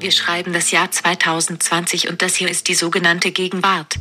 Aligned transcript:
Wir 0.00 0.10
schreiben 0.10 0.52
das 0.52 0.72
Jahr 0.72 0.90
2020 0.90 2.10
und 2.10 2.22
das 2.22 2.34
hier 2.34 2.50
ist 2.50 2.66
die 2.66 2.74
sogenannte 2.74 3.30
Gegenwart. 3.30 3.94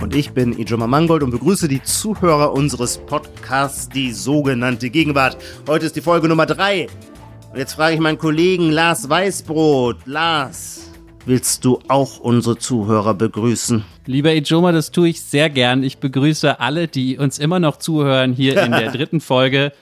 Und 0.00 0.14
ich 0.14 0.30
bin 0.32 0.58
Ijoma 0.58 0.86
Mangold 0.86 1.22
und 1.22 1.30
begrüße 1.30 1.68
die 1.68 1.82
Zuhörer 1.82 2.54
unseres 2.54 2.96
Podcasts, 2.96 3.90
die 3.90 4.12
sogenannte 4.12 4.88
Gegenwart. 4.88 5.36
Heute 5.68 5.84
ist 5.84 5.94
die 5.94 6.00
Folge 6.00 6.26
Nummer 6.26 6.46
3. 6.46 6.88
Und 7.52 7.58
jetzt 7.58 7.72
frage 7.74 7.94
ich 7.94 8.00
meinen 8.00 8.16
Kollegen 8.16 8.70
Lars 8.70 9.08
Weißbrot. 9.08 10.06
Lars, 10.06 10.88
willst 11.26 11.64
du 11.64 11.80
auch 11.88 12.20
unsere 12.20 12.56
Zuhörer 12.58 13.12
begrüßen? 13.12 13.84
Lieber 14.06 14.32
Ijoma, 14.32 14.70
das 14.70 14.92
tue 14.92 15.08
ich 15.08 15.20
sehr 15.20 15.50
gern. 15.50 15.82
Ich 15.82 15.98
begrüße 15.98 16.60
alle, 16.60 16.86
die 16.86 17.18
uns 17.18 17.40
immer 17.40 17.58
noch 17.58 17.76
zuhören, 17.76 18.32
hier 18.32 18.62
in 18.62 18.70
der 18.70 18.90
dritten 18.92 19.20
Folge 19.20 19.72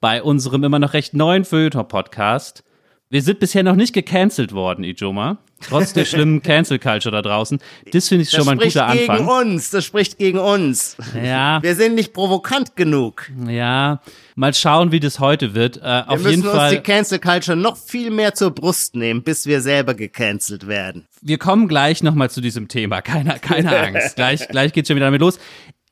bei 0.00 0.22
unserem 0.22 0.62
immer 0.62 0.78
noch 0.78 0.92
recht 0.92 1.12
neuen 1.12 1.44
Feuilleton-Podcast. 1.44 2.62
Wir 3.10 3.22
sind 3.22 3.40
bisher 3.40 3.62
noch 3.62 3.74
nicht 3.74 3.94
gecancelt 3.94 4.52
worden, 4.52 4.84
Ijoma. 4.84 5.38
Trotz 5.60 5.94
der 5.94 6.04
schlimmen 6.04 6.42
Cancel 6.42 6.78
Culture 6.78 7.10
da 7.10 7.22
draußen. 7.22 7.58
Das 7.90 8.08
finde 8.08 8.24
ich 8.24 8.30
schon 8.30 8.44
mal 8.44 8.52
ein 8.52 8.58
guter 8.58 8.86
Anfang. 8.86 9.06
Das 9.06 9.16
spricht 9.16 9.18
gegen 9.18 9.28
uns, 9.28 9.70
das 9.70 9.84
spricht 9.84 10.18
gegen 10.18 10.38
uns. 10.38 10.96
Ja. 11.24 11.62
Wir 11.62 11.74
sind 11.74 11.94
nicht 11.94 12.12
provokant 12.12 12.76
genug. 12.76 13.30
Ja, 13.48 14.02
mal 14.34 14.52
schauen, 14.52 14.92
wie 14.92 15.00
das 15.00 15.20
heute 15.20 15.54
wird. 15.54 15.78
Äh, 15.78 15.80
wir 15.80 16.10
auf 16.10 16.18
müssen 16.18 16.30
jeden 16.30 16.42
uns 16.42 16.52
Fall. 16.52 16.70
die 16.70 16.80
Cancel 16.80 17.18
Culture 17.18 17.56
noch 17.56 17.78
viel 17.78 18.10
mehr 18.10 18.34
zur 18.34 18.50
Brust 18.50 18.94
nehmen, 18.94 19.22
bis 19.22 19.46
wir 19.46 19.62
selber 19.62 19.94
gecancelt 19.94 20.66
werden. 20.68 21.06
Wir 21.22 21.38
kommen 21.38 21.66
gleich 21.66 22.02
nochmal 22.02 22.28
zu 22.28 22.42
diesem 22.42 22.68
Thema. 22.68 23.00
Keine, 23.00 23.38
keine 23.40 23.74
Angst. 23.86 24.16
gleich, 24.16 24.46
gleich 24.48 24.74
geht's 24.74 24.88
schon 24.88 24.96
wieder 24.96 25.06
damit 25.06 25.22
los. 25.22 25.38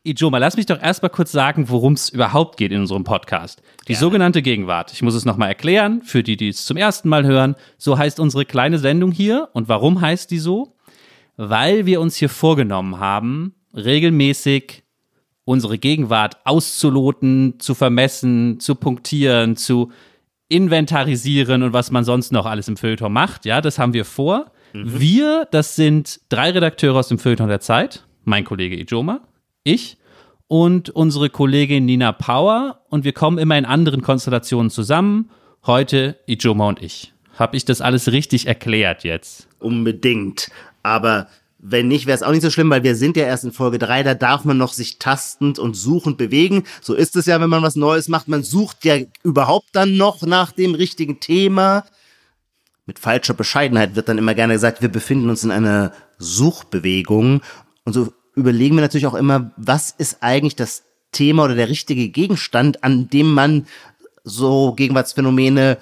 Ijoma, 0.06 0.38
lass 0.38 0.56
mich 0.56 0.66
doch 0.66 0.80
erstmal 0.80 1.10
kurz 1.10 1.32
sagen, 1.32 1.68
worum 1.68 1.94
es 1.94 2.08
überhaupt 2.08 2.56
geht 2.56 2.72
in 2.72 2.80
unserem 2.80 3.04
Podcast. 3.04 3.62
Die 3.88 3.92
Ja. 3.94 3.98
sogenannte 3.98 4.42
Gegenwart. 4.42 4.92
Ich 4.92 5.02
muss 5.02 5.14
es 5.14 5.24
nochmal 5.24 5.48
erklären, 5.48 6.02
für 6.02 6.22
die, 6.22 6.36
die 6.36 6.48
es 6.48 6.64
zum 6.64 6.76
ersten 6.76 7.08
Mal 7.08 7.24
hören. 7.26 7.56
So 7.78 7.98
heißt 7.98 8.20
unsere 8.20 8.44
kleine 8.44 8.78
Sendung 8.78 9.12
hier. 9.12 9.48
Und 9.52 9.68
warum 9.68 10.00
heißt 10.00 10.30
die 10.30 10.38
so? 10.38 10.76
Weil 11.36 11.86
wir 11.86 12.00
uns 12.00 12.16
hier 12.16 12.28
vorgenommen 12.28 12.98
haben, 13.00 13.54
regelmäßig 13.74 14.82
unsere 15.44 15.78
Gegenwart 15.78 16.38
auszuloten, 16.44 17.54
zu 17.60 17.74
vermessen, 17.74 18.58
zu 18.60 18.74
punktieren, 18.74 19.56
zu 19.56 19.92
inventarisieren 20.48 21.62
und 21.62 21.72
was 21.72 21.90
man 21.90 22.04
sonst 22.04 22.32
noch 22.32 22.46
alles 22.46 22.68
im 22.68 22.76
Feuilleton 22.76 23.12
macht. 23.12 23.44
Ja, 23.44 23.60
das 23.60 23.78
haben 23.78 23.92
wir 23.92 24.04
vor. 24.04 24.46
Wir, 24.72 25.46
das 25.50 25.76
sind 25.76 26.20
drei 26.28 26.50
Redakteure 26.50 26.96
aus 26.96 27.08
dem 27.08 27.18
Feuilleton 27.18 27.48
der 27.48 27.60
Zeit. 27.60 28.04
Mein 28.24 28.44
Kollege 28.44 28.76
Ijoma, 28.78 29.20
ich 29.66 29.98
und 30.48 30.90
unsere 30.90 31.30
Kollegin 31.30 31.84
Nina 31.84 32.12
Power. 32.12 32.80
Und 32.88 33.04
wir 33.04 33.12
kommen 33.12 33.38
immer 33.38 33.58
in 33.58 33.64
anderen 33.64 34.02
Konstellationen 34.02 34.70
zusammen. 34.70 35.30
Heute 35.66 36.18
Ijoma 36.26 36.68
und 36.68 36.82
ich. 36.82 37.12
Habe 37.36 37.56
ich 37.56 37.64
das 37.64 37.80
alles 37.80 38.12
richtig 38.12 38.46
erklärt 38.46 39.04
jetzt? 39.04 39.48
Unbedingt. 39.58 40.50
Aber 40.82 41.26
wenn 41.58 41.88
nicht, 41.88 42.06
wäre 42.06 42.14
es 42.14 42.22
auch 42.22 42.30
nicht 42.30 42.42
so 42.42 42.50
schlimm, 42.50 42.70
weil 42.70 42.84
wir 42.84 42.94
sind 42.94 43.16
ja 43.16 43.24
erst 43.24 43.44
in 43.44 43.52
Folge 43.52 43.78
3, 43.78 44.04
da 44.04 44.14
darf 44.14 44.44
man 44.44 44.56
noch 44.56 44.72
sich 44.72 44.98
tastend 44.98 45.58
und 45.58 45.74
suchend 45.74 46.16
bewegen. 46.16 46.64
So 46.80 46.94
ist 46.94 47.16
es 47.16 47.26
ja, 47.26 47.40
wenn 47.40 47.50
man 47.50 47.62
was 47.62 47.76
Neues 47.76 48.08
macht. 48.08 48.28
Man 48.28 48.44
sucht 48.44 48.84
ja 48.84 48.98
überhaupt 49.22 49.68
dann 49.72 49.96
noch 49.96 50.22
nach 50.22 50.52
dem 50.52 50.74
richtigen 50.74 51.18
Thema. 51.18 51.84
Mit 52.86 53.00
falscher 53.00 53.34
Bescheidenheit 53.34 53.96
wird 53.96 54.08
dann 54.08 54.18
immer 54.18 54.34
gerne 54.34 54.52
gesagt, 54.52 54.80
wir 54.80 54.88
befinden 54.88 55.28
uns 55.28 55.42
in 55.42 55.50
einer 55.50 55.92
Suchbewegung. 56.18 57.40
Und 57.84 57.92
so 57.92 58.12
überlegen 58.36 58.76
wir 58.76 58.82
natürlich 58.82 59.06
auch 59.06 59.14
immer, 59.14 59.50
was 59.56 59.92
ist 59.98 60.18
eigentlich 60.22 60.54
das 60.54 60.84
Thema 61.10 61.44
oder 61.44 61.54
der 61.54 61.68
richtige 61.68 62.08
Gegenstand, 62.08 62.84
an 62.84 63.08
dem 63.10 63.32
man 63.32 63.66
so 64.22 64.72
Gegenwartsphänomene 64.74 65.78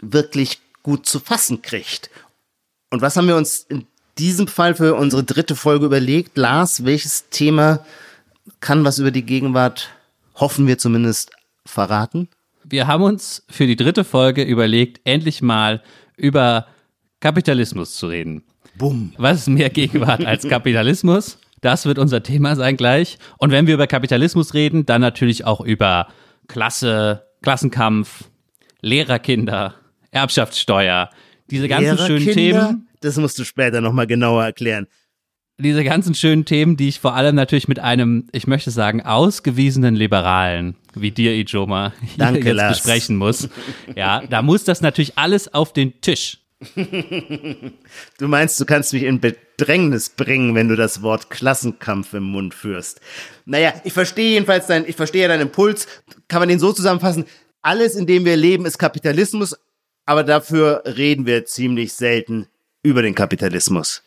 wirklich 0.00 0.60
gut 0.82 1.06
zu 1.06 1.18
fassen 1.20 1.60
kriegt. 1.60 2.10
Und 2.90 3.02
was 3.02 3.16
haben 3.16 3.28
wir 3.28 3.36
uns 3.36 3.66
in 3.68 3.86
diesem 4.18 4.46
Fall 4.46 4.74
für 4.74 4.94
unsere 4.94 5.24
dritte 5.24 5.56
Folge 5.56 5.86
überlegt? 5.86 6.36
Lars, 6.36 6.84
welches 6.84 7.28
Thema 7.30 7.84
kann 8.60 8.84
was 8.84 8.98
über 8.98 9.10
die 9.10 9.24
Gegenwart, 9.24 9.90
hoffen 10.36 10.66
wir 10.66 10.78
zumindest, 10.78 11.32
verraten? 11.66 12.28
Wir 12.64 12.86
haben 12.86 13.02
uns 13.02 13.42
für 13.48 13.66
die 13.66 13.76
dritte 13.76 14.04
Folge 14.04 14.42
überlegt, 14.42 15.00
endlich 15.04 15.42
mal 15.42 15.82
über 16.16 16.66
Kapitalismus 17.20 17.96
zu 17.96 18.06
reden. 18.06 18.42
Bumm. 18.76 19.12
Was 19.16 19.40
ist 19.40 19.48
mehr 19.48 19.70
Gegenwart 19.70 20.24
als 20.24 20.48
Kapitalismus? 20.48 21.38
Das 21.60 21.84
wird 21.86 21.98
unser 21.98 22.22
Thema 22.22 22.56
sein 22.56 22.76
gleich. 22.76 23.18
Und 23.38 23.50
wenn 23.50 23.66
wir 23.66 23.74
über 23.74 23.86
Kapitalismus 23.86 24.54
reden, 24.54 24.86
dann 24.86 25.00
natürlich 25.00 25.44
auch 25.44 25.60
über 25.60 26.08
Klasse, 26.48 27.24
Klassenkampf, 27.42 28.24
Lehrerkinder, 28.80 29.74
Erbschaftssteuer, 30.10 31.10
diese 31.50 31.68
ganzen 31.68 31.98
schönen? 31.98 32.26
Themen, 32.32 32.88
Das 33.00 33.16
musst 33.16 33.38
du 33.38 33.44
später 33.44 33.80
nochmal 33.80 34.06
genauer 34.06 34.44
erklären. 34.44 34.86
diese 35.58 35.84
ganzen 35.84 36.14
schönen 36.14 36.44
Themen, 36.46 36.76
die 36.78 36.88
ich 36.88 37.00
vor 37.00 37.14
allem 37.14 37.34
natürlich 37.34 37.68
mit 37.68 37.78
einem, 37.78 38.26
ich 38.32 38.46
möchte 38.46 38.70
sagen, 38.70 39.02
ausgewiesenen 39.02 39.94
Liberalen 39.94 40.76
wie 40.94 41.10
dir, 41.10 41.32
Ijoma, 41.34 41.92
hier 42.00 42.08
Danke, 42.18 42.40
jetzt 42.48 42.56
Lars. 42.56 42.78
besprechen 42.78 43.16
muss. 43.16 43.48
Ja, 43.94 44.22
da 44.28 44.42
muss 44.42 44.64
das 44.64 44.80
natürlich 44.80 45.16
alles 45.18 45.52
auf 45.52 45.72
den 45.72 46.00
Tisch. 46.00 46.38
Du 48.18 48.28
meinst, 48.28 48.60
du 48.60 48.64
kannst 48.66 48.92
mich 48.92 49.04
in 49.04 49.20
Bedrängnis 49.20 50.10
bringen, 50.10 50.54
wenn 50.54 50.68
du 50.68 50.76
das 50.76 51.02
Wort 51.02 51.30
Klassenkampf 51.30 52.12
im 52.14 52.24
Mund 52.24 52.54
führst. 52.54 53.00
Naja, 53.46 53.72
ich 53.84 53.92
verstehe 53.92 54.32
jedenfalls 54.32 54.66
dein, 54.66 54.86
ich 54.86 54.96
verstehe 54.96 55.26
deinen 55.26 55.42
Impuls. 55.42 55.86
Kann 56.28 56.40
man 56.40 56.48
den 56.48 56.58
so 56.58 56.72
zusammenfassen? 56.72 57.24
Alles, 57.62 57.94
in 57.94 58.06
dem 58.06 58.24
wir 58.24 58.36
leben, 58.36 58.66
ist 58.66 58.78
Kapitalismus, 58.78 59.56
aber 60.06 60.24
dafür 60.24 60.82
reden 60.84 61.26
wir 61.26 61.44
ziemlich 61.46 61.92
selten 61.94 62.46
über 62.82 63.02
den 63.02 63.14
Kapitalismus. 63.14 64.02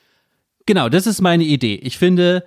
Genau, 0.65 0.89
das 0.89 1.07
ist 1.07 1.21
meine 1.21 1.43
Idee. 1.43 1.75
Ich 1.75 1.97
finde, 1.97 2.45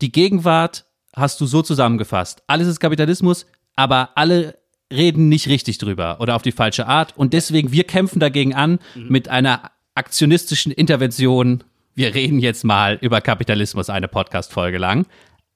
die 0.00 0.10
Gegenwart 0.10 0.86
hast 1.14 1.40
du 1.40 1.46
so 1.46 1.62
zusammengefasst. 1.62 2.42
Alles 2.46 2.68
ist 2.68 2.80
Kapitalismus, 2.80 3.46
aber 3.76 4.10
alle 4.16 4.58
reden 4.94 5.28
nicht 5.28 5.48
richtig 5.48 5.78
drüber 5.78 6.18
oder 6.20 6.36
auf 6.36 6.42
die 6.42 6.52
falsche 6.52 6.86
Art. 6.86 7.16
Und 7.16 7.32
deswegen, 7.32 7.72
wir 7.72 7.84
kämpfen 7.84 8.20
dagegen 8.20 8.54
an 8.54 8.78
mit 8.94 9.28
einer 9.28 9.70
aktionistischen 9.94 10.72
Intervention. 10.72 11.64
Wir 11.94 12.14
reden 12.14 12.38
jetzt 12.38 12.64
mal 12.64 12.98
über 13.00 13.20
Kapitalismus 13.20 13.90
eine 13.90 14.08
Podcast-Folge 14.08 14.78
lang. 14.78 15.06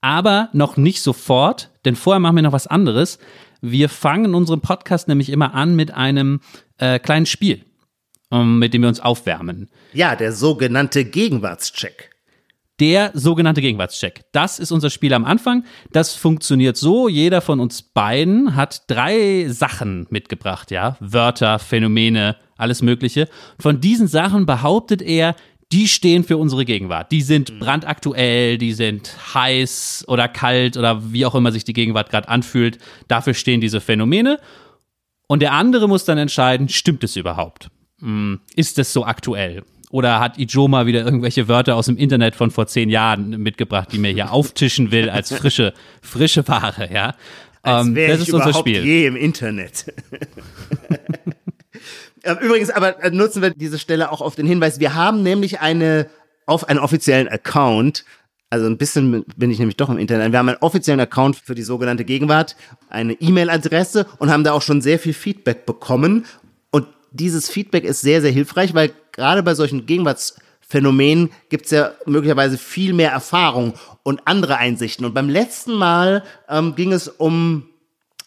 Aber 0.00 0.48
noch 0.52 0.76
nicht 0.76 1.02
sofort, 1.02 1.70
denn 1.84 1.96
vorher 1.96 2.20
machen 2.20 2.36
wir 2.36 2.42
noch 2.42 2.52
was 2.52 2.68
anderes. 2.68 3.18
Wir 3.60 3.88
fangen 3.88 4.34
unseren 4.34 4.60
Podcast 4.60 5.08
nämlich 5.08 5.30
immer 5.30 5.54
an 5.54 5.74
mit 5.74 5.92
einem 5.92 6.40
äh, 6.78 7.00
kleinen 7.00 7.26
Spiel, 7.26 7.64
ähm, 8.30 8.60
mit 8.60 8.74
dem 8.74 8.82
wir 8.82 8.88
uns 8.88 9.00
aufwärmen. 9.00 9.68
Ja, 9.92 10.14
der 10.14 10.32
sogenannte 10.32 11.04
Gegenwartscheck. 11.04 12.10
Der 12.80 13.10
sogenannte 13.14 13.60
Gegenwartscheck. 13.60 14.24
Das 14.32 14.58
ist 14.58 14.70
unser 14.70 14.90
Spiel 14.90 15.12
am 15.12 15.24
Anfang. 15.24 15.64
Das 15.92 16.14
funktioniert 16.14 16.76
so. 16.76 17.08
Jeder 17.08 17.40
von 17.40 17.58
uns 17.58 17.82
beiden 17.82 18.54
hat 18.54 18.82
drei 18.88 19.46
Sachen 19.48 20.06
mitgebracht, 20.10 20.70
ja. 20.70 20.96
Wörter, 21.00 21.58
Phänomene, 21.58 22.36
alles 22.56 22.82
Mögliche. 22.82 23.28
Von 23.58 23.80
diesen 23.80 24.06
Sachen 24.06 24.46
behauptet 24.46 25.02
er, 25.02 25.34
die 25.72 25.88
stehen 25.88 26.24
für 26.24 26.36
unsere 26.38 26.64
Gegenwart. 26.64 27.12
Die 27.12 27.20
sind 27.20 27.58
brandaktuell, 27.58 28.56
die 28.58 28.72
sind 28.72 29.14
heiß 29.34 30.04
oder 30.08 30.28
kalt 30.28 30.76
oder 30.76 31.12
wie 31.12 31.26
auch 31.26 31.34
immer 31.34 31.52
sich 31.52 31.64
die 31.64 31.74
Gegenwart 31.74 32.10
gerade 32.10 32.28
anfühlt. 32.28 32.78
Dafür 33.06 33.34
stehen 33.34 33.60
diese 33.60 33.80
Phänomene. 33.80 34.38
Und 35.26 35.40
der 35.42 35.52
andere 35.52 35.88
muss 35.88 36.04
dann 36.04 36.16
entscheiden, 36.16 36.68
stimmt 36.70 37.04
es 37.04 37.16
überhaupt? 37.16 37.70
Hm, 38.00 38.40
Ist 38.54 38.78
es 38.78 38.92
so 38.92 39.04
aktuell? 39.04 39.62
Oder 39.90 40.20
hat 40.20 40.38
Ijoma 40.38 40.86
wieder 40.86 41.04
irgendwelche 41.04 41.48
Wörter 41.48 41.76
aus 41.76 41.86
dem 41.86 41.96
Internet 41.96 42.36
von 42.36 42.50
vor 42.50 42.66
zehn 42.66 42.90
Jahren 42.90 43.30
mitgebracht, 43.30 43.88
die 43.92 43.98
mir 43.98 44.12
hier 44.12 44.32
auftischen 44.32 44.90
will 44.90 45.08
als 45.08 45.32
frische, 45.32 45.72
frische 46.02 46.46
Ware, 46.46 46.92
ja? 46.92 47.14
Ähm, 47.64 47.94
wäre 47.94 48.12
das 48.12 48.28
ist 48.28 48.32
unser 48.34 48.52
Spiel. 48.52 48.84
je 48.84 49.06
im 49.06 49.16
Internet. 49.16 49.92
Ähm, 52.24 52.36
Übrigens, 52.40 52.70
aber 52.70 53.02
äh, 53.02 53.10
nutzen 53.10 53.42
wir 53.42 53.50
diese 53.50 53.78
Stelle 53.78 54.10
auch 54.10 54.20
auf 54.20 54.34
den 54.34 54.46
Hinweis, 54.46 54.80
wir 54.80 54.94
haben 54.94 55.22
nämlich 55.22 55.60
eine, 55.60 56.08
auf 56.46 56.68
einen 56.68 56.78
offiziellen 56.78 57.28
Account, 57.28 58.04
also 58.50 58.66
ein 58.66 58.78
bisschen 58.78 59.24
bin 59.36 59.50
ich 59.50 59.58
nämlich 59.58 59.76
doch 59.76 59.88
im 59.88 59.98
Internet, 59.98 60.32
wir 60.32 60.38
haben 60.38 60.48
einen 60.48 60.58
offiziellen 60.58 61.00
Account 61.00 61.36
für 61.36 61.54
die 61.54 61.62
sogenannte 61.62 62.04
Gegenwart, 62.04 62.56
eine 62.88 63.14
E-Mail-Adresse 63.14 64.06
und 64.18 64.30
haben 64.30 64.44
da 64.44 64.52
auch 64.52 64.62
schon 64.62 64.80
sehr 64.80 64.98
viel 64.98 65.12
Feedback 65.12 65.64
bekommen. 65.64 66.26
Und 66.70 66.86
dieses 67.12 67.48
Feedback 67.48 67.84
ist 67.84 68.00
sehr, 68.00 68.20
sehr 68.20 68.32
hilfreich, 68.32 68.74
weil 68.74 68.90
gerade 69.18 69.42
bei 69.42 69.54
solchen 69.54 69.84
Gegenwartsphänomenen 69.84 71.30
gibt 71.50 71.66
es 71.66 71.72
ja 71.72 71.90
möglicherweise 72.06 72.56
viel 72.56 72.92
mehr 72.92 73.10
Erfahrung 73.10 73.74
und 74.04 74.22
andere 74.26 74.58
Einsichten. 74.58 75.04
Und 75.04 75.12
beim 75.12 75.28
letzten 75.28 75.74
Mal 75.74 76.22
ähm, 76.48 76.76
ging 76.76 76.92
es 76.92 77.08
um 77.08 77.68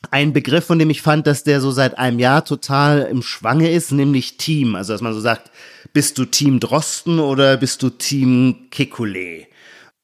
ein 0.10 0.34
Begriff, 0.34 0.66
von 0.66 0.80
dem 0.80 0.90
ich 0.90 1.02
fand, 1.02 1.28
dass 1.28 1.44
der 1.44 1.62
so 1.62 1.72
seit 1.72 1.98
einem 1.98 2.20
Jahr 2.20 2.44
total 2.44 3.04
im 3.04 3.22
Schwange 3.22 3.72
ist, 3.72 3.92
nämlich 3.92 4.38
Team. 4.38 4.76
Also, 4.76 4.92
dass 4.94 5.02
man 5.02 5.14
so 5.14 5.22
sagt, 5.22 5.50
bist 5.94 6.18
du 6.18 6.26
Team 6.26 6.60
Drosten 6.60 7.20
oder 7.20 7.56
bist 7.56 7.82
du 7.84 7.90
Team 7.90 8.68
Kekulé? 8.70 9.48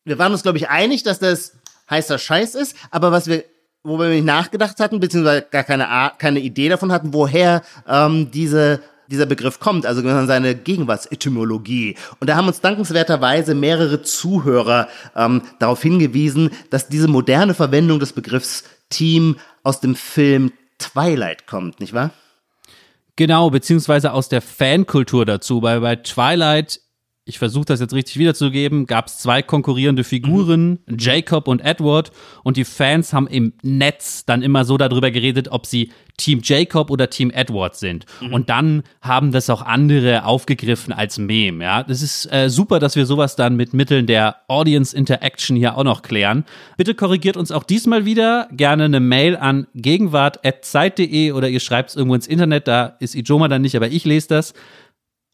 Wir 0.05 0.17
waren 0.17 0.31
uns, 0.31 0.43
glaube 0.43 0.57
ich, 0.57 0.69
einig, 0.69 1.03
dass 1.03 1.19
das 1.19 1.53
heißer 1.89 2.17
Scheiß 2.17 2.55
ist, 2.55 2.77
aber 2.91 3.11
was 3.11 3.27
wir 3.27 3.43
wo 3.83 3.97
wir 3.99 4.09
nicht 4.09 4.25
nachgedacht 4.25 4.81
hatten, 4.81 4.99
beziehungsweise 4.99 5.47
gar 5.49 5.63
keine, 5.63 5.87
keine 6.17 6.39
Idee 6.39 6.67
davon 6.67 6.91
hatten, 6.91 7.13
woher 7.13 7.61
ähm, 7.87 8.31
diese 8.31 8.81
dieser 9.07 9.25
Begriff 9.25 9.59
kommt, 9.59 9.85
also 9.85 10.01
seine 10.25 10.55
Gegenwartsetymologie. 10.55 11.95
Und 12.19 12.29
da 12.29 12.35
haben 12.35 12.47
uns 12.47 12.61
dankenswerterweise 12.61 13.55
mehrere 13.55 14.01
Zuhörer 14.01 14.87
ähm, 15.15 15.41
darauf 15.59 15.81
hingewiesen, 15.81 16.51
dass 16.69 16.87
diese 16.87 17.07
moderne 17.07 17.53
Verwendung 17.53 17.99
des 17.99 18.13
Begriffs 18.13 18.63
Team 18.89 19.37
aus 19.63 19.81
dem 19.81 19.95
Film 19.95 20.51
Twilight 20.79 21.47
kommt, 21.47 21.79
nicht 21.79 21.93
wahr? 21.93 22.11
Genau, 23.15 23.49
beziehungsweise 23.49 24.13
aus 24.13 24.29
der 24.29 24.41
Fankultur 24.41 25.25
dazu. 25.25 25.61
Weil 25.61 25.81
bei 25.81 25.95
Twilight 25.95 26.79
ich 27.27 27.39
versuche 27.39 27.65
das 27.65 27.79
jetzt 27.79 27.93
richtig 27.93 28.17
wiederzugeben, 28.17 28.85
gab 28.85 29.07
es 29.07 29.19
zwei 29.19 29.41
konkurrierende 29.41 30.03
Figuren, 30.03 30.79
mhm. 30.85 30.97
Jacob 30.97 31.47
und 31.47 31.59
Edward, 31.59 32.11
und 32.43 32.57
die 32.57 32.63
Fans 32.63 33.13
haben 33.13 33.27
im 33.27 33.53
Netz 33.61 34.25
dann 34.25 34.41
immer 34.41 34.63
so 34.65 34.77
darüber 34.77 35.11
geredet, 35.11 35.49
ob 35.49 35.65
sie 35.65 35.91
Team 36.17 36.39
Jacob 36.43 36.89
oder 36.89 37.09
Team 37.09 37.29
Edward 37.29 37.75
sind. 37.75 38.05
Mhm. 38.21 38.33
Und 38.33 38.49
dann 38.49 38.83
haben 39.01 39.31
das 39.31 39.49
auch 39.49 39.61
andere 39.61 40.25
aufgegriffen 40.25 40.91
als 40.91 41.19
Meme. 41.19 41.63
Ja, 41.63 41.83
das 41.83 42.01
ist 42.01 42.31
äh, 42.31 42.49
super, 42.49 42.79
dass 42.79 42.95
wir 42.95 43.05
sowas 43.05 43.35
dann 43.35 43.55
mit 43.55 43.73
Mitteln 43.73 44.07
der 44.07 44.37
Audience 44.47 44.95
Interaction 44.95 45.55
hier 45.55 45.77
auch 45.77 45.83
noch 45.83 46.01
klären. 46.01 46.43
Bitte 46.77 46.95
korrigiert 46.95 47.37
uns 47.37 47.51
auch 47.51 47.63
diesmal 47.63 48.05
wieder 48.05 48.47
gerne 48.51 48.85
eine 48.85 48.99
Mail 48.99 49.35
an 49.37 49.67
gegenwart@zeit.de 49.75 51.33
oder 51.33 51.49
ihr 51.49 51.59
schreibt 51.59 51.91
es 51.91 51.95
irgendwo 51.95 52.15
ins 52.15 52.27
Internet. 52.27 52.67
Da 52.67 52.95
ist 52.99 53.13
Ijoma 53.13 53.47
dann 53.47 53.61
nicht, 53.61 53.75
aber 53.75 53.89
ich 53.89 54.05
lese 54.05 54.29
das. 54.29 54.53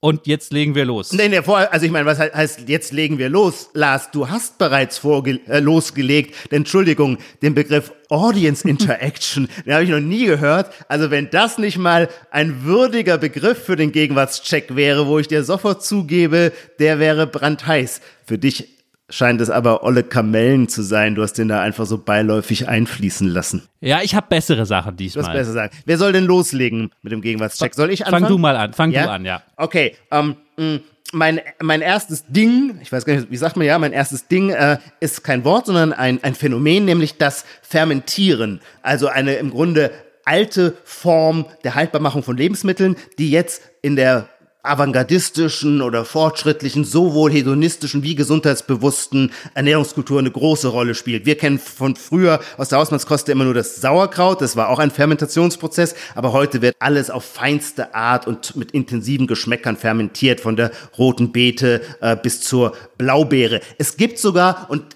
Und 0.03 0.27
jetzt 0.27 0.51
legen 0.51 0.75
wir 0.75 0.83
los. 0.83 1.13
Nee, 1.13 1.29
nee, 1.29 1.41
vor, 1.41 1.59
also 1.71 1.85
ich 1.85 1.91
meine, 1.93 2.05
was 2.05 2.19
heißt, 2.19 2.67
jetzt 2.67 2.91
legen 2.91 3.19
wir 3.19 3.29
los? 3.29 3.69
Lars, 3.73 4.11
du 4.11 4.27
hast 4.27 4.57
bereits 4.57 4.97
vorge 4.97 5.39
äh, 5.47 5.61
losgelegt. 5.61 6.35
Denn, 6.51 6.63
Entschuldigung, 6.63 7.19
den 7.41 7.55
Begriff 7.55 7.93
Audience 8.09 8.67
Interaction, 8.67 9.47
den 9.65 9.73
habe 9.73 9.85
ich 9.85 9.89
noch 9.89 10.01
nie 10.01 10.25
gehört. 10.25 10.73
Also 10.89 11.09
wenn 11.09 11.29
das 11.29 11.57
nicht 11.57 11.77
mal 11.77 12.09
ein 12.31 12.65
würdiger 12.65 13.17
Begriff 13.17 13.63
für 13.63 13.77
den 13.77 13.93
Gegenwartscheck 13.93 14.75
wäre, 14.75 15.07
wo 15.07 15.19
ich 15.19 15.29
dir 15.29 15.45
sofort 15.45 15.85
zugebe, 15.85 16.51
der 16.79 16.99
wäre 16.99 17.25
brandheiß. 17.25 18.01
Für 18.25 18.37
dich 18.37 18.72
scheint 19.09 19.41
es 19.41 19.49
aber 19.49 19.83
olle 19.83 20.03
Kamellen 20.03 20.67
zu 20.67 20.81
sein. 20.81 21.15
Du 21.15 21.21
hast 21.21 21.33
den 21.33 21.47
da 21.47 21.61
einfach 21.61 21.85
so 21.85 21.97
beiläufig 21.97 22.67
einfließen 22.67 23.27
lassen. 23.27 23.63
Ja, 23.81 24.01
ich 24.01 24.15
habe 24.15 24.27
bessere 24.29 24.65
Sachen 24.65 24.95
diesmal. 24.95 25.23
Du 25.23 25.29
hast 25.29 25.35
bessere 25.35 25.53
Sachen. 25.53 25.69
Wer 25.85 25.97
soll 25.97 26.13
denn 26.13 26.25
loslegen 26.25 26.91
mit 27.01 27.11
dem 27.11 27.21
Gegenwartscheck? 27.21 27.75
Soll 27.75 27.91
ich 27.91 28.05
anfangen? 28.05 28.25
Fang 28.25 28.31
du 28.31 28.37
mal 28.37 28.55
an. 28.55 28.73
Fang 28.73 28.91
ja? 28.91 29.03
du 29.03 29.11
an, 29.11 29.25
ja. 29.25 29.43
Okay. 29.57 29.95
Ähm, 30.11 30.35
mm, 30.57 30.77
mein, 31.11 31.41
mein 31.61 31.81
erstes 31.81 32.25
Ding, 32.27 32.79
ich 32.81 32.91
weiß 32.91 33.05
gar 33.05 33.15
nicht, 33.15 33.29
wie 33.29 33.37
sagt 33.37 33.55
man 33.55 33.67
ja, 33.67 33.77
mein 33.77 33.93
erstes 33.93 34.27
Ding 34.27 34.49
äh, 34.49 34.77
ist 34.99 35.23
kein 35.23 35.43
Wort, 35.43 35.67
sondern 35.67 35.93
ein, 35.93 36.23
ein 36.23 36.33
Phänomen, 36.33 36.85
nämlich 36.85 37.17
das 37.17 37.45
Fermentieren. 37.61 38.61
Also 38.81 39.07
eine 39.07 39.35
im 39.35 39.51
Grunde 39.51 39.91
alte 40.25 40.75
Form 40.83 41.45
der 41.63 41.75
Haltbarmachung 41.75 42.23
von 42.23 42.37
Lebensmitteln, 42.37 42.95
die 43.19 43.29
jetzt 43.29 43.61
in 43.81 43.95
der 43.95 44.29
avantgardistischen 44.63 45.81
oder 45.81 46.05
fortschrittlichen, 46.05 46.85
sowohl 46.85 47.33
hedonistischen 47.33 48.01
wie 48.01 48.15
gesundheitsbewussten 48.15 49.33
Ernährungskultur 49.53 50.19
eine 50.19 50.31
große 50.31 50.69
Rolle 50.69 50.95
spielt. 50.95 51.25
Wir 51.25 51.37
kennen 51.37 51.59
von 51.59 51.97
früher 51.97 52.39
aus 52.57 52.69
der 52.69 52.79
Hausmannskoste 52.79 53.33
immer 53.33 53.43
nur 53.43 53.53
das 53.53 53.81
Sauerkraut, 53.81 54.41
das 54.41 54.55
war 54.55 54.69
auch 54.69 54.79
ein 54.79 54.89
Fermentationsprozess, 54.89 55.95
aber 56.15 56.31
heute 56.31 56.61
wird 56.61 56.77
alles 56.79 57.09
auf 57.09 57.25
feinste 57.25 57.93
Art 57.93 58.25
und 58.25 58.55
mit 58.55 58.71
intensiven 58.71 59.27
Geschmäckern 59.27 59.75
fermentiert, 59.75 60.39
von 60.39 60.55
der 60.55 60.71
roten 60.97 61.33
Beete 61.33 61.81
äh, 61.99 62.15
bis 62.15 62.41
zur 62.41 62.73
Blaubeere. 62.97 63.59
Es 63.77 63.97
gibt 63.97 64.17
sogar, 64.17 64.67
und 64.69 64.95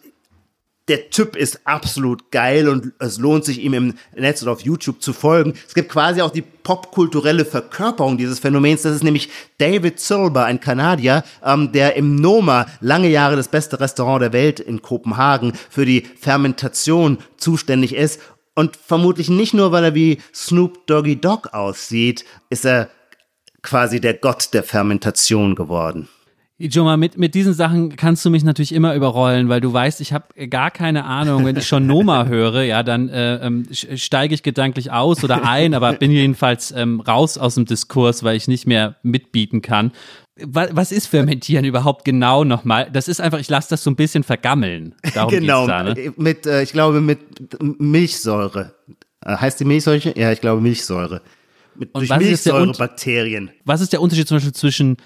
der 0.88 1.10
Typ 1.10 1.36
ist 1.36 1.62
absolut 1.66 2.31
geil 2.31 2.69
und 2.69 2.94
es 3.00 3.18
lohnt 3.18 3.44
sich 3.44 3.62
ihm 3.62 3.74
im 3.74 3.94
Netz 4.16 4.42
oder 4.42 4.54
auf 4.54 4.62
YouTube 4.62 5.01
zu 5.01 5.12
folgen. 5.12 5.54
Es 5.68 5.74
gibt 5.74 5.89
quasi 5.89 6.22
auch 6.22 6.31
die 6.31 6.42
popkulturelle 6.42 7.44
Verkörperung 7.44 8.18
dieses 8.18 8.39
Phänomens. 8.39 8.84
Das 8.84 8.95
ist 8.95 9.04
nämlich 9.04 9.30
David 9.57 10.00
Silber, 10.00 10.45
ein 10.45 10.62
Kanadier, 10.62 11.24
ähm, 11.44 11.72
der 11.74 11.95
im 11.95 12.16
Noma 12.16 12.68
lange 12.80 13.10
Jahre 13.10 13.36
das 13.36 13.50
beste 13.50 13.80
Restaurant 13.80 14.22
der 14.22 14.34
Welt 14.34 14.60
in 14.60 14.81
Kopenhagen 14.81 15.54
für 15.69 15.86
die 15.86 16.06
Fermentation 16.19 17.18
zuständig 17.36 17.94
ist. 17.94 18.22
Und 18.56 18.75
vermutlich 18.75 19.30
nicht 19.30 19.54
nur, 19.54 19.72
weil 19.72 19.83
er 19.83 19.95
wie 19.95 20.19
Snoop 20.33 20.88
Doggy 20.88 21.19
Dogg 21.19 21.50
aussieht, 21.51 22.25
ist 22.50 22.66
er 22.66 22.90
quasi 23.62 24.00
der 24.00 24.13
Gott 24.13 24.54
der 24.54 24.63
Fermentation 24.63 25.54
geworden. 25.54 26.07
Ijoma, 26.59 26.98
mit, 26.98 27.19
mit 27.19 27.36
diesen 27.36 27.54
Sachen 27.54 27.95
kannst 27.95 28.25
du 28.25 28.31
mich 28.31 28.44
natürlich 28.44 28.74
immer 28.74 28.95
überrollen, 28.95 29.48
weil 29.48 29.62
du 29.62 29.71
weißt, 29.71 30.01
ich 30.01 30.12
habe 30.12 30.48
gar 30.48 30.71
keine 30.71 31.06
Ahnung. 31.06 31.45
Wenn 31.45 31.56
ich 31.56 31.68
schon 31.68 31.86
Noma 31.86 32.25
höre, 32.27 32.63
ja, 32.63 32.81
dann 32.81 33.09
äh, 33.09 33.36
ähm, 33.45 33.68
steige 33.71 34.33
ich 34.33 34.42
gedanklich 34.42 34.92
aus 34.92 35.24
oder 35.24 35.48
ein, 35.48 35.75
aber 35.75 35.94
bin 35.94 36.09
jedenfalls 36.09 36.71
ähm, 36.71 37.00
raus 37.00 37.38
aus 37.38 37.56
dem 37.56 37.65
Diskurs, 37.65 38.24
weil 38.24 38.36
ich 38.36 38.48
nicht 38.48 38.65
mehr 38.65 38.95
mitbieten 39.04 39.62
kann. 39.62 39.92
Was, 40.44 40.75
was 40.75 40.92
ist 40.92 41.07
Fermentieren 41.07 41.63
überhaupt 41.63 42.06
genau 42.06 42.44
nochmal? 42.44 42.89
Das 42.92 43.07
ist 43.07 43.21
einfach, 43.21 43.39
ich 43.39 43.50
lasse 43.50 43.69
das 43.69 43.83
so 43.83 43.92
ein 43.92 43.95
bisschen 43.95 44.24
vergammeln. 44.24 44.95
Darum 45.13 45.31
genau, 45.31 45.68
da, 45.68 45.83
ne? 45.83 46.13
mit, 46.18 46.48
äh, 46.48 46.63
ich 46.63 46.71
glaube, 46.71 47.01
mit 47.01 47.19
Milchsäure. 47.62 48.74
Äh, 49.24 49.38
heißt 49.38 49.59
die 49.59 49.65
Milchsäure? 49.65 50.18
Ja, 50.18 50.31
ich 50.31 50.42
glaube 50.42 50.62
Milchsäure. 50.62 51.21
Mit, 51.75 51.95
durch 51.95 52.09
Milchsäurebakterien. 52.09 53.51
Was 53.63 53.81
ist 53.81 53.94
der 53.94 54.01
Unterschied 54.01 54.27
zum 54.27 54.38
Beispiel 54.38 54.54
zwischen 54.54 54.98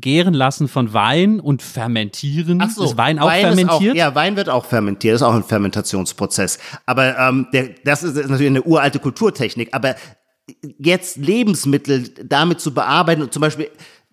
Gären 0.00 0.34
lassen 0.34 0.66
von 0.68 0.92
Wein 0.92 1.40
und 1.40 1.62
Fermentieren. 1.62 2.60
Ach 2.62 2.70
so, 2.70 2.84
ist 2.84 2.96
Wein 2.96 3.18
auch 3.18 3.26
Wein 3.26 3.40
fermentiert? 3.42 3.92
Auch, 3.92 3.96
ja, 3.96 4.14
Wein 4.14 4.36
wird 4.36 4.48
auch 4.48 4.64
fermentiert, 4.64 5.14
ist 5.14 5.22
auch 5.22 5.34
ein 5.34 5.44
Fermentationsprozess. 5.44 6.58
Aber 6.86 7.18
ähm, 7.18 7.48
der, 7.52 7.70
das 7.84 8.02
ist 8.02 8.16
natürlich 8.16 8.46
eine 8.46 8.62
uralte 8.62 8.98
Kulturtechnik. 8.98 9.68
Aber 9.72 9.94
jetzt 10.78 11.16
Lebensmittel 11.16 12.08
damit 12.24 12.60
zu 12.60 12.72
bearbeiten 12.72 13.22
und 13.22 13.32
zum 13.32 13.40
Beispiel 13.40 13.70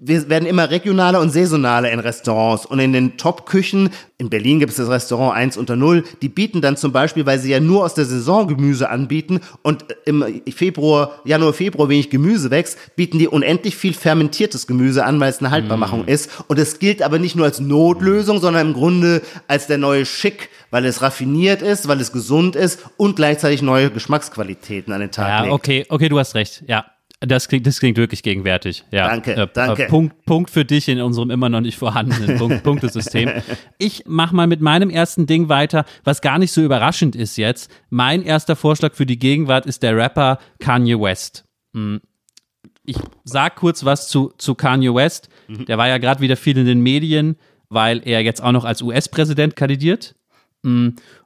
wir 0.07 0.29
werden 0.29 0.45
immer 0.45 0.69
regionaler 0.69 1.19
und 1.19 1.31
saisonaler 1.31 1.91
in 1.91 1.99
Restaurants 1.99 2.65
und 2.65 2.79
in 2.79 2.93
den 2.93 3.17
Top-Küchen. 3.17 3.89
In 4.17 4.29
Berlin 4.29 4.59
gibt 4.59 4.71
es 4.71 4.77
das 4.77 4.89
Restaurant 4.89 5.35
1 5.35 5.57
unter 5.57 5.75
0. 5.75 6.03
Die 6.21 6.29
bieten 6.29 6.61
dann 6.61 6.77
zum 6.77 6.91
Beispiel, 6.91 7.25
weil 7.25 7.39
sie 7.39 7.49
ja 7.49 7.59
nur 7.59 7.83
aus 7.83 7.95
der 7.95 8.05
Saison 8.05 8.47
Gemüse 8.47 8.89
anbieten 8.89 9.41
und 9.63 9.85
im 10.05 10.23
Februar, 10.55 11.19
Januar, 11.25 11.53
Februar 11.53 11.89
wenig 11.89 12.09
Gemüse 12.09 12.51
wächst, 12.51 12.77
bieten 12.95 13.17
die 13.17 13.27
unendlich 13.27 13.75
viel 13.75 13.93
fermentiertes 13.93 14.67
Gemüse 14.67 15.03
an, 15.05 15.19
weil 15.19 15.29
es 15.29 15.39
eine 15.39 15.49
Haltbarmachung 15.49 16.05
mm. 16.05 16.09
ist. 16.09 16.29
Und 16.47 16.59
es 16.59 16.77
gilt 16.79 17.01
aber 17.01 17.17
nicht 17.17 17.35
nur 17.35 17.45
als 17.45 17.59
Notlösung, 17.59 18.39
sondern 18.39 18.67
im 18.67 18.73
Grunde 18.73 19.21
als 19.47 19.67
der 19.67 19.79
neue 19.79 20.05
Schick, 20.05 20.49
weil 20.69 20.85
es 20.85 21.01
raffiniert 21.01 21.61
ist, 21.61 21.87
weil 21.87 21.99
es 21.99 22.11
gesund 22.11 22.55
ist 22.55 22.85
und 22.97 23.15
gleichzeitig 23.15 23.61
neue 23.63 23.89
Geschmacksqualitäten 23.89 24.93
an 24.93 25.01
den 25.01 25.11
Tag 25.11 25.27
ja, 25.27 25.39
legt. 25.39 25.47
Ja, 25.47 25.53
okay, 25.53 25.85
okay, 25.89 26.09
du 26.09 26.19
hast 26.19 26.35
recht. 26.35 26.63
Ja, 26.67 26.85
das 27.27 27.47
klingt, 27.47 27.67
das 27.67 27.79
klingt 27.79 27.97
wirklich 27.97 28.23
gegenwärtig. 28.23 28.83
Ja. 28.91 29.07
Danke, 29.09 29.33
äh, 29.33 29.47
danke. 29.53 29.85
Punkt, 29.85 30.25
Punkt 30.25 30.49
für 30.49 30.65
dich 30.65 30.87
in 30.87 31.01
unserem 31.01 31.31
immer 31.31 31.49
noch 31.49 31.61
nicht 31.61 31.77
vorhandenen 31.77 32.37
Punkt, 32.39 32.63
Punktesystem. 32.63 33.29
Ich 33.77 34.03
mache 34.05 34.35
mal 34.35 34.47
mit 34.47 34.61
meinem 34.61 34.89
ersten 34.89 35.25
Ding 35.25 35.49
weiter, 35.49 35.85
was 36.03 36.21
gar 36.21 36.39
nicht 36.39 36.51
so 36.51 36.61
überraschend 36.61 37.15
ist 37.15 37.37
jetzt. 37.37 37.71
Mein 37.89 38.23
erster 38.23 38.55
Vorschlag 38.55 38.93
für 38.93 39.05
die 39.05 39.19
Gegenwart 39.19 39.65
ist 39.65 39.83
der 39.83 39.95
Rapper 39.95 40.39
Kanye 40.59 40.99
West. 40.99 41.45
Hm. 41.73 42.01
Ich 42.83 42.97
sag 43.23 43.55
kurz 43.55 43.83
was 43.83 44.07
zu, 44.07 44.31
zu 44.37 44.55
Kanye 44.55 44.93
West. 44.93 45.29
Mhm. 45.47 45.65
Der 45.65 45.77
war 45.77 45.87
ja 45.87 45.97
gerade 45.97 46.21
wieder 46.21 46.37
viel 46.37 46.57
in 46.57 46.65
den 46.65 46.81
Medien, 46.81 47.35
weil 47.69 48.01
er 48.05 48.21
jetzt 48.21 48.43
auch 48.43 48.51
noch 48.51 48.63
als 48.63 48.81
US-Präsident 48.81 49.55
kandidiert. 49.55 50.15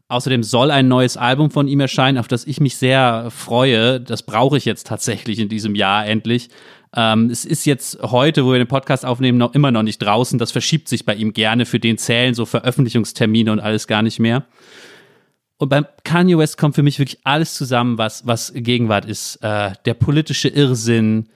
Außerdem 0.09 0.41
soll 0.41 0.71
ein 0.71 0.87
neues 0.87 1.17
Album 1.17 1.51
von 1.51 1.67
ihm 1.67 1.79
erscheinen, 1.79 2.17
auf 2.17 2.27
das 2.27 2.45
ich 2.45 2.59
mich 2.59 2.77
sehr 2.77 3.27
freue. 3.29 4.01
Das 4.01 4.23
brauche 4.23 4.57
ich 4.57 4.65
jetzt 4.65 4.87
tatsächlich 4.87 5.37
in 5.37 5.49
diesem 5.49 5.75
Jahr 5.75 6.05
endlich. 6.07 6.49
Ähm, 6.95 7.29
es 7.29 7.45
ist 7.45 7.65
jetzt 7.65 8.01
heute, 8.01 8.43
wo 8.43 8.51
wir 8.51 8.57
den 8.57 8.67
Podcast 8.67 9.05
aufnehmen, 9.05 9.37
noch 9.37 9.53
immer 9.53 9.69
noch 9.69 9.83
nicht 9.83 9.99
draußen. 9.99 10.39
Das 10.39 10.51
verschiebt 10.51 10.89
sich 10.89 11.05
bei 11.05 11.13
ihm 11.13 11.31
gerne. 11.33 11.67
Für 11.67 11.79
den 11.79 11.99
zählen 11.99 12.33
so 12.33 12.47
Veröffentlichungstermine 12.47 13.51
und 13.51 13.59
alles 13.59 13.85
gar 13.85 14.01
nicht 14.01 14.17
mehr. 14.17 14.45
Und 15.57 15.69
beim 15.69 15.85
Kanye 16.03 16.39
West 16.39 16.57
kommt 16.57 16.73
für 16.73 16.83
mich 16.83 16.97
wirklich 16.97 17.19
alles 17.23 17.53
zusammen, 17.53 17.99
was, 17.99 18.25
was 18.25 18.51
Gegenwart 18.55 19.05
ist. 19.05 19.35
Äh, 19.43 19.73
der 19.85 19.93
politische 19.93 20.47
Irrsinn, 20.47 21.29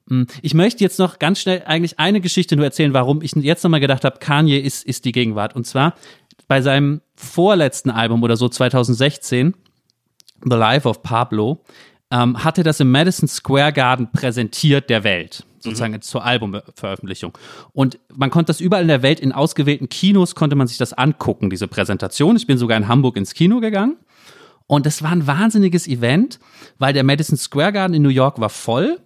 Hm, 0.09 0.27
Ich 0.43 0.55
möchte 0.55 0.85
jetzt 0.85 0.99
noch 0.99 1.19
ganz 1.19 1.41
schnell 1.41 1.63
eigentlich 1.65 1.99
eine 1.99 2.21
Geschichte 2.21 2.57
nur 2.57 2.67
erzählen, 2.67 2.93
warum 2.93 3.23
ich 3.23 3.33
jetzt 3.33 3.65
nochmal 3.65 3.81
gedacht 3.81 4.05
habe, 4.05 4.19
Kanye 4.19 4.59
ist, 4.59 4.85
ist 4.85 5.05
die 5.05 5.13
Gegenwart. 5.13 5.57
Und 5.57 5.67
zwar 5.67 5.95
bei 6.49 6.61
seinem 6.61 7.01
vorletzten 7.15 7.91
Album 7.91 8.23
oder 8.23 8.37
so 8.37 8.49
2016, 8.49 9.55
The 10.43 10.57
Life 10.57 10.89
of 10.89 11.03
Pablo, 11.03 11.63
ähm, 12.11 12.45
hatte 12.45 12.63
das 12.63 12.81
im 12.81 12.91
Madison 12.91 13.29
Square 13.29 13.73
Garden 13.73 14.11
präsentiert 14.13 14.91
der 14.91 15.03
Welt, 15.03 15.45
sozusagen 15.59 16.01
zur 16.03 16.25
Albumveröffentlichung. 16.25 17.37
Und 17.73 17.99
man 18.15 18.31
konnte 18.31 18.51
das 18.51 18.61
überall 18.61 18.83
in 18.83 18.89
der 18.89 19.03
Welt, 19.03 19.19
in 19.19 19.33
ausgewählten 19.33 19.89
Kinos 19.89 20.35
konnte 20.35 20.55
man 20.55 20.69
sich 20.69 20.79
das 20.79 20.93
angucken, 20.93 21.51
diese 21.51 21.67
Präsentation. 21.67 22.37
Ich 22.37 22.47
bin 22.47 22.59
sogar 22.59 22.77
in 22.77 22.87
Hamburg 22.87 23.17
ins 23.17 23.35
Kino 23.35 23.61
gegangen. 23.61 23.97
Und 24.69 24.85
das 24.85 25.03
war 25.03 25.13
ein 25.13 25.27
wahnsinniges 25.27 25.87
Event, 25.87 26.41
weil 26.79 26.93
der 26.93 27.05
Madison 27.05 27.37
Square 27.37 27.73
Garden 27.73 27.95
in 27.95 28.03
New 28.03 28.09
York 28.09 28.41
war 28.41 28.51
voll. 28.51 29.01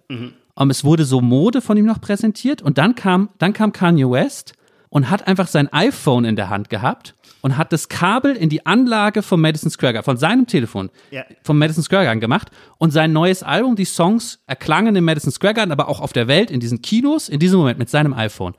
Und 0.55 0.69
es 0.69 0.83
wurde 0.83 1.05
so 1.05 1.21
Mode 1.21 1.61
von 1.61 1.77
ihm 1.77 1.85
noch 1.85 2.01
präsentiert. 2.01 2.61
Und 2.61 2.77
dann 2.77 2.95
kam, 2.95 3.29
dann 3.37 3.53
kam 3.53 3.71
Kanye 3.71 4.09
West 4.09 4.53
und 4.89 5.09
hat 5.09 5.27
einfach 5.27 5.47
sein 5.47 5.71
iPhone 5.71 6.25
in 6.25 6.35
der 6.35 6.49
Hand 6.49 6.69
gehabt 6.69 7.15
und 7.41 7.57
hat 7.57 7.71
das 7.73 7.89
Kabel 7.89 8.35
in 8.35 8.49
die 8.49 8.65
Anlage 8.65 9.21
vom 9.21 9.41
Madison 9.41 9.69
Square 9.71 9.93
Garden, 9.93 10.05
von 10.05 10.17
seinem 10.17 10.47
Telefon, 10.47 10.89
Ja. 11.11 11.23
vom 11.43 11.57
Madison 11.57 11.83
Square 11.83 12.05
Garden 12.05 12.19
gemacht. 12.21 12.49
Und 12.77 12.91
sein 12.91 13.13
neues 13.13 13.43
Album, 13.43 13.75
die 13.75 13.85
Songs 13.85 14.39
erklangen 14.47 14.95
im 14.95 15.03
Madison 15.05 15.31
Square 15.31 15.53
Garden, 15.55 15.71
aber 15.71 15.87
auch 15.89 15.99
auf 16.01 16.13
der 16.13 16.27
Welt, 16.27 16.51
in 16.51 16.59
diesen 16.59 16.81
Kinos, 16.81 17.29
in 17.29 17.39
diesem 17.39 17.59
Moment 17.59 17.79
mit 17.79 17.89
seinem 17.89 18.13
iPhone. 18.13 18.53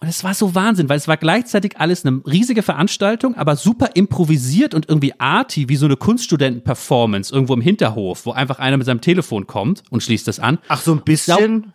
Und 0.00 0.08
es 0.08 0.24
war 0.24 0.34
so 0.34 0.52
Wahnsinn, 0.56 0.88
weil 0.88 0.96
es 0.96 1.06
war 1.06 1.16
gleichzeitig 1.16 1.78
alles 1.78 2.04
eine 2.04 2.20
riesige 2.26 2.62
Veranstaltung, 2.64 3.36
aber 3.36 3.54
super 3.54 3.90
improvisiert 3.94 4.74
und 4.74 4.88
irgendwie 4.88 5.14
arty, 5.20 5.68
wie 5.68 5.76
so 5.76 5.86
eine 5.86 5.94
Kunststudenten-Performance 5.96 7.32
irgendwo 7.32 7.54
im 7.54 7.60
Hinterhof, 7.60 8.26
wo 8.26 8.32
einfach 8.32 8.58
einer 8.58 8.76
mit 8.76 8.86
seinem 8.86 9.00
Telefon 9.00 9.46
kommt 9.46 9.82
und 9.90 10.02
schließt 10.02 10.28
es 10.28 10.40
an. 10.40 10.58
Ach, 10.68 10.80
so 10.82 10.92
ein 10.92 11.02
bisschen. 11.02 11.72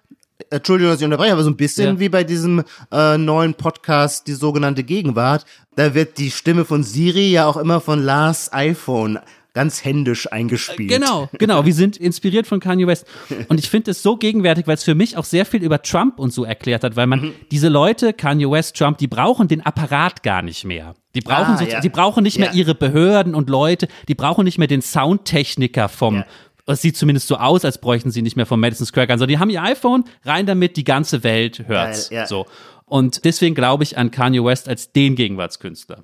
Entschuldigung, 0.50 0.92
dass 0.94 1.00
ich 1.02 1.06
unterbreche, 1.06 1.34
aber 1.34 1.44
so 1.44 1.50
ein 1.50 1.58
bisschen 1.58 1.96
Ja. 1.96 2.00
wie 2.00 2.10
bei 2.10 2.24
diesem 2.24 2.64
äh, 2.92 3.18
neuen 3.18 3.54
Podcast, 3.54 4.28
die 4.28 4.34
sogenannte 4.34 4.84
Gegenwart. 4.84 5.46
Da 5.76 5.94
wird 5.94 6.18
die 6.18 6.32
Stimme 6.32 6.66
von 6.66 6.84
Siri 6.84 7.30
ja 7.32 7.46
auch 7.48 7.58
immer 7.58 7.82
von 7.82 8.02
Lars 8.02 8.52
iPhone 8.54 9.20
ganz 9.54 9.84
händisch 9.84 10.32
eingespielt. 10.32 10.88
Genau, 10.92 11.30
genau. 11.40 11.66
Wir 11.66 11.74
sind 11.74 11.98
inspiriert 11.98 12.46
von 12.46 12.60
Kanye 12.60 12.86
West. 12.86 13.08
Und 13.48 13.58
ich 13.60 13.70
finde 13.70 13.90
es 13.90 14.04
so 14.04 14.16
gegenwärtig, 14.16 14.68
weil 14.68 14.76
es 14.76 14.84
für 14.84 14.94
mich 14.94 15.18
auch 15.18 15.24
sehr 15.26 15.46
viel 15.48 15.64
über 15.64 15.82
Trump 15.82 16.20
und 16.20 16.32
so 16.32 16.44
erklärt 16.46 16.84
hat, 16.84 16.96
weil 16.96 17.08
man 17.08 17.20
Mhm. 17.22 17.34
diese 17.50 17.68
Leute, 17.68 18.14
Kanye 18.14 18.52
West, 18.52 18.76
Trump, 18.76 19.00
die 19.00 19.08
brauchen 19.08 19.48
den 19.48 19.66
Apparat 19.66 20.22
gar 20.22 20.44
nicht 20.44 20.64
mehr. 20.64 20.94
Die 21.16 21.22
brauchen, 21.22 21.56
Ah, 21.56 21.58
so, 21.58 21.66
ja. 21.66 21.80
die 21.80 21.90
brauchen 21.90 22.22
nicht 22.22 22.38
mehr 22.38 22.50
Ja. 22.50 22.54
ihre 22.54 22.76
Behörden 22.76 23.34
und 23.34 23.50
Leute, 23.50 23.88
die 24.08 24.14
brauchen 24.14 24.44
nicht 24.46 24.60
mehr 24.60 24.68
den 24.68 24.84
Soundtechniker 24.84 25.90
vom, 25.90 26.18
Ja. 26.18 26.26
Es 26.74 26.82
sieht 26.82 26.98
zumindest 26.98 27.28
so 27.28 27.38
aus, 27.38 27.66
als 27.66 27.80
bräuchten 27.80 28.12
sie 28.12 28.22
nicht 28.22 28.36
mehr 28.36 28.46
vom 28.46 28.60
Madison 28.60 28.86
Square 28.86 29.08
Garden, 29.08 29.20
sondern 29.20 29.36
die 29.36 29.40
haben 29.40 29.50
ihr 29.50 29.64
iPhone, 29.64 30.04
rein 30.24 30.46
damit, 30.46 30.78
die 30.78 30.84
ganze 30.84 31.24
Welt 31.24 31.68
hört's. 31.68 32.10
Geil, 32.10 32.20
ja. 32.20 32.28
So. 32.28 32.46
Und 32.86 33.26
deswegen 33.26 33.56
glaube 33.56 33.84
ich 33.84 33.98
an 33.98 34.12
Kanye 34.12 34.44
West 34.44 34.70
als 34.70 34.92
den 34.92 35.16
Gegenwartskünstler. 35.16 36.04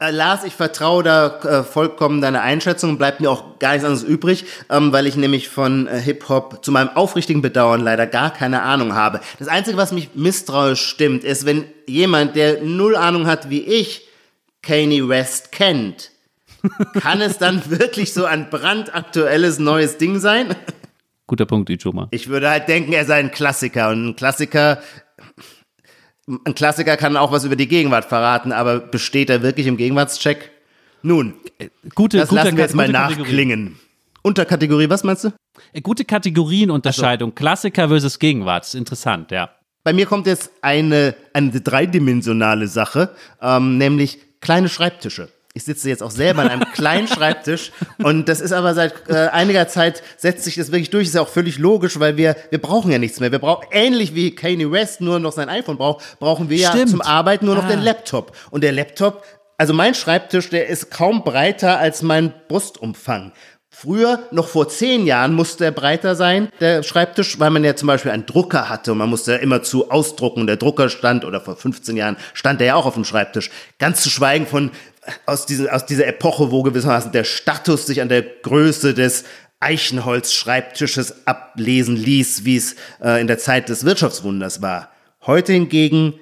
Äh, 0.00 0.10
Lars, 0.10 0.44
ich 0.44 0.54
vertraue 0.54 1.02
da 1.02 1.38
äh, 1.40 1.62
vollkommen 1.62 2.20
deiner 2.20 2.42
Einschätzung, 2.42 2.98
bleibt 2.98 3.20
mir 3.20 3.30
auch 3.30 3.58
gar 3.58 3.72
nichts 3.72 3.84
anderes 3.84 4.02
übrig, 4.04 4.44
ähm, 4.68 4.92
weil 4.92 5.06
ich 5.06 5.16
nämlich 5.16 5.48
von 5.48 5.86
äh, 5.86 6.00
Hip-Hop 6.00 6.64
zu 6.64 6.72
meinem 6.72 6.88
aufrichtigen 6.88 7.42
Bedauern 7.42 7.80
leider 7.80 8.06
gar 8.06 8.32
keine 8.32 8.62
Ahnung 8.62 8.94
habe. 8.94 9.20
Das 9.38 9.48
Einzige, 9.48 9.76
was 9.76 9.92
mich 9.92 10.10
misstrauisch 10.14 10.80
stimmt, 10.80 11.24
ist, 11.24 11.46
wenn 11.46 11.66
jemand, 11.86 12.34
der 12.34 12.62
null 12.62 12.96
Ahnung 12.96 13.26
hat 13.26 13.50
wie 13.50 13.60
ich, 13.60 14.08
Kanye 14.62 15.08
West 15.08 15.52
kennt, 15.52 16.10
kann 17.00 17.20
es 17.20 17.38
dann 17.38 17.62
wirklich 17.70 18.12
so 18.12 18.24
ein 18.24 18.50
brandaktuelles 18.50 19.58
neues 19.58 19.98
Ding 19.98 20.18
sein? 20.18 20.54
Guter 21.26 21.46
Punkt, 21.46 21.70
Ijoma. 21.70 22.08
Ich 22.10 22.28
würde 22.28 22.50
halt 22.50 22.68
denken, 22.68 22.92
er 22.92 23.04
sei 23.04 23.20
ein 23.20 23.30
Klassiker 23.30 23.90
und 23.90 24.08
ein 24.08 24.16
Klassiker, 24.16 24.80
ein 26.26 26.54
Klassiker 26.54 26.96
kann 26.96 27.16
auch 27.16 27.32
was 27.32 27.44
über 27.44 27.56
die 27.56 27.68
Gegenwart 27.68 28.04
verraten, 28.04 28.52
aber 28.52 28.80
besteht 28.80 29.30
er 29.30 29.42
wirklich 29.42 29.66
im 29.66 29.76
Gegenwartscheck? 29.76 30.50
Nun, 31.02 31.34
Gute, 31.94 32.18
das 32.18 32.28
gute, 32.28 32.42
lassen 32.42 32.56
wir 32.56 32.64
jetzt 32.64 32.74
mal 32.74 32.88
nachklingen. 32.88 33.78
Unterkategorie, 34.22 34.90
was 34.90 35.04
meinst 35.04 35.24
du? 35.24 35.32
Äh, 35.72 35.80
Gute 35.80 36.04
Kategorienunterscheidung. 36.04 37.34
Klassiker 37.34 37.88
versus 37.88 38.18
Gegenwart. 38.18 38.74
Interessant, 38.74 39.30
ja. 39.30 39.50
Bei 39.82 39.92
mir 39.92 40.06
kommt 40.06 40.26
jetzt 40.26 40.50
eine, 40.60 41.14
eine 41.32 41.60
dreidimensionale 41.60 42.68
Sache, 42.68 43.14
ähm, 43.40 43.78
nämlich 43.78 44.18
kleine 44.40 44.68
Schreibtische. 44.68 45.28
Ich 45.52 45.64
sitze 45.64 45.88
jetzt 45.88 46.02
auch 46.02 46.12
selber 46.12 46.42
an 46.42 46.48
einem 46.48 46.72
kleinen 46.74 47.08
Schreibtisch 47.08 47.72
und 47.98 48.28
das 48.28 48.40
ist 48.40 48.52
aber 48.52 48.72
seit 48.74 49.08
äh, 49.08 49.28
einiger 49.32 49.66
Zeit 49.66 50.00
setzt 50.16 50.44
sich 50.44 50.54
das 50.54 50.70
wirklich 50.70 50.90
durch. 50.90 51.08
Ist 51.08 51.16
ja 51.16 51.22
auch 51.22 51.28
völlig 51.28 51.58
logisch, 51.58 51.98
weil 51.98 52.16
wir 52.16 52.36
wir 52.50 52.58
brauchen 52.60 52.92
ja 52.92 52.98
nichts 52.98 53.18
mehr. 53.18 53.32
Wir 53.32 53.40
brauchen 53.40 53.66
ähnlich 53.72 54.14
wie 54.14 54.32
Kanye 54.32 54.70
West 54.70 55.00
nur 55.00 55.18
noch 55.18 55.32
sein 55.32 55.48
iPhone 55.48 55.76
braucht, 55.76 56.20
brauchen 56.20 56.50
wir 56.50 56.56
ja 56.58 56.70
Stimmt. 56.70 56.90
zum 56.90 57.00
Arbeiten 57.00 57.46
nur 57.46 57.56
noch 57.56 57.64
Ah. 57.64 57.68
den 57.68 57.80
Laptop. 57.80 58.30
Und 58.52 58.62
der 58.62 58.70
Laptop, 58.70 59.24
also 59.58 59.74
mein 59.74 59.94
Schreibtisch, 59.94 60.50
der 60.50 60.68
ist 60.68 60.90
kaum 60.92 61.24
breiter 61.24 61.78
als 61.80 62.02
mein 62.02 62.32
Brustumfang. 62.46 63.32
Früher, 63.72 64.18
noch 64.32 64.48
vor 64.48 64.68
zehn 64.68 65.06
Jahren, 65.06 65.32
musste 65.32 65.64
er 65.64 65.70
breiter 65.70 66.14
sein, 66.16 66.48
der 66.60 66.82
Schreibtisch, 66.82 67.38
weil 67.38 67.50
man 67.50 67.62
ja 67.64 67.74
zum 67.76 67.86
Beispiel 67.86 68.10
einen 68.10 68.26
Drucker 68.26 68.68
hatte 68.68 68.92
und 68.92 68.98
man 68.98 69.08
musste 69.08 69.32
ja 69.32 69.38
immer 69.38 69.62
zu 69.62 69.90
ausdrucken. 69.90 70.46
Der 70.48 70.56
Drucker 70.56 70.88
stand, 70.90 71.24
oder 71.24 71.40
vor 71.40 71.56
15 71.56 71.96
Jahren 71.96 72.16
stand 72.34 72.60
er 72.60 72.66
ja 72.68 72.74
auch 72.74 72.84
auf 72.84 72.94
dem 72.94 73.04
Schreibtisch. 73.04 73.50
Ganz 73.78 74.02
zu 74.02 74.10
schweigen 74.10 74.46
von 74.46 74.70
aus, 75.26 75.46
diese, 75.46 75.72
aus 75.72 75.86
dieser 75.86 76.06
Epoche, 76.06 76.50
wo 76.50 76.62
gewissermaßen 76.62 77.12
der 77.12 77.24
Status 77.24 77.86
sich 77.86 78.00
an 78.02 78.08
der 78.08 78.22
Größe 78.22 78.94
des 78.94 79.24
Eichenholz-Schreibtisches 79.60 81.26
ablesen 81.26 81.96
ließ, 81.96 82.44
wie 82.44 82.56
es 82.56 82.76
äh, 83.02 83.20
in 83.20 83.26
der 83.26 83.38
Zeit 83.38 83.68
des 83.68 83.84
Wirtschaftswunders 83.84 84.62
war. 84.62 84.90
Heute 85.26 85.52
hingegen 85.52 86.14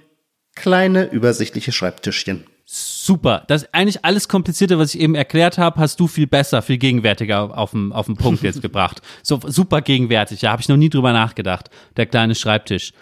kleine, 0.56 1.04
übersichtliche 1.04 1.70
Schreibtischchen. 1.70 2.44
Super. 2.70 3.44
Das 3.48 3.62
ist 3.62 3.68
eigentlich 3.72 4.04
alles 4.04 4.28
Komplizierte, 4.28 4.78
was 4.78 4.94
ich 4.94 5.00
eben 5.00 5.14
erklärt 5.14 5.56
habe, 5.56 5.80
hast 5.80 5.98
du 6.00 6.06
viel 6.06 6.26
besser, 6.26 6.60
viel 6.60 6.76
gegenwärtiger 6.76 7.56
auf 7.56 7.70
den, 7.70 7.92
auf 7.92 8.06
den 8.06 8.16
Punkt 8.16 8.42
jetzt 8.42 8.60
gebracht. 8.60 9.00
So 9.22 9.40
super 9.46 9.80
gegenwärtig. 9.80 10.42
Ja, 10.42 10.50
habe 10.50 10.60
ich 10.60 10.68
noch 10.68 10.76
nie 10.76 10.90
drüber 10.90 11.14
nachgedacht. 11.14 11.70
Der 11.96 12.04
kleine 12.04 12.34
Schreibtisch. 12.34 12.92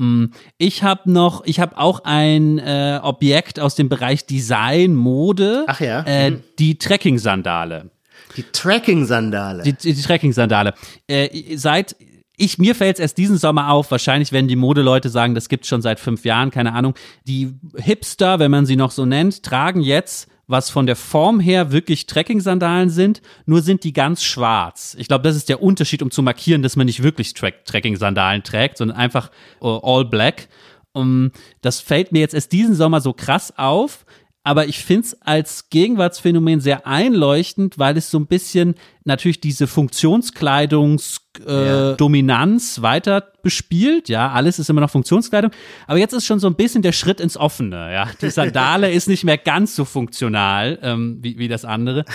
Mm, 0.00 0.32
Ich 0.56 0.82
habe 0.82 1.10
noch, 1.10 1.44
ich 1.44 1.60
habe 1.60 1.76
auch 1.76 2.00
ein 2.04 2.58
äh, 2.58 2.98
Objekt 3.02 3.60
aus 3.60 3.74
dem 3.74 3.88
Bereich 3.88 4.24
Design, 4.26 4.94
Mode. 4.94 5.64
Ach 5.66 5.80
ja? 5.80 6.02
Äh, 6.04 6.38
die 6.58 6.78
Trekking-Sandale. 6.78 7.90
Die 8.36 8.44
Tracking-Sandale. 8.44 9.62
Die, 9.62 9.74
die 9.74 9.94
Trekking-Sandale. 9.94 10.74
Äh, 11.06 11.56
seit 11.56 11.96
ich, 12.36 12.56
mir 12.56 12.74
fällt 12.74 12.96
es 12.96 13.00
erst 13.00 13.18
diesen 13.18 13.36
Sommer 13.36 13.70
auf, 13.70 13.90
wahrscheinlich 13.90 14.32
werden 14.32 14.48
die 14.48 14.56
Modeleute 14.56 15.10
sagen, 15.10 15.34
das 15.34 15.50
gibt's 15.50 15.68
schon 15.68 15.82
seit 15.82 16.00
fünf 16.00 16.24
Jahren, 16.24 16.50
keine 16.50 16.72
Ahnung. 16.72 16.94
Die 17.24 17.52
Hipster, 17.76 18.38
wenn 18.38 18.50
man 18.50 18.64
sie 18.64 18.76
noch 18.76 18.92
so 18.92 19.04
nennt, 19.04 19.42
tragen 19.42 19.82
jetzt, 19.82 20.26
was 20.50 20.70
von 20.70 20.86
der 20.86 20.96
Form 20.96 21.40
her 21.40 21.72
wirklich 21.72 22.06
Trekking-Sandalen 22.06 22.90
sind, 22.90 23.22
nur 23.46 23.62
sind 23.62 23.84
die 23.84 23.92
ganz 23.92 24.24
schwarz. 24.24 24.96
Ich 24.98 25.08
glaube, 25.08 25.22
das 25.24 25.36
ist 25.36 25.48
der 25.48 25.62
Unterschied, 25.62 26.02
um 26.02 26.10
zu 26.10 26.22
markieren, 26.22 26.62
dass 26.62 26.76
man 26.76 26.86
nicht 26.86 27.02
wirklich 27.02 27.34
Track 27.34 27.64
Trekking-Sandalen 27.64 28.42
trägt, 28.42 28.78
sondern 28.78 28.96
einfach 28.96 29.30
äh, 29.62 29.66
all 29.82 30.04
black. 30.04 30.48
Um, 30.92 31.30
das 31.62 31.80
fällt 31.80 32.10
mir 32.10 32.18
jetzt 32.18 32.34
erst 32.34 32.50
diesen 32.50 32.74
Sommer 32.74 33.00
so 33.00 33.12
krass 33.12 33.56
auf, 33.56 34.04
aber 34.42 34.66
ich 34.66 34.78
finde 34.78 35.06
es 35.06 35.22
als 35.22 35.68
Gegenwartsphänomen 35.70 36.60
sehr 36.60 36.86
einleuchtend, 36.86 37.78
weil 37.78 37.96
es 37.96 38.10
so 38.10 38.18
ein 38.18 38.26
bisschen 38.26 38.74
natürlich 39.04 39.40
diese 39.40 39.66
Funktionskleidungsdominanz 39.68 41.29
äh, 41.38 41.96
Dominanz 41.96 42.82
weiter 42.82 43.30
bespielt. 43.42 44.08
Ja, 44.08 44.30
alles 44.32 44.58
ist 44.58 44.68
immer 44.68 44.80
noch 44.80 44.90
Funktionskleidung. 44.90 45.50
Aber 45.86 45.98
jetzt 45.98 46.12
ist 46.12 46.26
schon 46.26 46.40
so 46.40 46.46
ein 46.46 46.54
bisschen 46.54 46.82
der 46.82 46.92
Schritt 46.92 47.20
ins 47.20 47.36
Offene. 47.36 47.92
Ja, 47.92 48.08
die 48.20 48.30
Sandale 48.30 48.90
ist 48.92 49.08
nicht 49.08 49.24
mehr 49.24 49.38
ganz 49.38 49.76
so 49.76 49.84
funktional 49.84 50.78
ähm, 50.82 51.18
wie, 51.22 51.38
wie 51.38 51.48
das 51.48 51.64
andere. 51.64 52.04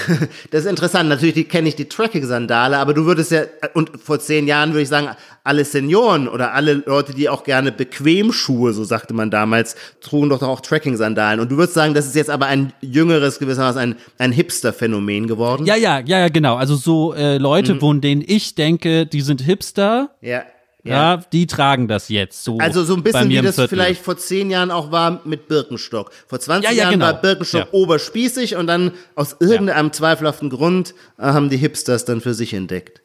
Das 0.52 0.64
ist 0.64 0.70
interessant. 0.70 1.10
Natürlich 1.10 1.50
kenne 1.50 1.68
ich 1.68 1.76
die 1.76 1.86
Tracking-Sandale, 1.86 2.78
aber 2.78 2.94
du 2.94 3.06
würdest 3.06 3.32
ja, 3.32 3.44
und 3.74 3.92
vor 4.02 4.20
zehn 4.20 4.48
Jahren 4.48 4.72
würde 4.72 4.84
ich 4.84 4.90
sagen, 4.90 5.10
alle 5.44 5.66
Senioren 5.66 6.28
oder 6.28 6.54
alle 6.54 6.74
Leute, 6.86 7.14
die 7.14 7.30
auch 7.30 7.44
gerne 7.44 7.72
Bequemschuhe, 7.72 8.74
so 8.74 8.84
sagte 8.84 9.14
man 9.14 9.32
damals, 9.32 9.76
trugen 10.02 10.30
doch 10.30 10.42
auch 10.42 10.62
Tracking-Sandalen. 10.62 11.40
Und 11.40 11.52
du 11.52 11.58
würdest 11.58 11.74
sagen, 11.74 11.94
das 11.94 12.06
ist 12.06 12.16
jetzt 12.16 12.30
aber 12.30 12.48
ein 12.48 12.74
jüngeres, 12.82 13.40
gewissermaßen 13.40 13.82
ein, 13.82 13.96
ein 14.18 14.32
Hipster-Phänomen 14.32 15.28
geworden. 15.28 15.66
Ja, 15.66 15.76
ja, 15.76 16.00
ja, 16.00 16.20
ja, 16.20 16.30
genau. 16.30 16.56
Also 16.56 16.76
so 16.76 17.14
äh, 17.14 17.38
Leute, 17.38 17.76
von 17.80 18.02
denen 18.02 18.24
ich 18.26 18.56
denke, 18.56 19.05
die 19.14 19.22
sind 19.22 19.42
Hipster. 19.42 20.10
Ja. 20.22 20.44
Ja, 20.88 21.18
die 21.34 21.48
tragen 21.48 21.88
das 21.88 22.10
jetzt 22.10 22.44
so. 22.44 22.60
Also 22.60 22.84
so 22.84 22.96
ein 22.96 23.02
bisschen 23.02 23.28
wie 23.30 23.42
das 23.42 23.56
vielleicht 23.56 24.04
vor 24.04 24.18
zehn 24.18 24.52
Jahren 24.52 24.70
auch 24.70 24.92
war 24.92 25.22
mit 25.26 25.48
Birkenstock. 25.48 26.12
Vor 26.28 26.40
20 26.40 26.64
Ja, 26.64 26.70
ja, 26.76 26.84
Jahren 26.84 26.92
genau. 26.94 27.06
war 27.06 27.22
Birkenstock 27.22 27.62
Ja. 27.62 27.68
oberspießig 27.72 28.56
und 28.56 28.68
dann 28.68 28.92
aus 29.16 29.36
irgendeinem 29.40 29.92
zweifelhaften 29.94 30.52
Grund 30.52 30.94
äh, 31.18 31.24
haben 31.24 31.50
die 31.50 31.58
Hipsters 31.58 32.06
dann 32.06 32.22
für 32.22 32.36
sich 32.36 32.54
entdeckt. 32.54 33.02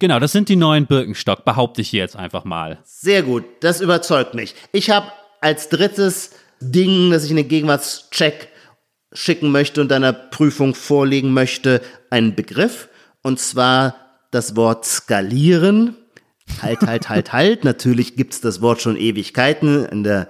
Genau, 0.00 0.18
das 0.18 0.32
sind 0.32 0.48
die 0.48 0.56
neuen 0.56 0.86
Birkenstock, 0.86 1.44
behaupte 1.44 1.82
ich 1.82 1.90
hier 1.90 2.00
jetzt 2.00 2.16
einfach 2.16 2.44
mal. 2.44 2.78
Sehr 2.82 3.22
gut, 3.22 3.44
das 3.60 3.80
überzeugt 3.80 4.34
mich. 4.34 4.56
Ich 4.72 4.90
habe 4.90 5.06
als 5.40 5.68
drittes 5.68 6.32
Ding, 6.60 7.12
das 7.12 7.22
ich 7.24 7.30
in 7.30 7.36
den 7.36 7.46
Gegenwartscheck 7.48 8.48
schicken 9.12 9.52
möchte 9.52 9.80
und 9.80 9.92
einer 9.92 10.12
Prüfung 10.12 10.74
vorlegen 10.74 11.32
möchte, 11.32 11.80
einen 12.10 12.34
Begriff. 12.34 12.88
Und 13.22 13.38
zwar 13.38 13.94
das 14.30 14.56
Wort 14.56 14.84
skalieren. 14.84 15.96
Halt, 16.62 16.80
halt, 16.82 17.08
halt, 17.08 17.32
halt. 17.32 17.64
Natürlich 17.64 18.16
gibt's 18.16 18.40
das 18.40 18.60
Wort 18.60 18.80
schon 18.82 18.96
Ewigkeiten. 18.96 19.84
In 19.86 20.02
der 20.02 20.28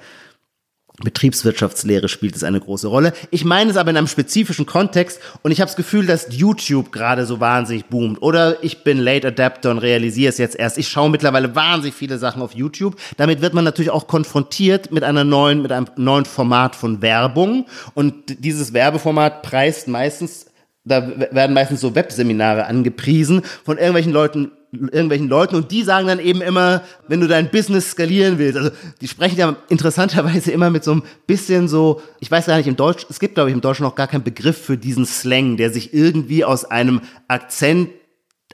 Betriebswirtschaftslehre 1.02 2.09
spielt 2.09 2.37
es 2.37 2.45
eine 2.45 2.61
große 2.61 2.88
Rolle. 2.88 3.12
Ich 3.30 3.45
meine 3.45 3.71
es 3.71 3.76
aber 3.76 3.90
in 3.90 3.97
einem 3.97 4.07
spezifischen 4.07 4.66
Kontext 4.66 5.21
und 5.42 5.50
ich 5.50 5.61
habe 5.61 5.69
das 5.69 5.76
Gefühl, 5.76 6.07
dass 6.07 6.26
YouTube 6.30 6.92
gerade 6.92 7.25
so 7.25 7.40
wahnsinnig 7.40 7.87
boomt. 7.87 8.21
Oder 8.23 8.62
ich 8.62 8.85
bin 8.85 8.99
Late 8.99 9.28
Adapter 9.28 9.71
und 9.71 9.78
realisiere 9.78 10.28
es 10.28 10.38
jetzt 10.38 10.57
erst. 10.57 10.78
Ich 10.78 10.88
schaue 10.88 11.11
mittlerweile 11.11 11.54
wahnsinnig 11.54 11.95
viele 11.95 12.19
Sachen 12.19 12.42
auf 12.42 12.54
YouTube. 12.54 12.97
Damit 13.16 13.40
wird 13.40 13.54
man 13.54 13.64
natürlich 13.64 13.90
auch 13.90 14.07
konfrontiert 14.07 14.92
mit 14.92 15.02
einer 15.02 15.25
neuen, 15.25 15.62
mit 15.62 15.73
einem 15.73 15.87
neuen 15.97 16.26
Format 16.26 16.76
von 16.76 17.00
Werbung. 17.00 17.66
Und 17.95 18.45
dieses 18.45 18.73
Werbeformat 18.73 19.42
preist 19.42 19.88
meistens 19.88 20.50
da 20.85 21.31
werden 21.31 21.53
meistens 21.53 21.81
so 21.81 21.95
Webseminare 21.95 22.67
angepriesen 22.67 23.43
von 23.65 23.77
irgendwelchen 23.77 24.13
Leuten, 24.13 24.53
irgendwelchen 24.73 25.29
Leuten 25.29 25.57
und 25.57 25.71
die 25.71 25.83
sagen 25.83 26.07
dann 26.07 26.21
eben 26.21 26.41
immer, 26.41 26.83
wenn 27.07 27.21
du 27.21 27.27
dein 27.27 27.51
Business 27.51 27.91
skalieren 27.91 28.39
willst, 28.39 28.57
also 28.57 28.71
die 29.01 29.09
sprechen 29.09 29.39
ja 29.39 29.57
interessanterweise 29.69 30.53
immer 30.53 30.71
mit 30.71 30.85
so 30.85 30.95
ein 30.95 31.03
bisschen 31.27 31.69
so, 31.69 32.01
ich 32.21 32.31
weiß 32.31 32.47
gar 32.47 32.57
nicht 32.57 32.69
im 32.69 32.77
Deutsch, 32.77 33.05
es 33.11 33.21
gibt 33.21 33.35
glaube 33.35 33.51
ich 33.51 33.55
im 33.55 33.61
Deutschen 33.61 33.83
noch 33.83 33.95
gar 33.95 34.07
keinen 34.07 34.25
Begriff 34.25 34.57
für 34.57 34.79
diesen 34.79 35.05
Slang, 35.05 35.57
der 35.57 35.71
sich 35.71 35.93
irgendwie 35.93 36.45
aus 36.45 36.65
einem 36.65 37.03
Akzent 37.29 37.91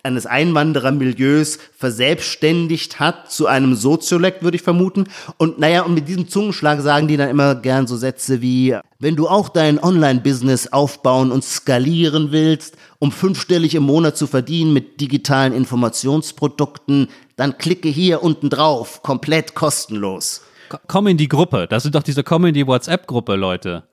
eines 0.07 0.25
Einwanderermilieus 0.25 1.59
verselbstständigt 1.77 2.99
hat 2.99 3.31
zu 3.31 3.47
einem 3.47 3.75
Soziolekt, 3.75 4.43
würde 4.43 4.57
ich 4.57 4.63
vermuten. 4.63 5.05
Und 5.37 5.59
naja, 5.59 5.83
und 5.83 5.95
mit 5.95 6.09
diesem 6.09 6.29
Zungenschlag 6.29 6.81
sagen 6.81 7.09
die 7.09 7.17
dann 7.17 7.29
immer 7.29 7.55
gern 7.55 7.87
so 7.87 7.97
Sätze 7.97 8.41
wie, 8.41 8.77
wenn 8.99 9.17
du 9.17 9.29
auch 9.29 9.51
dein 9.51 9.83
Online-Business 9.83 10.73
aufbauen 10.73 11.31
und 11.31 11.45
skalieren 11.45 12.33
willst, 12.33 12.77
um 12.99 13.13
fünfstellig 13.13 13.75
im 13.75 13.83
Monat 13.83 14.17
zu 14.17 14.27
verdienen 14.27 14.73
mit 14.73 15.01
digitalen 15.01 15.53
Informationsprodukten, 15.53 17.09
dann 17.37 17.59
klicke 17.59 17.89
hier 17.89 18.23
unten 18.23 18.49
drauf, 18.49 19.03
komplett 19.03 19.55
kostenlos. 19.55 20.43
Komm 20.89 21.07
in 21.07 21.17
die 21.17 21.29
Gruppe. 21.29 21.67
Das 21.69 21.83
sind 21.83 21.95
doch 21.95 22.03
diese 22.03 22.25
Komm 22.25 22.47
in 22.47 22.55
die 22.55 22.67
WhatsApp-Gruppe, 22.67 23.37
Leute. 23.37 23.85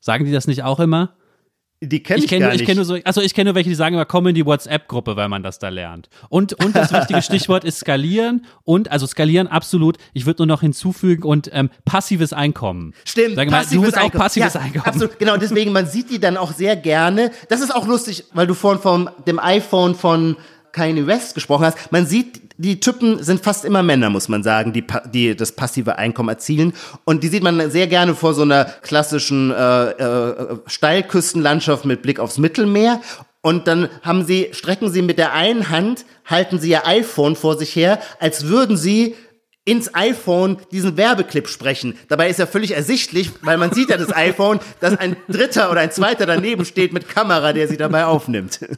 Sagen 0.00 0.24
die 0.24 0.32
das 0.32 0.46
nicht 0.46 0.62
auch 0.62 0.80
immer? 0.80 1.10
Die 1.84 2.00
kenne 2.00 2.18
ich, 2.18 2.24
ich 2.24 2.30
kenn, 2.30 2.40
gar 2.40 2.50
nicht. 2.50 2.60
Ich 2.60 2.66
kenne 2.66 2.76
nur 2.76 2.84
so, 2.84 2.96
also 3.02 3.20
ich 3.20 3.34
kenne 3.34 3.48
nur 3.48 3.56
welche, 3.56 3.68
die 3.68 3.74
sagen 3.74 3.96
immer, 3.96 4.04
komm 4.04 4.28
in 4.28 4.36
die 4.36 4.46
WhatsApp-Gruppe, 4.46 5.16
weil 5.16 5.28
man 5.28 5.42
das 5.42 5.58
da 5.58 5.68
lernt. 5.68 6.08
Und, 6.28 6.52
und 6.64 6.76
das 6.76 6.92
wichtige 6.92 7.20
Stichwort 7.22 7.64
ist 7.64 7.80
skalieren 7.80 8.46
und, 8.62 8.92
also 8.92 9.04
skalieren 9.08 9.48
absolut. 9.48 9.98
Ich 10.12 10.24
würde 10.24 10.42
nur 10.42 10.46
noch 10.46 10.60
hinzufügen 10.60 11.24
und 11.24 11.50
ähm, 11.52 11.70
passives 11.84 12.32
Einkommen. 12.32 12.94
Stimmt, 13.04 13.34
Sag 13.34 13.50
mal, 13.50 13.66
du 13.68 13.82
bist 13.82 13.98
auch 13.98 14.12
passives 14.12 14.54
ja, 14.54 14.60
Einkommen. 14.60 14.84
Absolut, 14.84 15.18
genau, 15.18 15.36
deswegen, 15.36 15.72
man 15.72 15.86
sieht 15.86 16.10
die 16.10 16.20
dann 16.20 16.36
auch 16.36 16.52
sehr 16.52 16.76
gerne. 16.76 17.32
Das 17.48 17.60
ist 17.60 17.74
auch 17.74 17.88
lustig, 17.88 18.26
weil 18.32 18.46
du 18.46 18.54
vorhin 18.54 18.80
von 18.80 19.10
dem 19.26 19.40
iPhone 19.40 19.96
von 19.96 20.36
Kanye 20.70 21.06
West 21.08 21.34
gesprochen 21.34 21.66
hast. 21.66 21.90
Man 21.90 22.06
sieht, 22.06 22.40
die 22.62 22.80
Typen 22.80 23.22
sind 23.22 23.42
fast 23.42 23.64
immer 23.64 23.82
Männer, 23.82 24.08
muss 24.08 24.28
man 24.28 24.42
sagen, 24.42 24.72
die, 24.72 24.84
die 25.12 25.36
das 25.36 25.52
passive 25.52 25.96
Einkommen 25.98 26.28
erzielen. 26.28 26.72
Und 27.04 27.22
die 27.22 27.28
sieht 27.28 27.42
man 27.42 27.70
sehr 27.70 27.88
gerne 27.88 28.14
vor 28.14 28.34
so 28.34 28.42
einer 28.42 28.64
klassischen 28.64 29.50
äh, 29.50 29.90
äh, 29.90 30.56
Steilküstenlandschaft 30.66 31.84
mit 31.84 32.02
Blick 32.02 32.20
aufs 32.20 32.38
Mittelmeer. 32.38 33.00
Und 33.40 33.66
dann 33.66 33.88
haben 34.02 34.24
sie, 34.24 34.50
strecken 34.52 34.90
sie 34.90 35.02
mit 35.02 35.18
der 35.18 35.32
einen 35.32 35.68
Hand, 35.68 36.04
halten 36.24 36.60
sie 36.60 36.70
ihr 36.70 36.86
iPhone 36.86 37.34
vor 37.34 37.58
sich 37.58 37.74
her, 37.74 37.98
als 38.20 38.46
würden 38.46 38.76
sie 38.76 39.16
ins 39.64 39.94
iPhone 39.94 40.58
diesen 40.70 40.96
Werbeclip 40.96 41.48
sprechen. 41.48 41.96
Dabei 42.08 42.28
ist 42.28 42.38
ja 42.38 42.46
völlig 42.46 42.74
ersichtlich, 42.74 43.30
weil 43.42 43.58
man 43.58 43.72
sieht 43.72 43.90
ja 43.90 43.96
das 43.96 44.14
iPhone, 44.14 44.60
dass 44.80 44.96
ein 44.96 45.16
dritter 45.28 45.70
oder 45.70 45.80
ein 45.80 45.90
zweiter 45.92 46.26
daneben 46.26 46.64
steht 46.64 46.92
mit 46.92 47.08
Kamera, 47.08 47.52
der 47.52 47.68
sie 47.68 47.76
dabei 47.76 48.04
aufnimmt. 48.06 48.60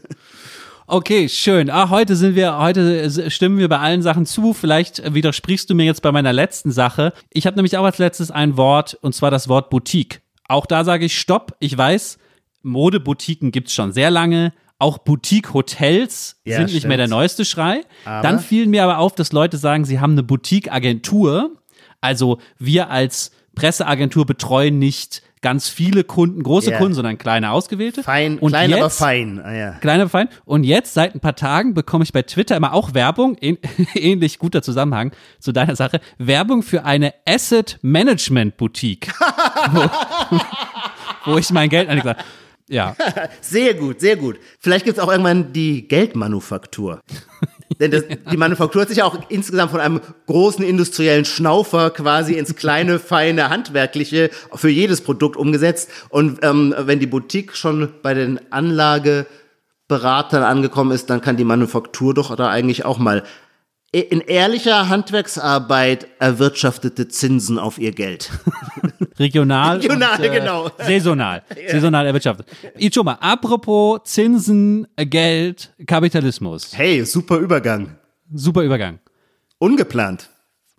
Okay, 0.86 1.28
schön. 1.30 1.70
Ah, 1.70 1.88
heute 1.88 2.14
sind 2.14 2.34
wir, 2.34 2.58
heute 2.58 3.30
stimmen 3.30 3.56
wir 3.56 3.68
bei 3.70 3.78
allen 3.78 4.02
Sachen 4.02 4.26
zu. 4.26 4.52
Vielleicht 4.52 5.14
widersprichst 5.14 5.70
du 5.70 5.74
mir 5.74 5.84
jetzt 5.84 6.02
bei 6.02 6.12
meiner 6.12 6.32
letzten 6.32 6.72
Sache. 6.72 7.14
Ich 7.30 7.46
habe 7.46 7.56
nämlich 7.56 7.76
auch 7.78 7.84
als 7.84 7.96
letztes 7.98 8.30
ein 8.30 8.56
Wort, 8.58 8.94
und 9.00 9.14
zwar 9.14 9.30
das 9.30 9.48
Wort 9.48 9.70
Boutique. 9.70 10.20
Auch 10.46 10.66
da 10.66 10.84
sage 10.84 11.06
ich 11.06 11.18
Stopp. 11.18 11.56
Ich 11.58 11.76
weiß, 11.76 12.18
Modeboutiquen 12.62 13.50
gibt's 13.50 13.72
schon 13.72 13.92
sehr 13.92 14.10
lange. 14.10 14.52
Auch 14.78 14.98
Boutique-Hotels 14.98 16.40
Ja, 16.44 16.56
sind 16.56 16.64
nicht 16.66 16.78
stimmt. 16.80 16.88
mehr 16.88 16.96
der 16.98 17.08
neueste 17.08 17.46
Schrei. 17.46 17.80
Aber- 18.04 18.20
Dann 18.22 18.38
fiel 18.40 18.66
mir 18.66 18.84
aber 18.84 18.98
auf, 18.98 19.14
dass 19.14 19.32
Leute 19.32 19.56
sagen, 19.56 19.86
sie 19.86 20.00
haben 20.00 20.12
eine 20.12 20.22
Boutique-Agentur. 20.22 21.52
Also 22.02 22.38
wir 22.58 22.90
als 22.90 23.30
Presseagentur 23.54 24.26
betreuen 24.26 24.78
nicht 24.78 25.22
ganz 25.44 25.68
viele 25.68 26.04
Kunden, 26.04 26.42
große 26.42 26.70
Ja. 26.70 26.78
Kunden, 26.78 26.94
sondern 26.94 27.18
kleine 27.18 27.50
ausgewählte. 27.50 28.02
Fein, 28.02 28.38
Und 28.38 28.52
klein, 28.52 28.70
jetzt, 28.70 28.78
aber 28.80 28.88
fein. 28.90 29.40
Ah, 29.44 29.54
ja. 29.54 29.72
Kleiner 29.72 30.04
aber 30.04 30.10
fein. 30.10 30.28
Und 30.46 30.64
jetzt, 30.64 30.94
seit 30.94 31.14
ein 31.14 31.20
paar 31.20 31.36
Tagen, 31.36 31.74
bekomme 31.74 32.02
ich 32.02 32.14
bei 32.14 32.22
Twitter 32.22 32.56
immer 32.56 32.72
auch 32.72 32.94
Werbung, 32.94 33.36
ähn, 33.42 33.58
ähnlich 33.94 34.38
guter 34.38 34.62
Zusammenhang 34.62 35.12
zu 35.38 35.52
deiner 35.52 35.76
Sache, 35.76 36.00
Werbung 36.16 36.62
für 36.62 36.86
eine 36.86 37.12
Asset 37.28 37.78
Management 37.82 38.56
Boutique. 38.56 39.12
wo, 39.72 39.90
wo 41.26 41.38
ich 41.38 41.50
mein 41.50 41.68
Geld 41.68 41.90
angelegt 41.90 42.18
habe. 42.18 42.28
Ja, 42.66 42.96
Sehr 43.42 43.74
gut, 43.74 44.00
sehr 44.00 44.16
gut. 44.16 44.38
Vielleicht 44.58 44.86
gibt's 44.86 44.98
auch 44.98 45.10
irgendwann 45.10 45.52
die 45.52 45.86
Geldmanufaktur. 45.86 47.00
Denn 47.80 47.90
das, 47.90 48.04
die 48.30 48.36
Manufaktur 48.36 48.82
hat 48.82 48.88
sich 48.88 48.98
ja 48.98 49.04
auch 49.04 49.18
insgesamt 49.28 49.72
von 49.72 49.80
einem 49.80 50.00
großen 50.26 50.64
industriellen 50.64 51.24
Schnaufer 51.24 51.90
quasi 51.90 52.34
ins 52.34 52.54
kleine, 52.54 52.98
feine, 52.98 53.48
handwerkliche 53.50 54.30
für 54.54 54.68
jedes 54.68 55.00
Produkt 55.00 55.36
umgesetzt. 55.36 55.90
Und 56.08 56.40
ähm, 56.42 56.74
wenn 56.78 57.00
die 57.00 57.06
Boutique 57.06 57.56
schon 57.56 57.88
bei 58.02 58.14
den 58.14 58.40
Anlageberatern 58.52 60.42
angekommen 60.42 60.92
ist, 60.92 61.10
dann 61.10 61.20
kann 61.20 61.36
die 61.36 61.44
Manufaktur 61.44 62.14
doch 62.14 62.36
da 62.36 62.48
eigentlich 62.48 62.84
auch 62.84 62.98
mal 62.98 63.24
in 64.00 64.20
ehrlicher 64.20 64.88
Handwerksarbeit 64.88 66.06
erwirtschaftete 66.18 67.08
Zinsen 67.08 67.58
auf 67.58 67.78
ihr 67.78 67.92
Geld. 67.92 68.30
regional. 69.18 69.76
Regional, 69.80 70.18
und, 70.18 70.24
äh, 70.24 70.28
genau. 70.30 70.70
Saisonal. 70.78 71.42
Saisonal 71.70 72.06
erwirtschaftet. 72.06 72.46
Ichoma, 72.76 73.18
apropos 73.20 74.00
Zinsen, 74.04 74.86
Geld, 74.96 75.72
Kapitalismus. 75.86 76.76
Hey, 76.76 77.04
super 77.04 77.38
Übergang. 77.38 77.96
Super 78.32 78.62
Übergang. 78.62 78.98
Ungeplant. 79.58 80.28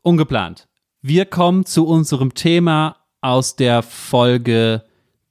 ungeplant. 0.02 0.68
Wir 1.02 1.26
kommen 1.26 1.66
zu 1.66 1.88
unserem 1.88 2.34
Thema 2.34 2.98
aus 3.22 3.56
der 3.56 3.82
Folge 3.82 4.84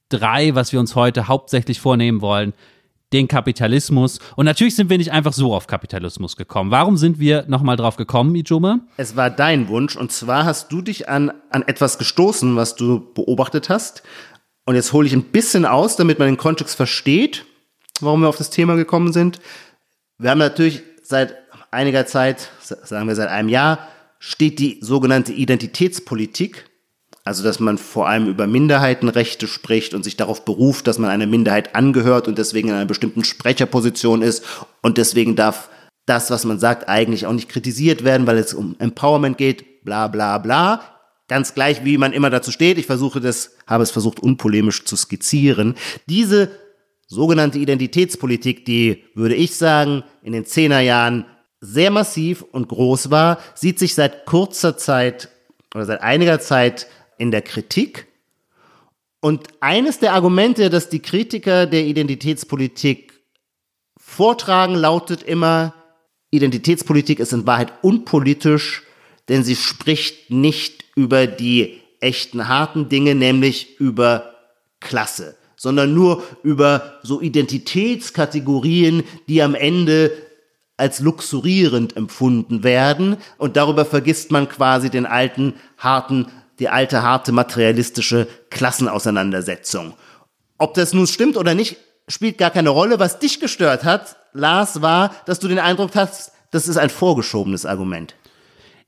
3, 0.09 0.55
was 0.55 0.73
wir 0.73 0.81
uns 0.81 0.95
heute 0.95 1.29
hauptsächlich 1.29 1.81
vornehmen 1.81 2.21
wollen, 2.21 2.55
den 3.15 3.29
Kapitalismus. 3.29 4.19
Und 4.37 4.45
natürlich 4.45 4.77
sind 4.77 4.91
wir 4.91 4.99
nicht 4.99 5.13
einfach 5.13 5.33
so 5.33 5.55
auf 5.55 5.67
Kapitalismus 5.67 6.37
gekommen. 6.37 6.71
Warum 6.71 6.97
sind 6.97 7.19
wir 7.19 7.45
nochmal 7.47 7.77
drauf 7.77 7.97
gekommen, 7.97 8.35
Ijoma? 8.35 8.81
Es 8.97 9.17
war 9.17 9.31
dein 9.31 9.69
Wunsch 9.69 9.97
und 9.97 10.13
zwar 10.13 10.45
hast 10.45 10.71
du 10.73 10.83
dich 10.83 11.09
an, 11.09 11.33
an 11.51 11.63
etwas 11.63 11.97
gestoßen, 11.97 12.57
was 12.57 12.75
du 12.75 13.13
beobachtet 13.15 13.69
hast. 13.69 14.03
Und 14.67 14.75
jetzt 14.75 14.93
hole 14.93 15.07
ich 15.07 15.13
ein 15.13 15.25
bisschen 15.25 15.65
aus, 15.65 15.97
damit 15.97 16.19
man 16.19 16.27
den 16.27 16.37
Kontext 16.37 16.75
versteht, 16.75 17.47
warum 18.01 18.23
wir 18.23 18.29
auf 18.29 18.37
das 18.37 18.51
Thema 18.51 18.75
gekommen 18.75 19.13
sind. 19.13 19.41
Wir 20.19 20.31
haben 20.31 20.39
natürlich 20.39 20.83
seit 21.03 21.37
einiger 21.71 22.07
Zeit, 22.07 22.51
sagen 22.61 23.07
wir 23.07 23.15
seit 23.15 23.29
einem 23.29 23.49
Jahr, 23.49 23.87
steht 24.19 24.59
die 24.59 24.79
sogenannte 24.81 25.33
Identitätspolitik. 25.33 26.69
Also, 27.27 27.43
dass 27.43 27.59
man 27.59 27.79
vor 27.79 28.07
allem 28.07 28.29
über 28.29 28.47
Minderheitenrechte 28.47 29.47
spricht 29.47 29.95
und 29.95 30.05
sich 30.05 30.17
darauf 30.17 30.45
beruft, 30.45 30.87
dass 30.87 30.99
man 30.99 31.09
einer 31.09 31.27
Minderheit 31.27 31.75
angehört 31.75 32.29
und 32.29 32.37
deswegen 32.37 32.69
in 32.69 32.75
einer 32.75 32.85
bestimmten 32.85 33.25
Sprecherposition 33.25 34.21
ist. 34.21 34.45
Und 34.83 34.99
deswegen 34.99 35.35
darf 35.35 35.71
das, 36.05 36.31
was 36.31 36.45
man 36.45 36.59
sagt, 36.59 36.87
eigentlich 36.87 37.27
auch 37.27 37.33
nicht 37.33 37.49
kritisiert 37.49 38.05
werden, 38.05 38.27
weil 38.27 38.37
es 38.37 38.53
um 38.53 38.77
Empowerment 38.79 39.39
geht, 39.39 39.85
bla 39.85 40.09
bla 40.09 40.37
bla. 40.37 40.83
Ganz 41.27 41.55
gleich, 41.55 41.83
wie 41.87 41.97
man 41.97 42.13
immer 42.13 42.29
dazu 42.29 42.51
steht. 42.51 42.77
Ich 42.77 42.85
versuche 42.85 43.21
das, 43.21 43.53
habe 43.67 43.83
es 43.83 43.91
versucht, 43.91 44.21
unpolemisch 44.21 44.85
zu 44.85 44.95
skizzieren. 44.95 45.77
Diese 46.07 46.51
sogenannte 47.07 47.59
Identitätspolitik, 47.59 48.67
die, 48.67 49.05
würde 49.15 49.35
ich 49.35 49.57
sagen, 49.57 50.05
in 50.23 50.35
den 50.35 50.45
Zehnerjahren 50.45 51.25
sehr 51.63 51.91
massiv 51.91 52.43
und 52.43 52.69
groß 52.69 53.11
war, 53.11 53.39
sieht 53.55 53.79
sich 53.79 53.95
seit 53.95 54.27
kurzer 54.27 54.77
Zeit 54.77 55.31
oder 55.75 55.87
seit 55.87 56.03
einiger 56.03 56.41
Zeit 56.41 56.87
in 57.25 57.31
der 57.31 57.43
Kritik. 57.43 58.07
Und 59.21 59.49
eines 59.61 59.99
der 59.99 60.13
Argumente, 60.13 60.69
das 60.69 60.91
die 60.91 61.01
Kritiker 61.01 61.67
der 61.67 61.87
Identitätspolitik 61.87 63.15
vortragen, 63.97 64.75
lautet 64.75 65.23
immer, 65.23 65.73
Identitätspolitik 66.31 67.21
ist 67.21 67.33
in 67.33 67.47
Wahrheit 67.47 67.73
unpolitisch, 67.81 68.83
denn 69.31 69.43
sie 69.43 69.57
spricht 69.57 70.31
nicht 70.31 70.85
über 70.95 71.27
die 71.27 71.81
echten 72.01 72.47
harten 72.49 72.91
Dinge, 72.91 73.15
nämlich 73.15 73.81
über 73.81 74.35
Klasse, 74.81 75.37
sondern 75.57 75.95
nur 75.95 76.23
über 76.43 77.01
so 77.03 77.23
Identitätskategorien, 77.23 79.05
die 79.29 79.41
am 79.41 79.55
Ende 79.55 80.13
als 80.77 81.01
luxurierend 81.01 81.97
empfunden 81.97 82.65
werden 82.65 83.17
und 83.39 83.57
darüber 83.57 83.87
vergisst 83.87 84.31
man 84.31 84.47
quasi 84.47 84.91
den 84.91 85.07
alten 85.07 85.55
harten, 85.79 86.27
die 86.59 86.69
alte 86.69 87.03
harte 87.03 87.33
materialistische 87.33 88.27
Klassenauseinandersetzung. 88.51 89.95
Ob 90.59 90.75
das 90.75 90.93
nun 90.93 91.07
stimmt 91.07 91.37
oder 91.37 91.55
nicht, 91.55 91.77
spielt 92.09 92.39
gar 92.39 92.51
keine 92.51 92.71
Rolle. 92.71 92.99
Was 92.99 93.19
dich 93.19 93.41
gestört 93.41 93.85
hat, 93.85 94.17
Lars, 94.33 94.83
war, 94.83 95.15
dass 95.27 95.39
du 95.39 95.49
den 95.49 95.59
Eindruck 95.59 95.95
hast, 95.95 96.33
das 96.51 96.69
ist 96.69 96.77
ein 96.77 96.91
vorgeschobenes 96.91 97.67
Argument. 97.67 98.15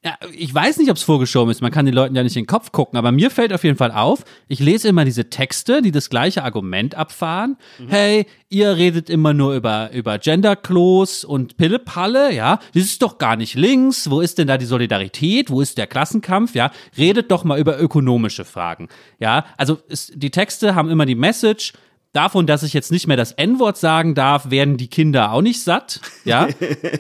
Ja, 0.05 0.17
ich 0.33 0.55
weiß 0.55 0.79
nicht, 0.79 0.91
ob 0.91 0.97
es 0.97 1.03
vorgeschoben 1.03 1.51
ist. 1.51 1.63
Man 1.63 1.73
kann 1.73 1.85
den 1.85 1.95
Leuten 1.95 2.15
ja 2.15 2.23
nicht 2.23 2.37
in 2.37 2.43
den 2.43 2.47
Kopf 2.47 2.71
gucken, 2.71 2.97
aber 2.97 3.11
mir 3.11 3.31
fällt 3.31 3.53
auf 3.53 3.65
jeden 3.65 3.77
Fall 3.77 3.91
auf, 3.91 4.25
ich 4.47 4.61
lese 4.61 4.87
immer 4.87 5.05
diese 5.05 5.31
Texte, 5.31 5.83
die 5.83 5.91
das 5.91 6.11
gleiche 6.11 6.45
Argument 6.45 6.95
abfahren. 6.95 7.57
Mhm. 7.79 7.89
Hey, 7.89 8.27
ihr 8.49 8.77
redet 8.77 9.11
immer 9.11 9.35
nur 9.35 9.55
über, 9.55 9.91
über 9.93 10.19
Genderklos 10.19 11.25
und 11.25 11.57
Pillepalle, 11.57 12.33
ja. 12.33 12.61
Das 12.75 12.85
ist 12.85 13.03
doch 13.03 13.19
gar 13.19 13.35
nicht 13.37 13.55
links. 13.55 14.09
Wo 14.09 14.21
ist 14.21 14.39
denn 14.39 14.47
da 14.47 14.59
die 14.59 14.67
Solidarität? 14.67 15.51
Wo 15.51 15.61
ist 15.61 15.77
der 15.77 15.89
Klassenkampf? 15.89 16.55
Ja, 16.55 16.71
redet 16.97 17.31
doch 17.33 17.43
mal 17.43 17.59
über 17.59 17.81
ökonomische 17.81 18.45
Fragen. 18.45 18.89
Ja, 19.19 19.47
also 19.57 19.79
es, 19.89 20.13
die 20.15 20.31
Texte 20.31 20.77
haben 20.77 20.89
immer 20.89 21.07
die 21.07 21.17
Message, 21.17 21.73
davon, 22.17 22.47
dass 22.47 22.63
ich 22.63 22.73
jetzt 22.73 22.91
nicht 22.91 23.07
mehr 23.07 23.17
das 23.17 23.33
N-Wort 23.33 23.77
sagen 23.77 24.15
darf, 24.15 24.51
werden 24.51 24.77
die 24.77 24.89
Kinder 24.89 25.33
auch 25.33 25.43
nicht 25.43 25.63
satt. 25.63 26.01
Ja. 26.25 26.49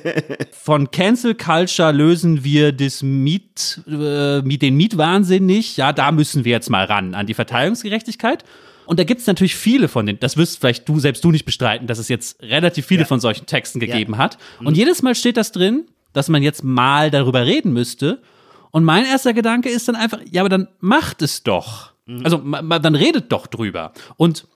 Von 0.52 0.90
Cancel 0.90 1.34
Culture 1.34 1.92
lösen 1.92 2.44
wir 2.44 2.72
das 2.72 3.02
Miet, 3.02 3.80
äh, 3.86 4.42
den 4.42 4.76
Mietwahnsinn 4.76 5.46
nicht. 5.46 5.76
Ja, 5.78 5.92
da 5.92 6.12
müssen 6.12 6.44
wir 6.44 6.52
jetzt 6.52 6.70
mal 6.70 6.84
ran 6.84 7.14
an 7.14 7.26
die 7.26 7.34
Verteilungsgerechtigkeit. 7.34 8.44
Und 8.84 9.00
da 9.00 9.04
gibt 9.04 9.20
es 9.20 9.26
natürlich 9.26 9.56
viele 9.56 9.88
von 9.88 10.06
den, 10.06 10.20
das 10.20 10.36
wirst 10.36 10.60
vielleicht 10.60 10.88
du 10.88 11.00
selbst 11.00 11.24
du 11.24 11.32
nicht 11.32 11.44
bestreiten, 11.44 11.88
dass 11.88 11.98
es 11.98 12.08
jetzt 12.08 12.40
relativ 12.40 12.86
viele 12.86 13.00
ja. 13.00 13.06
von 13.06 13.18
solchen 13.18 13.46
Texten 13.46 13.80
gegeben 13.80 14.12
ja. 14.12 14.18
hat. 14.18 14.38
Und 14.60 14.68
mhm. 14.68 14.74
jedes 14.74 15.02
Mal 15.02 15.14
steht 15.14 15.36
das 15.36 15.50
drin, 15.50 15.86
dass 16.12 16.28
man 16.28 16.42
jetzt 16.42 16.62
mal 16.62 17.10
darüber 17.10 17.44
reden 17.44 17.72
müsste. 17.72 18.22
Und 18.70 18.84
mein 18.84 19.04
erster 19.04 19.32
Gedanke 19.32 19.70
ist 19.70 19.88
dann 19.88 19.96
einfach, 19.96 20.20
ja, 20.30 20.42
aber 20.42 20.48
dann 20.48 20.68
macht 20.80 21.22
es 21.22 21.42
doch. 21.42 21.92
Mhm. 22.06 22.24
Also 22.24 22.38
dann 22.38 22.94
redet 22.94 23.32
doch 23.32 23.46
drüber. 23.46 23.92
Und 24.16 24.46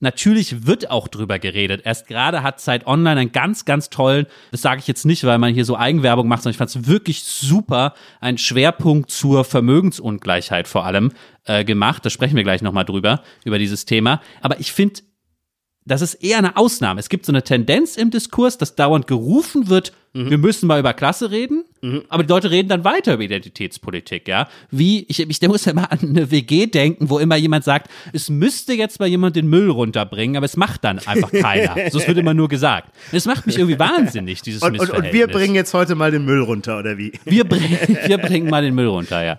Natürlich 0.00 0.66
wird 0.66 0.90
auch 0.90 1.08
drüber 1.08 1.40
geredet. 1.40 1.82
Erst 1.84 2.06
gerade 2.06 2.44
hat 2.44 2.60
Zeit 2.60 2.86
Online 2.86 3.20
einen 3.20 3.32
ganz, 3.32 3.64
ganz 3.64 3.90
tollen, 3.90 4.26
das 4.52 4.62
sage 4.62 4.78
ich 4.78 4.86
jetzt 4.86 5.04
nicht, 5.04 5.24
weil 5.24 5.38
man 5.38 5.52
hier 5.52 5.64
so 5.64 5.76
Eigenwerbung 5.76 6.28
macht, 6.28 6.42
sondern 6.42 6.52
ich 6.52 6.58
fand 6.58 6.70
es 6.70 6.86
wirklich 6.86 7.24
super, 7.24 7.94
einen 8.20 8.38
Schwerpunkt 8.38 9.10
zur 9.10 9.44
Vermögensungleichheit 9.44 10.68
vor 10.68 10.84
allem 10.86 11.10
äh, 11.46 11.64
gemacht. 11.64 12.06
Da 12.06 12.10
sprechen 12.10 12.36
wir 12.36 12.44
gleich 12.44 12.62
nochmal 12.62 12.84
drüber, 12.84 13.22
über 13.44 13.58
dieses 13.58 13.86
Thema. 13.86 14.20
Aber 14.40 14.60
ich 14.60 14.72
finde, 14.72 15.00
das 15.88 16.02
ist 16.02 16.14
eher 16.14 16.38
eine 16.38 16.56
Ausnahme. 16.56 17.00
Es 17.00 17.08
gibt 17.08 17.26
so 17.26 17.32
eine 17.32 17.42
Tendenz 17.42 17.96
im 17.96 18.10
Diskurs, 18.10 18.58
dass 18.58 18.74
dauernd 18.74 19.06
gerufen 19.06 19.68
wird, 19.68 19.92
mhm. 20.12 20.30
wir 20.30 20.38
müssen 20.38 20.66
mal 20.66 20.78
über 20.78 20.92
Klasse 20.92 21.30
reden, 21.30 21.64
mhm. 21.80 22.02
aber 22.08 22.22
die 22.22 22.28
Leute 22.28 22.50
reden 22.50 22.68
dann 22.68 22.84
weiter 22.84 23.14
über 23.14 23.22
Identitätspolitik, 23.22 24.28
ja. 24.28 24.48
Wie, 24.70 25.06
ich, 25.08 25.20
ich 25.20 25.48
muss 25.48 25.64
ja 25.64 25.72
mal 25.72 25.84
an 25.84 25.98
eine 26.00 26.30
WG 26.30 26.66
denken, 26.66 27.10
wo 27.10 27.18
immer 27.18 27.36
jemand 27.36 27.64
sagt, 27.64 27.90
es 28.12 28.28
müsste 28.28 28.74
jetzt 28.74 29.00
mal 29.00 29.08
jemand 29.08 29.36
den 29.36 29.48
Müll 29.48 29.70
runterbringen, 29.70 30.36
aber 30.36 30.46
es 30.46 30.56
macht 30.56 30.84
dann 30.84 30.98
einfach 31.00 31.32
keiner. 31.32 31.74
so, 31.90 31.98
es 31.98 32.06
wird 32.06 32.18
immer 32.18 32.34
nur 32.34 32.48
gesagt. 32.48 32.92
Es 33.12 33.26
macht 33.26 33.46
mich 33.46 33.58
irgendwie 33.58 33.78
wahnsinnig, 33.78 34.42
dieses 34.42 34.62
und, 34.62 34.78
und, 34.78 34.90
und 34.90 35.12
wir 35.12 35.26
bringen 35.26 35.54
jetzt 35.54 35.74
heute 35.74 35.94
mal 35.94 36.10
den 36.10 36.24
Müll 36.24 36.42
runter, 36.42 36.78
oder 36.78 36.98
wie? 36.98 37.12
Wir, 37.24 37.44
bring, 37.44 37.62
wir 38.06 38.18
bringen 38.18 38.50
mal 38.50 38.62
den 38.62 38.74
Müll 38.74 38.88
runter, 38.88 39.24
ja 39.24 39.38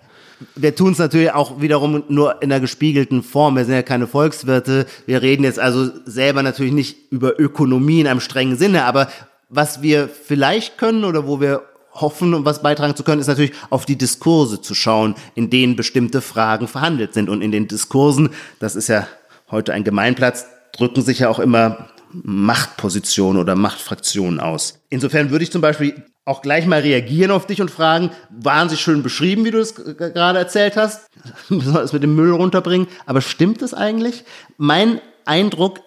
wir 0.55 0.75
tun 0.75 0.93
es 0.93 0.97
natürlich 0.97 1.33
auch 1.33 1.61
wiederum 1.61 2.03
nur 2.07 2.41
in 2.41 2.49
der 2.49 2.59
gespiegelten 2.59 3.23
Form. 3.23 3.55
Wir 3.55 3.65
sind 3.65 3.75
ja 3.75 3.81
keine 3.81 4.07
Volkswirte. 4.07 4.85
Wir 5.05 5.21
reden 5.21 5.43
jetzt 5.43 5.59
also 5.59 5.89
selber 6.05 6.43
natürlich 6.43 6.73
nicht 6.73 7.11
über 7.11 7.39
Ökonomie 7.39 8.01
in 8.01 8.07
einem 8.07 8.21
strengen 8.21 8.57
Sinne, 8.57 8.85
aber 8.85 9.09
was 9.49 9.81
wir 9.81 10.07
vielleicht 10.07 10.77
können 10.77 11.03
oder 11.03 11.27
wo 11.27 11.41
wir 11.41 11.63
hoffen, 11.93 12.33
um 12.33 12.45
was 12.45 12.61
beitragen 12.61 12.95
zu 12.95 13.03
können, 13.03 13.19
ist 13.19 13.27
natürlich 13.27 13.53
auf 13.69 13.85
die 13.85 13.97
Diskurse 13.97 14.61
zu 14.61 14.75
schauen, 14.75 15.15
in 15.35 15.49
denen 15.49 15.75
bestimmte 15.75 16.21
Fragen 16.21 16.67
verhandelt 16.67 17.13
sind. 17.13 17.29
Und 17.29 17.41
in 17.41 17.51
den 17.51 17.67
Diskursen, 17.67 18.29
das 18.59 18.75
ist 18.75 18.87
ja 18.87 19.07
heute 19.51 19.73
ein 19.73 19.83
Gemeinplatz, 19.83 20.45
drücken 20.71 21.01
sich 21.01 21.19
ja 21.19 21.29
auch 21.29 21.39
immer 21.39 21.89
Machtpositionen 22.11 23.41
oder 23.41 23.55
Machtfraktionen 23.55 24.39
aus. 24.39 24.79
Insofern 24.89 25.29
würde 25.29 25.43
ich 25.43 25.51
zum 25.51 25.61
Beispiel 25.61 26.03
auch 26.25 26.41
gleich 26.41 26.65
mal 26.65 26.81
reagieren 26.81 27.31
auf 27.31 27.47
dich 27.47 27.61
und 27.61 27.71
fragen, 27.71 28.11
waren 28.29 28.69
sie 28.69 28.77
schön 28.77 29.01
beschrieben, 29.01 29.45
wie 29.45 29.51
du 29.51 29.59
es 29.59 29.75
gerade 29.75 30.37
erzählt 30.37 30.77
hast? 30.77 31.07
Besonders 31.49 31.93
mit 31.93 32.03
dem 32.03 32.15
Müll 32.15 32.31
runterbringen. 32.31 32.87
Aber 33.05 33.21
stimmt 33.21 33.61
es 33.61 33.73
eigentlich? 33.73 34.23
Mein 34.57 35.01
Eindruck 35.25 35.81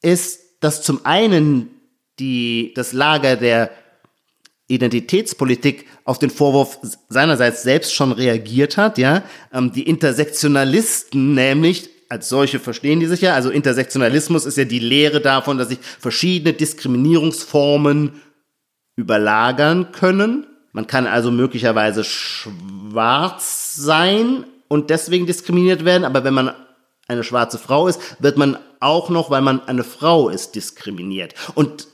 ist, 0.00 0.40
dass 0.60 0.82
zum 0.82 1.04
einen 1.04 1.70
die, 2.18 2.72
das 2.76 2.92
Lager 2.92 3.36
der 3.36 3.70
Identitätspolitik 4.66 5.86
auf 6.04 6.18
den 6.18 6.30
Vorwurf 6.30 6.78
seinerseits 7.08 7.62
selbst 7.62 7.94
schon 7.94 8.12
reagiert 8.12 8.76
hat, 8.76 8.96
ja. 8.96 9.22
Ähm, 9.52 9.72
die 9.72 9.82
Intersektionalisten 9.82 11.34
nämlich 11.34 11.90
als 12.08 12.28
solche 12.28 12.58
verstehen 12.58 13.00
die 13.00 13.06
sich 13.06 13.20
ja. 13.20 13.34
Also 13.34 13.50
Intersektionalismus 13.50 14.46
ist 14.46 14.58
ja 14.58 14.64
die 14.64 14.78
Lehre 14.78 15.20
davon, 15.20 15.58
dass 15.58 15.68
sich 15.68 15.78
verschiedene 15.80 16.52
Diskriminierungsformen 16.52 18.20
überlagern 18.96 19.92
können. 19.92 20.46
Man 20.72 20.86
kann 20.86 21.06
also 21.06 21.30
möglicherweise 21.30 22.04
schwarz 22.04 23.74
sein 23.76 24.44
und 24.68 24.90
deswegen 24.90 25.26
diskriminiert 25.26 25.84
werden, 25.84 26.04
aber 26.04 26.24
wenn 26.24 26.34
man 26.34 26.52
eine 27.06 27.22
schwarze 27.22 27.58
Frau 27.58 27.86
ist, 27.86 28.00
wird 28.20 28.38
man 28.38 28.58
auch 28.80 29.10
noch, 29.10 29.30
weil 29.30 29.42
man 29.42 29.60
eine 29.66 29.84
Frau 29.84 30.28
ist, 30.28 30.54
diskriminiert. 30.54 31.34
Und 31.54 31.88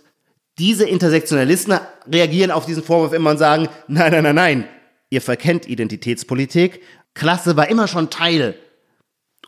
diese 0.58 0.86
Intersektionalisten 0.86 1.78
reagieren 2.10 2.50
auf 2.50 2.66
diesen 2.66 2.82
Vorwurf 2.82 3.12
immer 3.12 3.30
und 3.30 3.38
sagen, 3.38 3.68
nein, 3.88 4.12
nein, 4.12 4.24
nein, 4.24 4.34
nein, 4.34 4.68
ihr 5.08 5.20
verkennt 5.20 5.68
Identitätspolitik. 5.68 6.82
Klasse 7.14 7.56
war 7.56 7.68
immer 7.68 7.88
schon 7.88 8.10
Teil 8.10 8.54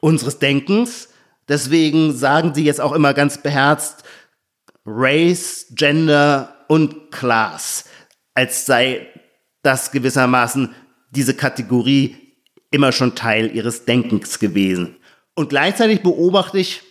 unseres 0.03 0.39
Denkens. 0.39 1.09
Deswegen 1.49 2.15
sagen 2.15 2.55
sie 2.55 2.65
jetzt 2.65 2.81
auch 2.81 2.93
immer 2.93 3.15
ganz 3.15 3.39
beherzt 3.39 4.05
Race, 4.85 5.67
Gender 5.71 6.55
und 6.69 7.11
Class, 7.13 7.85
als 8.35 8.67
sei 8.67 9.07
das 9.63 9.93
gewissermaßen 9.93 10.75
diese 11.11 11.35
Kategorie 11.35 12.17
immer 12.71 12.91
schon 12.91 13.15
Teil 13.15 13.55
ihres 13.55 13.85
Denkens 13.85 14.39
gewesen. 14.39 14.97
Und 15.35 15.51
gleichzeitig 15.51 16.03
beobachte 16.03 16.59
ich, 16.59 16.83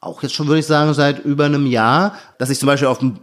auch 0.00 0.22
jetzt 0.22 0.34
schon 0.34 0.46
würde 0.46 0.60
ich 0.60 0.66
sagen, 0.66 0.92
seit 0.92 1.24
über 1.24 1.46
einem 1.46 1.66
Jahr, 1.66 2.18
dass 2.38 2.50
ich 2.50 2.58
zum 2.58 2.66
Beispiel 2.66 2.88
auf 2.88 2.98
dem 2.98 3.20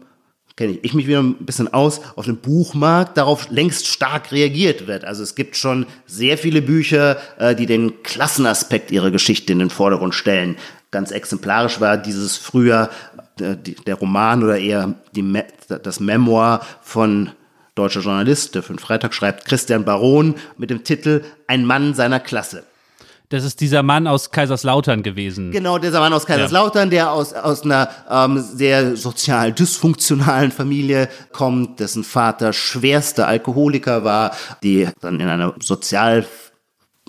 kenne 0.55 0.77
ich 0.81 0.93
mich 0.93 1.07
wieder 1.07 1.21
ein 1.21 1.35
bisschen 1.45 1.73
aus, 1.73 2.01
auf 2.15 2.25
dem 2.25 2.37
Buchmarkt 2.37 3.17
darauf 3.17 3.49
längst 3.49 3.87
stark 3.87 4.31
reagiert 4.31 4.87
wird. 4.87 5.05
Also 5.05 5.23
es 5.23 5.35
gibt 5.35 5.55
schon 5.55 5.85
sehr 6.05 6.37
viele 6.37 6.61
Bücher, 6.61 7.17
äh, 7.37 7.55
die 7.55 7.65
den 7.65 8.03
Klassenaspekt 8.03 8.91
ihrer 8.91 9.11
Geschichte 9.11 9.53
in 9.53 9.59
den 9.59 9.69
Vordergrund 9.69 10.15
stellen. 10.15 10.57
Ganz 10.91 11.11
exemplarisch 11.11 11.79
war 11.79 11.97
dieses 11.97 12.37
früher 12.37 12.89
der, 13.39 13.55
der 13.55 13.95
Roman 13.95 14.43
oder 14.43 14.57
eher 14.57 14.93
die, 15.15 15.41
das 15.67 15.99
Memoir 15.99 16.61
von 16.81 17.31
deutscher 17.75 18.01
Journalist, 18.01 18.55
der 18.55 18.63
für 18.63 18.73
den 18.73 18.79
Freitag 18.79 19.13
schreibt, 19.13 19.45
Christian 19.45 19.85
Baron 19.85 20.35
mit 20.57 20.69
dem 20.69 20.83
Titel 20.83 21.23
Ein 21.47 21.65
Mann 21.65 21.93
seiner 21.93 22.19
Klasse. 22.19 22.63
Das 23.31 23.45
ist 23.45 23.61
dieser 23.61 23.81
Mann 23.81 24.07
aus 24.07 24.31
Kaiserslautern 24.31 25.03
gewesen. 25.03 25.51
Genau, 25.51 25.77
dieser 25.77 26.01
Mann 26.01 26.11
aus 26.11 26.25
Kaiserslautern, 26.25 26.89
ja. 26.89 27.05
der 27.05 27.11
aus, 27.13 27.31
aus 27.31 27.63
einer 27.63 27.89
ähm, 28.09 28.37
sehr 28.39 28.97
sozial 28.97 29.53
dysfunktionalen 29.53 30.51
Familie 30.51 31.07
kommt, 31.31 31.79
dessen 31.79 32.03
Vater 32.03 32.51
schwerster 32.51 33.29
Alkoholiker 33.29 34.03
war, 34.03 34.35
die 34.63 34.89
dann 34.99 35.21
in 35.21 35.29
einer 35.29 35.55
Sozial, 35.61 36.25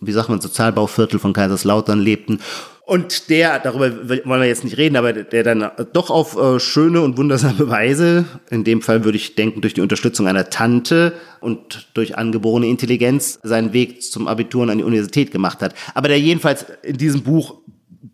wie 0.00 0.12
sagt 0.12 0.28
man, 0.28 0.40
Sozialbauviertel 0.40 1.18
von 1.18 1.32
Kaiserslautern 1.32 1.98
lebten 1.98 2.38
und 2.84 3.30
der, 3.30 3.60
darüber 3.60 4.08
wollen 4.08 4.40
wir 4.40 4.48
jetzt 4.48 4.64
nicht 4.64 4.76
reden, 4.76 4.96
aber 4.96 5.12
der 5.12 5.44
dann 5.44 5.70
doch 5.92 6.10
auf 6.10 6.36
äh, 6.36 6.58
schöne 6.58 7.00
und 7.00 7.16
wundersame 7.16 7.68
Weise, 7.68 8.24
in 8.50 8.64
dem 8.64 8.82
Fall 8.82 9.04
würde 9.04 9.16
ich 9.16 9.34
denken, 9.34 9.60
durch 9.60 9.74
die 9.74 9.80
Unterstützung 9.80 10.26
einer 10.26 10.50
Tante 10.50 11.12
und 11.40 11.88
durch 11.94 12.18
angeborene 12.18 12.66
Intelligenz 12.66 13.38
seinen 13.42 13.72
Weg 13.72 14.02
zum 14.02 14.26
Abitur 14.26 14.62
und 14.62 14.70
an 14.70 14.78
die 14.78 14.84
Universität 14.84 15.30
gemacht 15.30 15.62
hat. 15.62 15.74
Aber 15.94 16.08
der 16.08 16.18
jedenfalls 16.18 16.66
in 16.82 16.96
diesem 16.96 17.22
Buch 17.22 17.62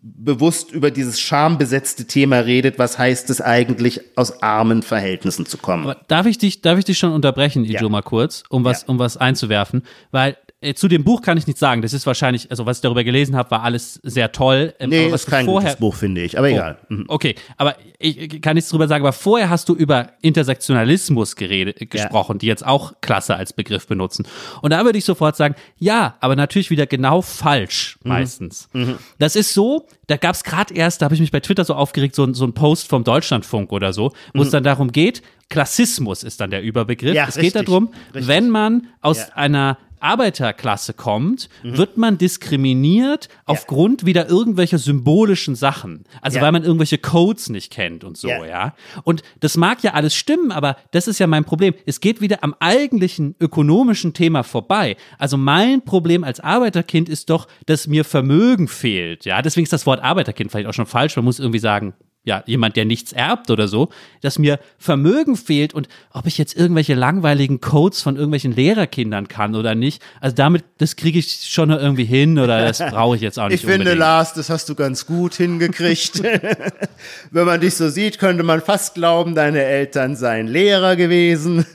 bewusst 0.01 0.71
über 0.71 0.91
dieses 0.91 1.19
schambesetzte 1.19 2.05
Thema 2.05 2.39
redet, 2.39 2.77
was 2.77 2.97
heißt 2.97 3.29
es 3.29 3.41
eigentlich, 3.41 4.01
aus 4.15 4.43
armen 4.43 4.83
Verhältnissen 4.83 5.45
zu 5.45 5.57
kommen. 5.57 5.85
Aber 5.85 5.97
darf 6.07 6.25
ich 6.25 6.37
dich, 6.37 6.61
darf 6.61 6.77
ich 6.77 6.85
dich 6.85 6.97
schon 6.97 7.11
unterbrechen, 7.11 7.63
Ijo, 7.63 7.83
ja. 7.83 7.89
mal 7.89 8.01
kurz, 8.01 8.43
um 8.49 8.63
was, 8.63 8.83
ja. 8.83 8.89
um 8.89 8.99
was 8.99 9.17
einzuwerfen? 9.17 9.83
Weil 10.11 10.37
zu 10.75 10.89
dem 10.89 11.05
Buch 11.05 11.21
kann 11.21 11.37
ich 11.37 11.47
nichts 11.47 11.61
sagen. 11.61 11.81
Das 11.81 11.93
ist 11.93 12.05
wahrscheinlich, 12.05 12.51
also 12.51 12.65
was 12.65 12.77
ich 12.77 12.81
darüber 12.81 13.05
gelesen 13.05 13.35
habe, 13.35 13.51
war 13.51 13.63
alles 13.63 13.99
sehr 14.03 14.33
toll. 14.33 14.73
Ähm, 14.79 14.89
nee, 14.89 15.07
ist 15.07 15.25
kein 15.25 15.45
vorher, 15.45 15.69
gutes 15.69 15.79
Buch, 15.79 15.95
finde 15.95 16.21
ich, 16.21 16.37
aber 16.37 16.47
oh, 16.47 16.51
egal. 16.51 16.77
Mhm. 16.89 17.05
Okay, 17.07 17.35
aber 17.55 17.77
ich 17.97 18.41
kann 18.41 18.55
nichts 18.55 18.69
darüber 18.69 18.89
sagen, 18.89 19.03
aber 19.05 19.13
vorher 19.13 19.49
hast 19.49 19.69
du 19.69 19.75
über 19.75 20.09
Intersektionalismus 20.21 21.37
geredet, 21.37 21.81
äh, 21.81 21.85
gesprochen, 21.85 22.33
ja. 22.33 22.39
die 22.39 22.45
jetzt 22.47 22.65
auch 22.65 22.93
Klasse 22.99 23.37
als 23.37 23.53
Begriff 23.53 23.87
benutzen. 23.87 24.27
Und 24.61 24.71
da 24.71 24.83
würde 24.83 24.97
ich 24.97 25.05
sofort 25.05 25.37
sagen, 25.37 25.55
ja, 25.77 26.17
aber 26.19 26.35
natürlich 26.35 26.69
wieder 26.69 26.87
genau 26.87 27.21
falsch 27.21 27.97
mhm. 28.03 28.09
meistens. 28.09 28.67
Mhm. 28.73 28.97
Das 29.17 29.37
ist 29.37 29.53
so, 29.53 29.87
da 30.07 30.17
gab 30.17 30.35
es 30.35 30.43
gerade 30.43 30.73
erst, 30.73 31.01
da 31.01 31.05
habe 31.05 31.15
ich 31.15 31.21
mich 31.21 31.31
bei 31.31 31.39
Twitter 31.39 31.63
so 31.63 31.73
aufgeregt, 31.73 32.15
so, 32.15 32.33
so 32.33 32.43
ein 32.43 32.53
Post 32.53 32.89
vom 32.89 33.05
Deutschlandfunk 33.05 33.71
oder 33.71 33.93
so, 33.93 34.11
wo 34.33 34.41
es 34.41 34.49
mhm. 34.49 34.51
dann 34.51 34.63
darum 34.65 34.91
geht, 34.91 35.21
Klassismus 35.49 36.23
ist 36.23 36.39
dann 36.41 36.51
der 36.51 36.61
Überbegriff. 36.61 37.15
Ja, 37.15 37.27
es 37.27 37.37
richtig, 37.37 37.53
geht 37.53 37.67
darum, 37.67 37.89
richtig. 38.13 38.27
wenn 38.27 38.49
man 38.49 38.87
aus 39.01 39.17
ja. 39.17 39.35
einer 39.35 39.77
Arbeiterklasse 40.01 40.93
kommt, 40.93 41.49
wird 41.63 41.97
man 41.97 42.17
diskriminiert 42.17 43.29
aufgrund 43.45 44.05
wieder 44.05 44.27
irgendwelcher 44.29 44.77
symbolischen 44.77 45.55
Sachen. 45.55 46.03
Also 46.21 46.37
Ja. 46.37 46.43
weil 46.43 46.51
man 46.51 46.63
irgendwelche 46.63 46.97
Codes 46.97 47.49
nicht 47.49 47.71
kennt 47.71 48.03
und 48.03 48.17
so, 48.17 48.27
Ja. 48.29 48.45
ja. 48.45 48.75
Und 49.03 49.23
das 49.39 49.57
mag 49.57 49.83
ja 49.83 49.93
alles 49.93 50.15
stimmen, 50.15 50.51
aber 50.51 50.77
das 50.91 51.07
ist 51.07 51.19
ja 51.19 51.27
mein 51.27 51.45
Problem. 51.45 51.73
Es 51.85 51.99
geht 51.99 52.21
wieder 52.21 52.43
am 52.43 52.55
eigentlichen 52.59 53.35
ökonomischen 53.39 54.13
Thema 54.13 54.43
vorbei. 54.43 54.97
Also 55.17 55.37
mein 55.37 55.83
Problem 55.83 56.23
als 56.23 56.39
Arbeiterkind 56.39 57.09
ist 57.09 57.29
doch, 57.29 57.47
dass 57.65 57.87
mir 57.87 58.05
Vermögen 58.05 58.67
fehlt, 58.67 59.25
ja. 59.25 59.41
Deswegen 59.41 59.63
ist 59.63 59.73
das 59.73 59.85
Wort 59.85 60.01
Arbeiterkind 60.03 60.51
vielleicht 60.51 60.67
auch 60.67 60.73
schon 60.73 60.85
falsch. 60.85 61.15
Man 61.15 61.25
muss 61.25 61.39
irgendwie 61.39 61.59
sagen, 61.59 61.93
ja, 62.23 62.43
jemand, 62.45 62.75
der 62.75 62.85
nichts 62.85 63.13
erbt 63.13 63.49
oder 63.49 63.67
so, 63.67 63.89
dass 64.21 64.37
mir 64.37 64.59
Vermögen 64.77 65.35
fehlt 65.37 65.73
und 65.73 65.87
ob 66.11 66.27
ich 66.27 66.37
jetzt 66.37 66.55
irgendwelche 66.55 66.93
langweiligen 66.93 67.61
Codes 67.61 68.01
von 68.01 68.17
irgendwelchen 68.17 68.53
Lehrerkindern 68.53 69.27
kann 69.29 69.55
oder 69.55 69.73
nicht. 69.73 70.01
Also 70.19 70.35
damit, 70.35 70.63
das 70.79 70.95
kriege 70.97 71.17
ich 71.17 71.49
schon 71.49 71.69
noch 71.69 71.79
irgendwie 71.79 72.03
hin 72.03 72.37
oder 72.37 72.61
das 72.61 72.79
brauche 72.91 73.15
ich 73.15 73.21
jetzt 73.21 73.39
auch 73.39 73.47
nicht 73.47 73.55
Ich 73.55 73.61
finde, 73.61 73.79
unbedingt. 73.79 73.99
Lars, 73.99 74.33
das 74.33 74.49
hast 74.49 74.67
du 74.67 74.75
ganz 74.75 75.05
gut 75.05 75.33
hingekriegt. 75.35 76.21
Wenn 77.31 77.45
man 77.45 77.61
dich 77.61 77.75
so 77.75 77.89
sieht, 77.89 78.19
könnte 78.19 78.43
man 78.43 78.61
fast 78.61 78.95
glauben, 78.95 79.33
deine 79.33 79.63
Eltern 79.63 80.15
seien 80.15 80.47
Lehrer 80.47 80.97
gewesen. 80.97 81.65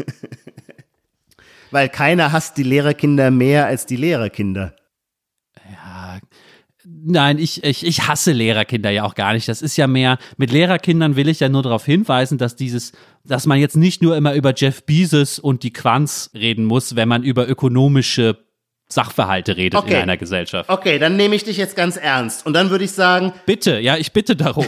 Weil 1.71 1.89
keiner 1.89 2.33
hasst 2.33 2.59
die 2.59 2.63
Lehrerkinder 2.63 3.31
mehr 3.31 3.67
als 3.67 3.87
die 3.87 3.97
Lehrerkinder. 3.97 4.77
Nein, 6.87 7.39
ich, 7.39 7.65
ich, 7.65 7.85
ich 7.87 8.09
hasse 8.09 8.33
Lehrerkinder 8.33 8.91
ja 8.91 9.05
auch 9.05 9.15
gar 9.15 9.33
nicht. 9.33 9.49
Das 9.49 9.63
ist 9.63 9.77
ja 9.77 9.87
mehr, 9.87 10.19
mit 10.37 10.53
Lehrerkindern 10.53 11.17
will 11.17 11.29
ich 11.29 11.41
ja 11.41 11.49
nur 11.49 11.63
darauf 11.63 11.85
hinweisen, 11.85 12.37
dass 12.39 12.57
dieses, 12.57 12.93
dass 13.25 13.47
man 13.47 13.59
jetzt 13.59 13.77
nicht 13.77 14.03
nur 14.03 14.17
immer 14.17 14.35
über 14.35 14.53
Jeff 14.55 14.85
Bezos 14.85 15.39
und 15.39 15.63
die 15.63 15.73
Quants 15.73 16.31
reden 16.35 16.65
muss, 16.65 16.95
wenn 16.97 17.09
man 17.09 17.23
über 17.23 17.49
ökonomische 17.49 18.39
Sachverhalte 18.87 19.57
redet 19.57 19.81
Okay. 19.81 19.95
in 19.95 20.01
einer 20.03 20.19
Gesellschaft. 20.19 20.69
Okay, 20.69 20.99
dann 20.99 21.17
nehme 21.17 21.35
ich 21.35 21.45
dich 21.45 21.57
jetzt 21.57 21.75
ganz 21.75 21.97
ernst. 21.97 22.45
Und 22.45 22.53
dann 22.53 22.69
würde 22.69 22.85
ich 22.85 22.93
sagen, 22.93 23.33
Bitte, 23.47 23.81
ja, 23.81 23.97
ich 23.97 24.13
bitte 24.13 24.37
darum. 24.37 24.67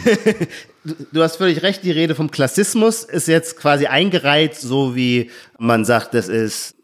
du 1.12 1.22
hast 1.22 1.36
völlig 1.36 1.62
recht, 1.62 1.84
die 1.84 1.90
Rede 1.90 2.14
vom 2.14 2.30
Klassismus 2.30 3.04
ist 3.04 3.28
jetzt 3.28 3.58
quasi 3.58 3.86
eingereiht, 3.86 4.54
so 4.54 4.96
wie 4.96 5.30
man 5.58 5.84
sagt, 5.84 6.14
das 6.14 6.28
ist 6.28 6.76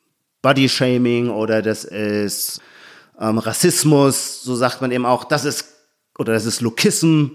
Body-Shaming 0.43 1.31
oder 1.31 1.63
das 1.63 1.85
ist 1.85 2.61
ähm, 3.23 3.39
Rassismus, 3.39 4.43
so 4.43 4.57
sagt 4.57 4.83
man 4.83 4.91
eben 4.91 5.07
auch, 5.07 5.25
das 5.25 5.45
ist, 5.45 5.67
oder 6.19 6.33
das 6.33 6.45
ist 6.45 6.61
Lokism, 6.61 7.27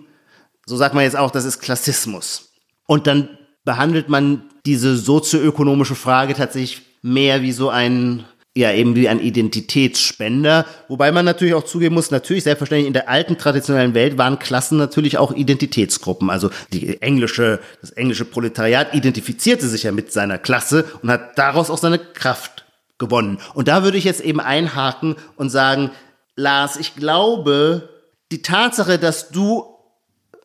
so 0.65 0.75
sagt 0.75 0.93
man 0.93 1.03
jetzt 1.03 1.15
auch, 1.15 1.31
das 1.31 1.45
ist 1.45 1.59
Klassismus. 1.59 2.49
Und 2.85 3.07
dann 3.07 3.29
behandelt 3.63 4.09
man 4.09 4.43
diese 4.65 4.97
sozioökonomische 4.97 5.95
Frage 5.95 6.33
tatsächlich 6.33 6.81
mehr 7.01 7.41
wie 7.41 7.53
so 7.53 7.69
ein, 7.69 8.25
ja, 8.55 8.73
eben 8.73 8.95
wie 8.95 9.07
ein 9.07 9.21
Identitätsspender. 9.21 10.65
Wobei 10.89 11.11
man 11.13 11.23
natürlich 11.23 11.53
auch 11.53 11.63
zugeben 11.63 11.95
muss, 11.95 12.11
natürlich 12.11 12.43
selbstverständlich 12.43 12.87
in 12.87 12.93
der 12.93 13.07
alten 13.07 13.37
traditionellen 13.37 13.93
Welt 13.93 14.17
waren 14.17 14.39
Klassen 14.39 14.77
natürlich 14.77 15.17
auch 15.17 15.31
Identitätsgruppen. 15.31 16.29
Also 16.29 16.49
die 16.73 17.01
englische, 17.01 17.59
das 17.79 17.91
englische 17.91 18.25
Proletariat 18.25 18.93
identifizierte 18.93 19.67
sich 19.67 19.83
ja 19.83 19.93
mit 19.93 20.11
seiner 20.11 20.37
Klasse 20.37 20.85
und 21.01 21.09
hat 21.09 21.37
daraus 21.37 21.69
auch 21.69 21.77
seine 21.77 21.99
Kraft 21.99 22.56
gewonnen. 22.97 23.39
Und 23.53 23.67
da 23.67 23.83
würde 23.83 23.97
ich 23.97 24.03
jetzt 24.03 24.21
eben 24.21 24.39
einhaken 24.39 25.15
und 25.35 25.49
sagen, 25.49 25.91
Lars, 26.35 26.77
ich 26.77 26.95
glaube, 26.95 27.89
die 28.31 28.41
Tatsache, 28.41 28.99
dass 28.99 29.29
du 29.29 29.65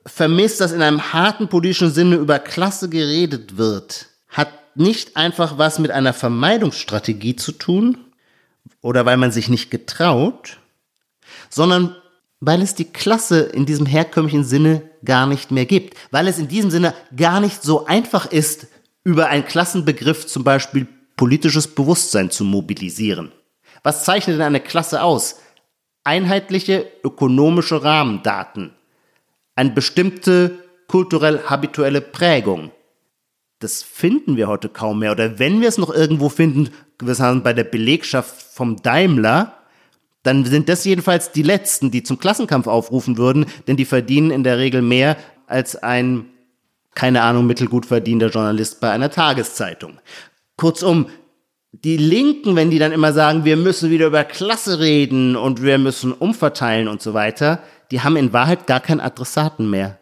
vermisst, 0.06 0.60
dass 0.60 0.72
in 0.72 0.82
einem 0.82 1.12
harten 1.12 1.48
politischen 1.48 1.92
Sinne 1.92 2.16
über 2.16 2.38
Klasse 2.38 2.88
geredet 2.88 3.56
wird, 3.56 4.06
hat 4.28 4.48
nicht 4.74 5.16
einfach 5.16 5.58
was 5.58 5.78
mit 5.78 5.90
einer 5.90 6.12
Vermeidungsstrategie 6.12 7.36
zu 7.36 7.52
tun 7.52 7.98
oder 8.80 9.06
weil 9.06 9.16
man 9.16 9.32
sich 9.32 9.48
nicht 9.48 9.70
getraut, 9.70 10.58
sondern 11.50 11.96
weil 12.40 12.60
es 12.60 12.74
die 12.74 12.86
Klasse 12.86 13.40
in 13.40 13.66
diesem 13.66 13.86
herkömmlichen 13.86 14.44
Sinne 14.44 14.82
gar 15.04 15.26
nicht 15.26 15.50
mehr 15.50 15.66
gibt, 15.66 15.96
weil 16.10 16.26
es 16.26 16.38
in 16.38 16.48
diesem 16.48 16.70
Sinne 16.70 16.94
gar 17.14 17.40
nicht 17.40 17.62
so 17.62 17.86
einfach 17.86 18.26
ist, 18.26 18.66
über 19.04 19.28
einen 19.28 19.44
Klassenbegriff 19.44 20.26
zum 20.26 20.42
Beispiel 20.42 20.88
politisches 21.22 21.68
Bewusstsein 21.68 22.32
zu 22.32 22.42
mobilisieren. 22.42 23.30
Was 23.84 24.04
zeichnet 24.04 24.34
denn 24.34 24.42
eine 24.42 24.58
Klasse 24.58 25.04
aus? 25.04 25.38
Einheitliche 26.02 26.84
ökonomische 27.04 27.84
Rahmendaten, 27.84 28.72
eine 29.54 29.70
bestimmte 29.70 30.58
kulturell-habituelle 30.88 32.00
Prägung. 32.00 32.72
Das 33.60 33.84
finden 33.84 34.36
wir 34.36 34.48
heute 34.48 34.68
kaum 34.68 34.98
mehr. 34.98 35.12
Oder 35.12 35.38
wenn 35.38 35.60
wir 35.60 35.68
es 35.68 35.78
noch 35.78 35.94
irgendwo 35.94 36.28
finden, 36.28 36.70
sagen 37.00 37.44
bei 37.44 37.52
der 37.52 37.62
Belegschaft 37.62 38.42
vom 38.42 38.82
Daimler, 38.82 39.54
dann 40.24 40.44
sind 40.44 40.68
das 40.68 40.84
jedenfalls 40.84 41.30
die 41.30 41.44
Letzten, 41.44 41.92
die 41.92 42.02
zum 42.02 42.18
Klassenkampf 42.18 42.66
aufrufen 42.66 43.16
würden, 43.16 43.46
denn 43.68 43.76
die 43.76 43.84
verdienen 43.84 44.32
in 44.32 44.42
der 44.42 44.58
Regel 44.58 44.82
mehr 44.82 45.16
als 45.46 45.76
ein, 45.76 46.24
keine 46.96 47.22
Ahnung, 47.22 47.46
mittelgut 47.46 47.86
verdienter 47.86 48.30
Journalist 48.30 48.80
bei 48.80 48.90
einer 48.90 49.08
Tageszeitung. 49.08 50.00
Kurzum, 50.56 51.06
die 51.72 51.96
Linken, 51.96 52.54
wenn 52.54 52.70
die 52.70 52.78
dann 52.78 52.92
immer 52.92 53.12
sagen, 53.12 53.44
wir 53.44 53.56
müssen 53.56 53.90
wieder 53.90 54.06
über 54.06 54.24
Klasse 54.24 54.78
reden 54.78 55.36
und 55.36 55.62
wir 55.62 55.78
müssen 55.78 56.12
umverteilen 56.12 56.88
und 56.88 57.00
so 57.00 57.14
weiter, 57.14 57.62
die 57.90 58.00
haben 58.02 58.16
in 58.16 58.32
Wahrheit 58.32 58.66
gar 58.66 58.80
keinen 58.80 59.00
Adressaten 59.00 59.68
mehr. 59.68 59.98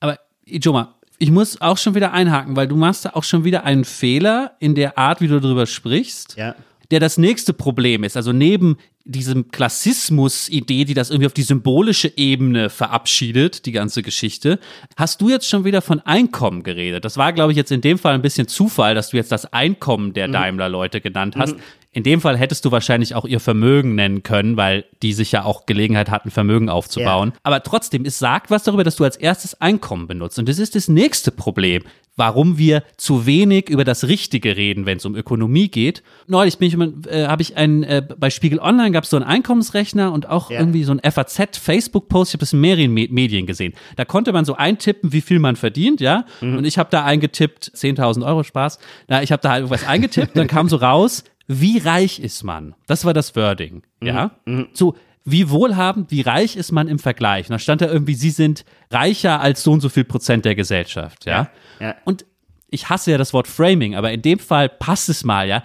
Aber 0.00 0.18
Ijoma, 0.44 0.94
ich 1.18 1.30
muss 1.30 1.60
auch 1.60 1.78
schon 1.78 1.94
wieder 1.94 2.12
einhaken, 2.12 2.56
weil 2.56 2.66
du 2.66 2.76
machst 2.76 3.04
da 3.04 3.10
auch 3.10 3.24
schon 3.24 3.44
wieder 3.44 3.64
einen 3.64 3.84
Fehler 3.84 4.56
in 4.58 4.74
der 4.74 4.98
Art, 4.98 5.20
wie 5.20 5.28
du 5.28 5.40
darüber 5.40 5.66
sprichst, 5.66 6.36
Ja. 6.36 6.54
Der 6.90 7.00
das 7.00 7.18
nächste 7.18 7.52
Problem 7.52 8.04
ist. 8.04 8.16
Also 8.16 8.32
neben 8.32 8.76
diesem 9.04 9.50
Klassismus-Idee, 9.50 10.84
die 10.84 10.94
das 10.94 11.10
irgendwie 11.10 11.26
auf 11.26 11.34
die 11.34 11.42
symbolische 11.42 12.12
Ebene 12.16 12.70
verabschiedet, 12.70 13.66
die 13.66 13.72
ganze 13.72 14.02
Geschichte, 14.02 14.58
hast 14.96 15.20
du 15.20 15.28
jetzt 15.28 15.48
schon 15.48 15.64
wieder 15.64 15.82
von 15.82 16.00
Einkommen 16.00 16.62
geredet. 16.62 17.04
Das 17.04 17.18
war, 17.18 17.32
glaube 17.32 17.52
ich, 17.52 17.56
jetzt 17.56 17.70
in 17.70 17.82
dem 17.82 17.98
Fall 17.98 18.14
ein 18.14 18.22
bisschen 18.22 18.48
Zufall, 18.48 18.94
dass 18.94 19.10
du 19.10 19.16
jetzt 19.18 19.30
das 19.30 19.52
Einkommen 19.52 20.14
der 20.14 20.28
Daimler-Leute 20.28 21.00
genannt 21.02 21.36
hast. 21.36 21.56
In 21.94 22.02
dem 22.02 22.20
Fall 22.20 22.36
hättest 22.36 22.64
du 22.64 22.72
wahrscheinlich 22.72 23.14
auch 23.14 23.24
ihr 23.24 23.40
Vermögen 23.40 23.94
nennen 23.94 24.22
können, 24.22 24.56
weil 24.56 24.84
die 25.02 25.12
sich 25.12 25.32
ja 25.32 25.44
auch 25.44 25.64
Gelegenheit 25.64 26.10
hatten, 26.10 26.30
Vermögen 26.30 26.68
aufzubauen. 26.68 27.32
Aber 27.44 27.62
trotzdem, 27.62 28.04
es 28.04 28.18
sagt 28.18 28.50
was 28.50 28.64
darüber, 28.64 28.84
dass 28.84 28.96
du 28.96 29.04
als 29.04 29.16
erstes 29.16 29.60
Einkommen 29.60 30.06
benutzt. 30.08 30.38
Und 30.38 30.48
das 30.48 30.58
ist 30.58 30.74
das 30.74 30.88
nächste 30.88 31.30
Problem, 31.30 31.82
warum 32.16 32.58
wir 32.58 32.84
zu 32.96 33.26
wenig 33.26 33.68
über 33.68 33.84
das 33.84 34.06
Richtige 34.06 34.56
reden, 34.56 34.86
wenn 34.86 34.98
es 34.98 35.04
um 35.04 35.16
Ökonomie 35.16 35.68
geht. 35.68 36.02
Neulich 36.28 36.58
bin 36.58 36.68
ich, 36.68 37.06
äh, 37.12 37.26
habe 37.26 37.42
ich 37.42 37.56
einen, 37.56 37.82
äh, 37.82 38.02
bei 38.18 38.30
Spiegel 38.30 38.60
Online 38.60 38.92
gab 38.92 39.02
es 39.04 39.10
so 39.10 39.16
einen 39.16 39.24
Einkommensrechner 39.26 40.12
und 40.12 40.28
auch 40.28 40.48
Ja. 40.50 40.60
irgendwie 40.60 40.84
so 40.84 40.92
ein 40.92 41.00
FAZ-Facebook-Post, 41.02 42.30
ich 42.30 42.34
habe 42.34 42.40
das 42.40 42.52
in 42.52 42.60
mehreren 42.60 42.92
Me 42.92 43.06
Medien 43.10 43.46
gesehen. 43.46 43.74
Da 43.96 44.04
konnte 44.04 44.32
man 44.32 44.44
so 44.44 44.54
eintippen, 44.56 45.12
wie 45.12 45.20
viel 45.20 45.38
man 45.38 45.56
verdient, 45.56 46.00
ja. 46.00 46.24
Und 46.40 46.64
ich 46.64 46.78
habe 46.78 46.88
da 46.90 47.04
eingetippt, 47.04 47.72
10.000 47.74 48.24
Euro 48.24 48.42
Spaß. 48.42 48.78
Na, 49.08 49.22
ich 49.22 49.32
habe 49.32 49.42
da 49.42 49.50
halt 49.50 49.62
irgendwas 49.62 49.86
eingetippt, 49.86 50.36
dann 50.36 50.46
kam 50.46 50.68
so 50.68 50.76
raus, 50.76 51.24
wie 51.46 51.78
reich 51.78 52.20
ist 52.20 52.42
man? 52.42 52.74
Das 52.86 53.04
war 53.04 53.12
das 53.12 53.36
Wording, 53.36 53.82
ja. 54.02 54.32
So, 54.72 54.96
wie 55.24 55.48
wohlhabend, 55.50 56.10
wie 56.10 56.20
reich 56.20 56.56
ist 56.56 56.72
man 56.72 56.88
im 56.88 56.98
Vergleich? 56.98 57.46
Und 57.46 57.52
da 57.52 57.58
stand 57.58 57.80
da 57.80 57.86
irgendwie, 57.86 58.14
sie 58.14 58.30
sind 58.30 58.64
reicher 58.90 59.40
als 59.40 59.62
so 59.62 59.72
und 59.72 59.80
so 59.80 59.88
viel 59.88 60.04
Prozent 60.04 60.44
der 60.44 60.54
Gesellschaft, 60.54 61.24
ja. 61.26 61.50
Ja, 61.80 61.86
ja. 61.86 61.94
Und 62.04 62.26
ich 62.68 62.88
hasse 62.88 63.12
ja 63.12 63.18
das 63.18 63.32
Wort 63.32 63.46
Framing, 63.48 63.94
aber 63.94 64.12
in 64.12 64.20
dem 64.22 64.38
Fall 64.38 64.68
passt 64.68 65.08
es 65.08 65.24
mal, 65.24 65.48
ja. 65.48 65.62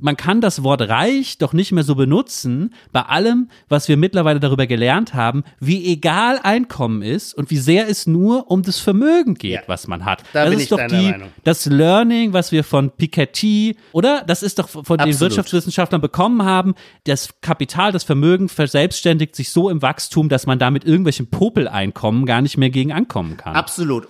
Man 0.00 0.16
kann 0.18 0.42
das 0.42 0.62
Wort 0.62 0.82
reich 0.82 1.38
doch 1.38 1.54
nicht 1.54 1.72
mehr 1.72 1.82
so 1.82 1.94
benutzen, 1.94 2.74
bei 2.92 3.00
allem, 3.02 3.48
was 3.70 3.88
wir 3.88 3.96
mittlerweile 3.96 4.38
darüber 4.38 4.66
gelernt 4.66 5.14
haben, 5.14 5.44
wie 5.60 5.90
egal 5.90 6.38
Einkommen 6.42 7.00
ist 7.00 7.32
und 7.32 7.50
wie 7.50 7.56
sehr 7.56 7.88
es 7.88 8.06
nur 8.06 8.50
um 8.50 8.62
das 8.62 8.78
Vermögen 8.78 9.34
geht, 9.34 9.52
Ja. 9.52 9.60
was 9.66 9.86
man 9.88 10.04
hat. 10.04 10.22
Da 10.34 10.42
das 10.44 10.50
bin 10.50 10.58
ist 10.58 10.64
ich 10.64 10.68
doch 10.70 10.86
die, 10.86 11.10
Meinung. 11.10 11.28
das 11.44 11.64
Learning, 11.64 12.34
was 12.34 12.52
wir 12.52 12.64
von 12.64 12.90
Piketty, 12.90 13.76
oder? 13.92 14.24
Das 14.26 14.42
ist 14.42 14.58
doch 14.58 14.68
von 14.68 14.82
den 14.84 15.00
Absolut. 15.00 15.20
Wirtschaftswissenschaftlern 15.20 16.02
bekommen 16.02 16.42
haben. 16.44 16.74
Das 17.04 17.40
Kapital, 17.40 17.90
das 17.90 18.04
Vermögen 18.04 18.50
verselbstständigt 18.50 19.34
sich 19.34 19.50
so 19.50 19.70
im 19.70 19.80
Wachstum, 19.80 20.28
dass 20.28 20.46
man 20.46 20.58
da 20.58 20.70
mit 20.70 20.84
irgendwelchen 20.84 21.28
Popeleinkommen 21.30 22.26
gar 22.26 22.42
nicht 22.42 22.58
mehr 22.58 22.70
gegen 22.70 22.92
ankommen 22.92 23.38
kann. 23.38 23.54
Absolut. 23.56 24.06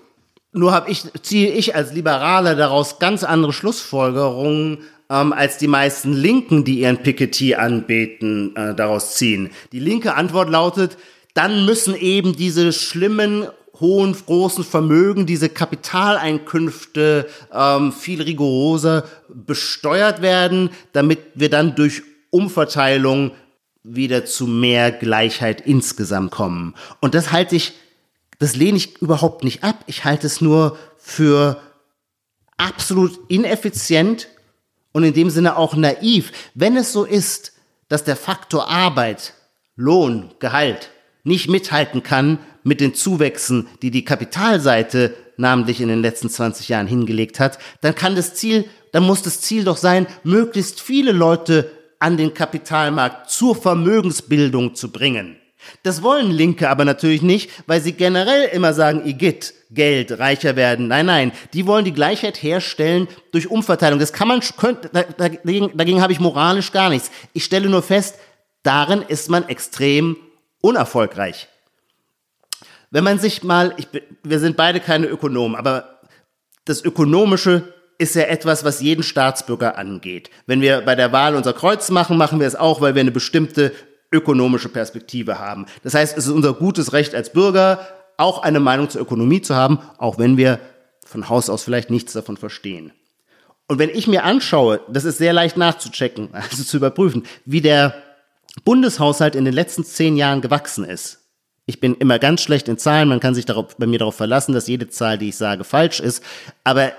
Nur 0.53 0.73
habe 0.73 0.91
ich, 0.91 1.05
ziehe 1.23 1.53
ich 1.53 1.77
als 1.77 1.93
Liberaler 1.93 2.57
daraus 2.57 2.99
ganz 2.99 3.23
andere 3.23 3.53
Schlussfolgerungen 3.53 4.79
ähm, 5.11 5.33
als 5.33 5.59
die 5.59 5.69
meisten 5.69 6.13
Linken, 6.13 6.65
die 6.65 6.81
ihren 6.81 6.99
Piketty 6.99 7.55
anbeten, 7.55 8.55
äh, 8.57 8.75
daraus 8.75 9.15
ziehen. 9.15 9.51
Die 9.73 9.81
linke 9.81 10.15
Antwort 10.15 10.51
lautet, 10.51 10.99
dann 11.35 11.65
müssen 11.65 11.95
eben 11.95 12.37
diese 12.37 12.73
schlimmen 12.73 13.47
hohen, 13.81 14.17
großen 14.27 14.65
Vermögen, 14.65 15.27
diese 15.27 15.49
Kapitaleinkünfte 15.49 17.29
ähm, 17.53 17.93
viel 17.93 18.23
rigoroser 18.23 19.05
besteuert 19.29 20.21
werden, 20.21 20.71
damit 20.93 21.21
wir 21.35 21.49
dann 21.49 21.77
durch 21.77 22.03
Umverteilung 22.31 23.33
wieder 23.85 24.25
zu 24.25 24.47
mehr 24.47 24.91
Gleichheit 24.91 25.61
insgesamt 25.61 26.33
kommen. 26.33 26.75
Und 27.01 27.15
das 27.15 27.31
halte 27.31 27.57
ich 27.57 27.73
das 28.39 28.55
lehne 28.55 28.77
ich 28.77 29.01
überhaupt 29.03 29.45
nicht 29.45 29.65
ab. 29.65 29.83
Ich 29.87 30.05
halte 30.05 30.27
es 30.27 30.41
nur 30.41 30.79
für 30.97 31.61
absolut 32.57 33.19
ineffizient 33.29 34.29
und 34.99 35.05
in 35.05 35.15
dem 35.15 35.31
Sinne 35.31 35.57
auch 35.57 35.77
naiv. 35.77 36.33
Wenn 36.55 36.77
es 36.77 36.93
so 36.93 37.05
ist, 37.05 37.53
dass 37.89 38.03
der 38.03 38.17
Faktor 38.17 38.69
Arbeit, 38.69 39.33
Lohn, 39.77 40.33
Gehalt 40.41 40.91
nicht 41.23 41.49
mithalten 41.49 42.03
kann 42.03 42.39
mit 42.65 42.81
den 42.81 42.95
Zuwächsen, 42.95 43.69
die 43.81 43.93
die 43.93 44.05
Kapitalseite 44.05 45.15
namentlich 45.37 45.81
in 45.81 45.87
den 45.87 46.03
letzten 46.03 46.29
20 46.29 46.69
Jahren 46.69 46.89
hingelegt 46.89 47.39
hat, 47.39 47.61
dann 47.81 47.95
kann 47.95 48.17
das 48.17 48.35
Ziel, 48.35 48.65
dann 48.91 49.05
muss 49.05 49.23
das 49.23 49.41
Ziel 49.41 49.63
doch 49.63 49.77
sein, 49.77 50.09
möglichst 50.25 50.81
viele 50.81 51.13
Leute 51.13 51.71
an 52.01 52.17
den 52.17 52.35
Kapitalmarkt 52.35 53.31
zur 53.31 53.55
Vermögensbildung 53.55 54.75
zu 54.75 54.91
bringen. 54.91 55.37
Das 55.83 56.03
wollen 56.03 56.31
Linke 56.31 56.69
aber 56.69 56.85
natürlich 56.85 57.23
nicht, 57.23 57.51
weil 57.67 57.81
sie 57.81 57.93
generell 57.93 58.49
immer 58.49 58.73
sagen, 58.75 59.07
Igitt, 59.07 59.55
Geld, 59.71 60.19
reicher 60.19 60.57
werden. 60.57 60.89
Nein, 60.89 61.07
nein, 61.07 61.33
die 61.53 61.67
wollen 61.67 61.85
die 61.85 61.93
Gleichheit 61.93 62.43
herstellen 62.43 63.09
durch 63.33 63.51
Umverteilung. 63.51 63.99
Das 63.99 64.13
kann 64.13 64.29
man, 64.29 64.41
könnte, 64.41 64.89
dagegen, 65.17 65.77
dagegen 65.77 66.01
habe 66.01 66.13
ich 66.13 66.21
moralisch 66.21 66.73
gar 66.73 66.89
nichts. 66.89 67.11
Ich 67.33 67.45
stelle 67.45 67.69
nur 67.69 67.83
fest, 67.83 68.17
darin 68.63 69.03
ist 69.03 69.29
man 69.29 69.49
extrem 69.49 70.17
unerfolgreich. 70.61 71.49
Wenn 72.91 73.05
man 73.05 73.19
sich 73.19 73.43
mal, 73.43 73.75
ich, 73.77 73.89
wir 74.23 74.39
sind 74.39 74.57
beide 74.57 74.81
keine 74.81 75.07
Ökonomen, 75.07 75.57
aber 75.57 76.01
das 76.65 76.83
Ökonomische 76.83 77.75
ist 77.99 78.15
ja 78.15 78.23
etwas, 78.23 78.65
was 78.65 78.81
jeden 78.81 79.03
Staatsbürger 79.03 79.77
angeht. 79.77 80.31
Wenn 80.47 80.61
wir 80.61 80.83
bei 80.83 80.95
der 80.95 81.13
Wahl 81.13 81.35
unser 81.35 81.53
Kreuz 81.53 81.91
machen, 81.91 82.17
machen 82.17 82.41
wir 82.41 82.47
es 82.47 82.55
auch, 82.55 82.81
weil 82.81 82.95
wir 82.95 83.01
eine 83.01 83.11
bestimmte 83.11 83.73
ökonomische 84.13 84.69
Perspektive 84.69 85.39
haben. 85.39 85.67
Das 85.83 85.95
heißt, 85.95 86.17
es 86.17 86.27
ist 86.27 86.33
unser 86.33 86.55
gutes 86.55 86.93
Recht 86.93 87.15
als 87.15 87.33
Bürger, 87.33 87.87
auch 88.17 88.43
eine 88.43 88.61
Meinung 88.61 88.89
zur 88.91 89.03
Ökonomie 89.03 89.43
zu 89.43 89.55
haben, 89.55 89.79
auch 89.99 90.19
wenn 90.19 90.37
wir 90.37 90.59
von 91.07 91.29
Haus 91.29 91.49
aus 91.49 91.63
vielleicht 91.63 91.91
nichts 91.91 92.13
davon 92.13 92.37
verstehen. 92.37 92.93
Und 93.69 93.79
wenn 93.79 93.91
ich 93.91 94.07
mir 94.07 94.25
anschaue, 94.25 94.81
das 94.89 95.05
ist 95.05 95.19
sehr 95.19 95.33
leicht 95.33 95.57
nachzuchecken, 95.57 96.31
also 96.33 96.65
zu 96.65 96.77
überprüfen, 96.79 97.25
wie 97.45 97.61
der 97.61 97.95
Bundeshaushalt 98.65 99.37
in 99.37 99.45
den 99.45 99.55
letzten 99.55 99.85
zehn 99.85 100.17
Jahren 100.17 100.41
gewachsen 100.41 100.85
ist. 100.85 101.21
Ich 101.67 101.81
bin 101.81 101.95
immer 101.97 102.19
ganz 102.19 102.41
schlecht 102.41 102.67
in 102.69 102.79
Zahlen, 102.79 103.11
man 103.11 103.21
kann 103.21 103.35
sich 103.35 103.45
darauf, 103.45 103.77
bei 103.77 103.87
mir 103.87 103.99
darauf 103.99 104.15
verlassen, 104.15 104.55
dass 104.55 104.69
jede 104.69 104.89
Zahl, 104.89 105.19
die 105.19 105.29
ich 105.29 105.37
sage, 105.37 105.65
falsch 105.65 106.01
ist. 106.01 106.25
Aber 106.65 106.93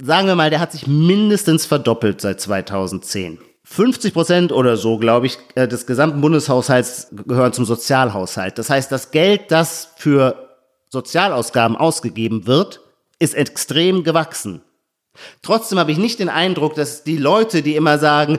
sagen 0.00 0.26
wir 0.26 0.34
mal, 0.34 0.50
der 0.50 0.60
hat 0.60 0.72
sich 0.72 0.86
mindestens 0.86 1.64
verdoppelt 1.64 2.20
seit 2.20 2.38
2010. 2.38 3.38
50 3.64 4.12
Prozent 4.12 4.52
oder 4.52 4.76
so, 4.76 4.98
glaube 4.98 5.26
ich, 5.26 5.38
äh, 5.54 5.66
des 5.66 5.86
gesamten 5.86 6.20
Bundeshaushalts 6.20 7.08
gehören 7.26 7.52
zum 7.52 7.64
Sozialhaushalt. 7.64 8.58
Das 8.58 8.70
heißt, 8.70 8.92
das 8.92 9.10
Geld, 9.10 9.50
das 9.50 9.88
für 9.96 10.56
Sozialausgaben 10.90 11.76
ausgegeben 11.76 12.46
wird, 12.46 12.80
ist 13.18 13.34
extrem 13.34 14.04
gewachsen. 14.04 14.62
Trotzdem 15.42 15.78
habe 15.78 15.92
ich 15.92 15.98
nicht 15.98 16.18
den 16.18 16.28
Eindruck, 16.28 16.74
dass 16.74 17.04
die 17.04 17.16
Leute, 17.16 17.62
die 17.62 17.76
immer 17.76 17.98
sagen, 17.98 18.38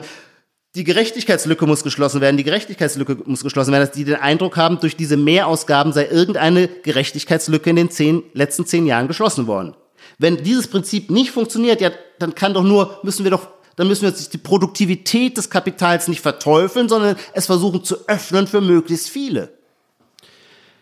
die 0.76 0.84
Gerechtigkeitslücke 0.84 1.66
muss 1.66 1.82
geschlossen 1.82 2.20
werden, 2.20 2.36
die 2.36 2.44
Gerechtigkeitslücke 2.44 3.18
muss 3.24 3.42
geschlossen 3.42 3.72
werden, 3.72 3.86
dass 3.86 3.96
die 3.96 4.04
den 4.04 4.16
Eindruck 4.16 4.56
haben, 4.58 4.78
durch 4.78 4.94
diese 4.94 5.16
Mehrausgaben 5.16 5.92
sei 5.92 6.06
irgendeine 6.06 6.68
Gerechtigkeitslücke 6.68 7.70
in 7.70 7.76
den 7.76 7.90
zehn, 7.90 8.22
letzten 8.34 8.66
zehn 8.66 8.86
Jahren 8.86 9.08
geschlossen 9.08 9.46
worden. 9.46 9.74
Wenn 10.18 10.36
dieses 10.36 10.68
Prinzip 10.68 11.10
nicht 11.10 11.30
funktioniert, 11.30 11.80
ja, 11.80 11.90
dann 12.18 12.34
kann 12.34 12.54
doch 12.54 12.62
nur, 12.62 13.00
müssen 13.02 13.24
wir 13.24 13.30
doch 13.30 13.55
dann 13.76 13.88
müssen 13.88 14.02
wir 14.02 14.08
jetzt 14.08 14.32
die 14.32 14.38
Produktivität 14.38 15.36
des 15.36 15.50
Kapitals 15.50 16.08
nicht 16.08 16.20
verteufeln, 16.20 16.88
sondern 16.88 17.16
es 17.34 17.46
versuchen 17.46 17.84
zu 17.84 18.08
öffnen 18.08 18.46
für 18.46 18.60
möglichst 18.60 19.08
viele. 19.10 19.52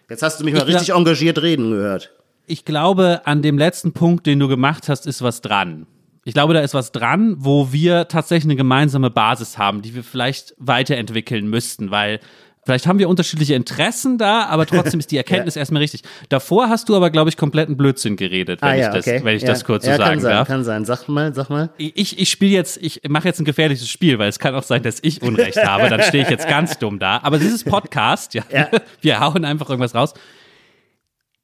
Jetzt 0.09 0.23
hast 0.23 0.41
du 0.41 0.45
mich 0.45 0.55
mal 0.55 0.63
richtig 0.63 0.91
engagiert 0.91 1.43
reden 1.43 1.71
gehört. 1.71 2.13
Ich 2.47 2.65
glaube, 2.65 3.23
an 3.25 3.43
dem 3.43 3.59
letzten 3.59 3.93
Punkt, 3.93 4.27
den 4.27 4.39
du 4.39 4.49
gemacht 4.49 4.89
hast, 4.89 5.07
ist 5.07 5.23
was 5.23 5.41
dran. 5.41 5.87
Ich 6.25 6.35
glaube, 6.35 6.55
da 6.55 6.61
ist 6.61 6.75
was 6.75 6.93
dran, 6.93 7.37
wo 7.39 7.73
wir 7.73 8.09
tatsächlich 8.09 8.47
eine 8.47 8.57
gemeinsame 8.57 9.11
Basis 9.11 9.59
haben, 9.59 9.83
die 9.83 9.95
wir 9.95 10.05
vielleicht 10.05 10.55
weiterentwickeln 10.59 11.49
müssten, 11.49 11.91
weil 11.91 12.21
Vielleicht 12.65 12.87
haben 12.87 12.99
wir 12.99 13.09
unterschiedliche 13.09 13.55
Interessen 13.55 14.17
da, 14.17 14.47
aber 14.47 14.65
trotzdem 14.67 14.99
ist 14.99 15.11
die 15.11 15.17
Erkenntnis 15.19 15.55
ja. 15.55 15.61
erstmal 15.61 15.83
richtig. 15.83 16.03
Davor 16.31 16.69
hast 16.71 16.89
du 16.89 16.97
aber, 16.97 17.11
glaube 17.11 17.29
ich, 17.29 17.37
kompletten 17.37 17.77
Blödsinn 17.77 18.17
geredet, 18.17 18.63
wenn 18.63 18.69
ah, 18.69 18.75
ja, 18.75 18.89
ich, 18.89 18.95
das, 18.95 19.07
okay. 19.07 19.21
wenn 19.23 19.37
ich 19.37 19.43
ja. 19.43 19.49
das 19.49 19.65
kurz 19.65 19.85
so 19.85 19.91
sagen 19.91 20.03
kann 20.03 20.21
sein, 20.21 20.31
darf. 20.31 20.49
Kann 20.49 20.65
sein, 20.65 20.85
sag 20.85 21.07
mal, 21.09 21.35
sag 21.35 21.51
mal. 21.51 21.71
Ich, 21.77 22.19
ich 22.19 22.31
spiele 22.31 22.53
jetzt, 22.53 22.79
ich 22.79 23.03
mache 23.07 23.29
jetzt 23.29 23.39
ein 23.41 23.45
gefährliches 23.45 23.89
Spiel, 23.89 24.19
weil 24.19 24.29
es 24.29 24.39
kann 24.39 24.55
auch 24.55 24.63
sein, 24.63 24.83
dass 24.83 24.99
ich 25.03 25.21
Unrecht 25.23 25.57
habe, 25.65 25.89
dann 25.91 26.03
stehe 26.03 26.23
ich 26.23 26.31
jetzt 26.31 26.49
ganz 26.49 26.79
dumm 26.79 26.99
da. 26.99 27.21
Aber 27.23 27.39
dieses 27.39 27.65
Podcast, 27.65 28.33
ja, 28.35 28.45
wir 29.03 29.21
hauen 29.21 29.45
einfach 29.45 29.69
irgendwas 29.69 29.95
raus. 29.95 30.15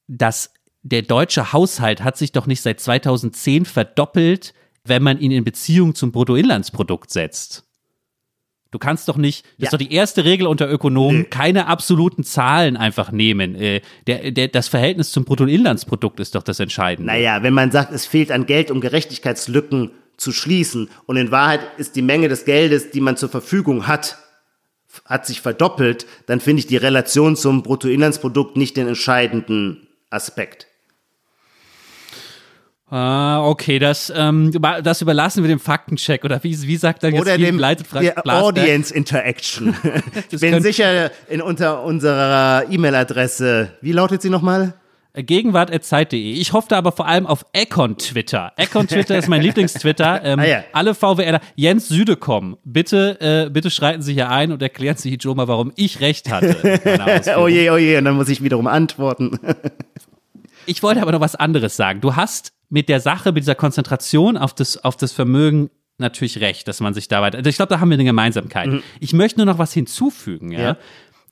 Das, 0.08 0.52
der 0.82 1.02
deutsche 1.02 1.52
Haushalt 1.52 2.02
hat 2.02 2.16
sich 2.16 2.32
doch 2.32 2.46
nicht 2.46 2.62
seit 2.62 2.80
2010 2.80 3.66
verdoppelt, 3.66 4.54
wenn 4.84 5.02
man 5.02 5.18
ihn 5.18 5.30
in 5.30 5.44
Beziehung 5.44 5.94
zum 5.94 6.12
Bruttoinlandsprodukt 6.12 7.10
setzt. 7.10 7.64
Du 8.70 8.78
kannst 8.78 9.08
doch 9.08 9.16
nicht, 9.16 9.44
das 9.44 9.52
ja. 9.58 9.64
ist 9.64 9.72
doch 9.72 9.78
die 9.78 9.92
erste 9.92 10.24
Regel 10.24 10.46
unter 10.46 10.70
Ökonomen, 10.70 11.20
Nö. 11.22 11.24
keine 11.24 11.66
absoluten 11.66 12.22
Zahlen 12.22 12.76
einfach 12.76 13.10
nehmen. 13.10 13.56
Äh, 13.56 13.80
der, 14.06 14.30
der, 14.30 14.48
das 14.48 14.68
Verhältnis 14.68 15.10
zum 15.10 15.24
Bruttoinlandsprodukt 15.24 16.20
ist 16.20 16.36
doch 16.36 16.42
das 16.42 16.60
Entscheidende. 16.60 17.12
Naja, 17.12 17.42
wenn 17.42 17.54
man 17.54 17.72
sagt, 17.72 17.92
es 17.92 18.06
fehlt 18.06 18.30
an 18.30 18.46
Geld, 18.46 18.70
um 18.70 18.80
Gerechtigkeitslücken 18.80 19.90
zu 20.16 20.30
schließen 20.30 20.88
und 21.06 21.16
in 21.16 21.30
Wahrheit 21.32 21.60
ist 21.78 21.96
die 21.96 22.02
Menge 22.02 22.28
des 22.28 22.44
Geldes, 22.44 22.90
die 22.90 23.00
man 23.00 23.16
zur 23.16 23.28
Verfügung 23.28 23.88
hat, 23.88 24.18
hat 25.04 25.26
sich 25.26 25.40
verdoppelt, 25.40 26.06
dann 26.26 26.40
finde 26.40 26.60
ich 26.60 26.66
die 26.66 26.76
Relation 26.76 27.36
zum 27.36 27.62
Bruttoinlandsprodukt 27.62 28.56
nicht 28.56 28.76
den 28.76 28.86
entscheidenden 28.86 29.88
Aspekt. 30.10 30.66
Ah, 32.90 33.46
okay, 33.46 33.78
das, 33.78 34.12
ähm, 34.14 34.50
das 34.82 35.00
überlassen 35.00 35.44
wir 35.44 35.48
dem 35.48 35.60
Faktencheck 35.60 36.24
oder 36.24 36.42
wie, 36.42 36.60
wie 36.62 36.76
sagt 36.76 37.04
dann 37.04 37.12
jetzt 37.12 37.22
Oder 37.22 37.38
dem 37.38 37.58
leitet 37.58 37.86
Audience 38.26 38.92
Interaction. 38.92 39.76
ich 40.30 40.40
bin 40.40 40.60
sicher 40.60 41.12
in 41.28 41.40
unter 41.40 41.84
unserer 41.84 42.64
E-Mail-Adresse. 42.68 43.72
Wie 43.80 43.92
lautet 43.92 44.22
sie 44.22 44.30
nochmal? 44.30 44.74
Gegenwart.zeit.de. 45.14 46.32
Ich 46.32 46.52
hoffe 46.52 46.76
aber 46.76 46.92
vor 46.92 47.06
allem 47.06 47.26
auf 47.26 47.44
Econ 47.52 47.96
Twitter. 47.96 48.52
Econ 48.56 48.86
Twitter 48.86 49.18
ist 49.18 49.28
mein 49.28 49.42
Lieblingstwitter. 49.42 50.24
Ähm, 50.24 50.38
ah, 50.38 50.44
ja. 50.44 50.64
Alle 50.72 50.94
VWLer. 50.94 51.40
Jens 51.56 51.88
Südekom, 51.88 52.56
bitte, 52.64 53.20
äh, 53.20 53.50
bitte 53.50 53.70
schreiten 53.70 54.02
Sie 54.02 54.14
hier 54.14 54.30
ein 54.30 54.52
und 54.52 54.62
erklären 54.62 54.96
Sie 54.96 55.10
Hijoma, 55.10 55.48
warum 55.48 55.72
ich 55.76 56.00
recht 56.00 56.30
hatte. 56.30 56.80
oh 57.38 57.48
je, 57.48 57.70
oh 57.70 57.76
je, 57.76 57.98
und 57.98 58.04
dann 58.04 58.14
muss 58.14 58.28
ich 58.28 58.42
wiederum 58.42 58.68
antworten. 58.68 59.38
Ich 60.70 60.82
wollte 60.82 61.02
aber 61.02 61.12
noch 61.12 61.20
was 61.20 61.34
anderes 61.34 61.76
sagen. 61.76 62.00
Du 62.00 62.16
hast 62.16 62.52
mit 62.68 62.88
der 62.88 63.00
Sache, 63.00 63.32
mit 63.32 63.42
dieser 63.42 63.56
Konzentration 63.56 64.36
auf 64.36 64.54
das, 64.54 64.82
auf 64.84 64.96
das 64.96 65.12
Vermögen 65.12 65.70
natürlich 65.98 66.40
recht, 66.40 66.68
dass 66.68 66.80
man 66.80 66.94
sich 66.94 67.08
da 67.08 67.20
weiter. 67.20 67.38
Also 67.38 67.50
ich 67.50 67.56
glaube, 67.56 67.70
da 67.70 67.80
haben 67.80 67.90
wir 67.90 67.94
eine 67.94 68.04
Gemeinsamkeit. 68.04 68.68
Mhm. 68.68 68.82
Ich 69.00 69.12
möchte 69.12 69.40
nur 69.40 69.46
noch 69.46 69.58
was 69.58 69.72
hinzufügen, 69.72 70.52
ja? 70.52 70.60
ja. 70.60 70.76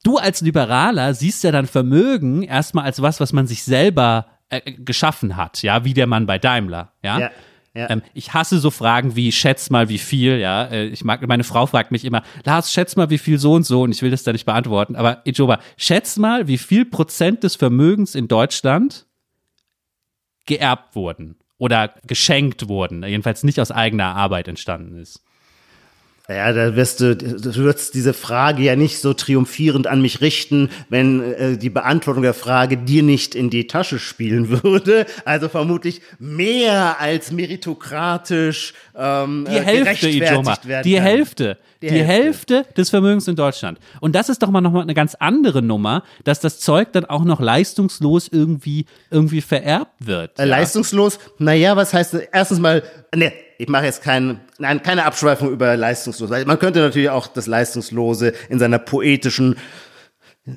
Du 0.05 0.19
als 0.19 0.41
Liberaler 0.41 1.15
siehst 1.15 1.45
ja 1.45 1.53
dann 1.53 1.67
Vermögen 1.67 2.43
erstmal 2.43 2.85
als 2.85 3.01
was, 3.01 3.21
was 3.21 3.33
man 3.33 3.47
sich 3.47 3.63
selber 3.63 4.27
äh, 4.51 4.73
geschaffen 4.73 5.37
hat, 5.37 5.63
ja, 5.63 5.85
wie 5.85 5.95
der 5.95 6.07
Mann 6.07 6.27
bei 6.27 6.39
Daimler, 6.39 6.93
ja. 7.03 7.19
ja. 7.19 7.31
Ja. 7.75 7.91
Ähm, 7.91 8.03
ich 8.13 8.35
hasse 8.35 8.59
so 8.59 8.71
Fragen 8.71 9.15
wie 9.15 9.31
schätz 9.31 9.71
mal 9.71 9.89
wie 9.89 9.99
viel, 9.99 10.39
ja. 10.39 10.65
Äh, 10.65 10.87
ich 10.87 11.05
mag, 11.05 11.25
meine 11.29 11.45
Frau 11.45 11.67
fragt 11.67 11.93
mich 11.93 12.05
immer, 12.05 12.23
Lars, 12.45 12.73
schätz 12.73 12.97
mal 12.97 13.11
wie 13.11 13.19
viel 13.19 13.39
so 13.39 13.53
und 13.53 13.65
so 13.65 13.83
und 13.83 13.93
ich 13.93 14.03
will 14.03 14.11
das 14.11 14.25
da 14.25 14.33
nicht 14.33 14.47
beantworten. 14.47 14.97
Aber 14.97 15.23
Ijoba, 15.25 15.61
schätz 15.77 16.17
mal, 16.17 16.49
wie 16.49 16.59
viel 16.59 16.85
Prozent 16.85 17.45
des 17.45 17.55
Vermögens 17.55 18.15
in 18.15 18.27
Deutschland 18.27 19.07
geerbt 20.49 20.97
wurden 20.97 21.37
oder 21.59 21.95
geschenkt 22.07 22.69
wurden, 22.69 23.05
jedenfalls 23.05 23.45
nicht 23.45 23.61
aus 23.61 23.71
eigener 23.71 24.17
Arbeit 24.17 24.49
entstanden 24.49 24.99
ist. 24.99 25.23
Ja, 26.31 26.53
da 26.53 26.77
wirst 26.77 27.01
du, 27.01 27.17
du 27.17 27.55
wirst 27.65 27.95
diese 27.95 28.13
Frage 28.13 28.63
ja 28.63 28.77
nicht 28.77 29.01
so 29.01 29.15
triumphierend 29.15 29.87
an 29.87 30.03
mich 30.03 30.21
richten, 30.21 30.69
wenn 30.91 31.23
äh, 31.23 31.57
die 31.57 31.71
Beantwortung 31.71 32.23
der 32.23 32.35
Frage 32.35 32.77
dir 32.77 33.03
nicht 33.03 33.35
in 33.35 33.49
die 33.49 33.67
Tasche 33.67 33.99
spielen 33.99 34.51
würde. 34.63 35.07
Also 35.25 35.49
vermutlich 35.49 36.03
mehr 36.19 37.01
als 37.01 37.33
meritokratisch 37.33 38.75
ähm, 38.95 39.47
die 39.51 39.59
Hälfte, 39.59 40.09
Ijoma, 40.11 40.57
die. 40.85 41.01
Hälfte. 41.01 41.57
Die, 41.81 41.87
die 41.89 42.03
Hälfte. 42.03 42.57
Hälfte. 42.57 42.75
des 42.75 42.91
Vermögens 42.91 43.27
in 43.27 43.37
Deutschland. 43.37 43.79
Und 44.01 44.15
das 44.15 44.29
ist 44.29 44.43
doch 44.43 44.51
mal 44.51 44.61
nochmal 44.61 44.83
eine 44.83 44.95
ganz 44.95 45.15
andere 45.15 45.63
Nummer, 45.63 46.03
dass 46.25 46.41
das 46.41 46.61
Zeug 46.61 46.93
dann 46.93 47.07
auch 47.07 47.25
noch 47.25 47.41
leistungslos 47.41 48.29
irgendwie, 48.29 48.85
irgendwie 49.11 49.41
vererbt 49.41 49.95
wird. 50.07 50.39
Äh, 50.39 50.43
ja? 50.43 50.49
Leistungslos? 50.49 51.19
Naja, 51.39 51.75
was 51.75 51.95
heißt, 51.95 52.19
erstens 52.33 52.59
mal, 52.59 52.83
ne, 53.15 53.33
ich 53.59 53.69
mache 53.69 53.85
jetzt 53.85 54.03
kein, 54.03 54.41
nein, 54.59 54.83
keine 54.83 55.05
Abschweifung 55.05 55.51
über 55.51 55.77
leistungslos. 55.77 56.31
Man 56.31 56.59
könnte 56.59 56.79
natürlich 56.79 57.11
auch 57.11 57.27
das 57.27 57.47
Leistungslose 57.47 58.33
in 58.49 58.59
seiner 58.59 58.79
poetischen 58.79 59.57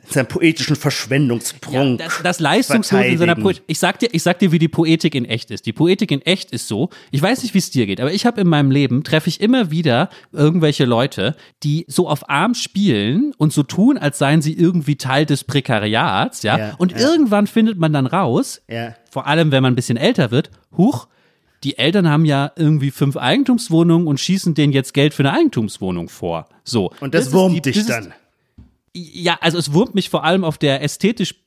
seinem 0.08 0.28
poetischen 0.28 0.78
Verschwendungsprunk. 0.78 1.99
Ja, 1.99 2.06
das, 2.06 2.22
das 2.24 2.39
Leistungslose 2.39 3.08
in 3.08 3.18
seiner 3.18 3.36
Poetik. 3.36 3.64
Ich 3.68 3.78
sag 3.78 3.99
dir, 3.99 4.08
ich 4.14 4.24
sag 4.24 4.39
dir, 4.39 4.54
wie 4.54 4.60
die 4.60 4.70
Poetik 4.70 5.16
in 5.16 5.26
echt 5.26 5.52
ist. 5.52 5.66
Die 5.66 5.74
Poetik 5.74 6.12
in 6.12 6.22
echt 6.22 6.52
ist 6.52 6.70
so. 6.70 6.89
Ich 7.12 7.22
weiß 7.22 7.43
nicht, 7.43 7.54
wie 7.54 7.58
es 7.58 7.72
dir 7.72 7.86
geht, 7.86 7.99
aber 7.99 8.14
ich 8.14 8.26
habe 8.26 8.39
in 8.39 8.47
meinem 8.47 8.72
Leben 8.72 9.04
treffe 9.04 9.28
ich 9.28 9.41
immer 9.41 9.70
wieder 9.70 10.10
irgendwelche 10.32 10.86
Leute, 10.86 11.36
die 11.64 11.84
so 11.89 12.08
auf 12.08 12.30
Arm 12.30 12.54
spielen 12.54 13.34
und 13.38 13.52
so 13.52 13.64
tun, 13.64 13.97
als 13.97 14.18
seien 14.18 14.41
sie 14.41 14.54
irgendwie 14.54 14.95
Teil 14.95 15.26
des 15.26 15.43
Prekariats, 15.43 16.43
ja. 16.43 16.58
ja 16.58 16.76
und 16.78 16.93
ja. 16.93 16.99
irgendwann 16.99 17.47
findet 17.47 17.78
man 17.78 17.91
dann 17.91 18.08
raus, 18.08 18.62
vor 19.10 19.28
allem 19.28 19.52
wenn 19.52 19.62
man 19.62 19.74
ein 19.74 19.76
bisschen 19.76 19.97
älter 19.97 20.32
wird, 20.32 20.52
huch, 20.78 21.08
die 21.64 21.78
Eltern 21.78 22.09
haben 22.09 22.26
ja 22.26 22.51
irgendwie 22.55 22.91
fünf 22.91 23.18
Eigentumswohnungen 23.18 24.07
und 24.07 24.20
schießen 24.20 24.53
denen 24.53 24.74
jetzt 24.74 24.93
Geld 24.93 25.14
für 25.14 25.24
eine 25.24 25.34
Eigentumswohnung 25.34 26.09
vor. 26.09 26.47
So. 26.64 26.91
Und 26.99 27.14
das, 27.14 27.28
ist 27.28 27.34
wurmt 27.34 27.55
die- 27.55 27.62
dich 27.62 27.76
das 27.76 27.84
ist- 27.84 27.89
dann. 27.89 28.14
Ja, 28.93 29.38
also 29.39 29.57
es 29.57 29.72
wurmt 29.72 29.95
mich 29.95 30.09
vor 30.09 30.24
allem 30.26 30.43
auf 30.43 30.57
der 30.57 30.82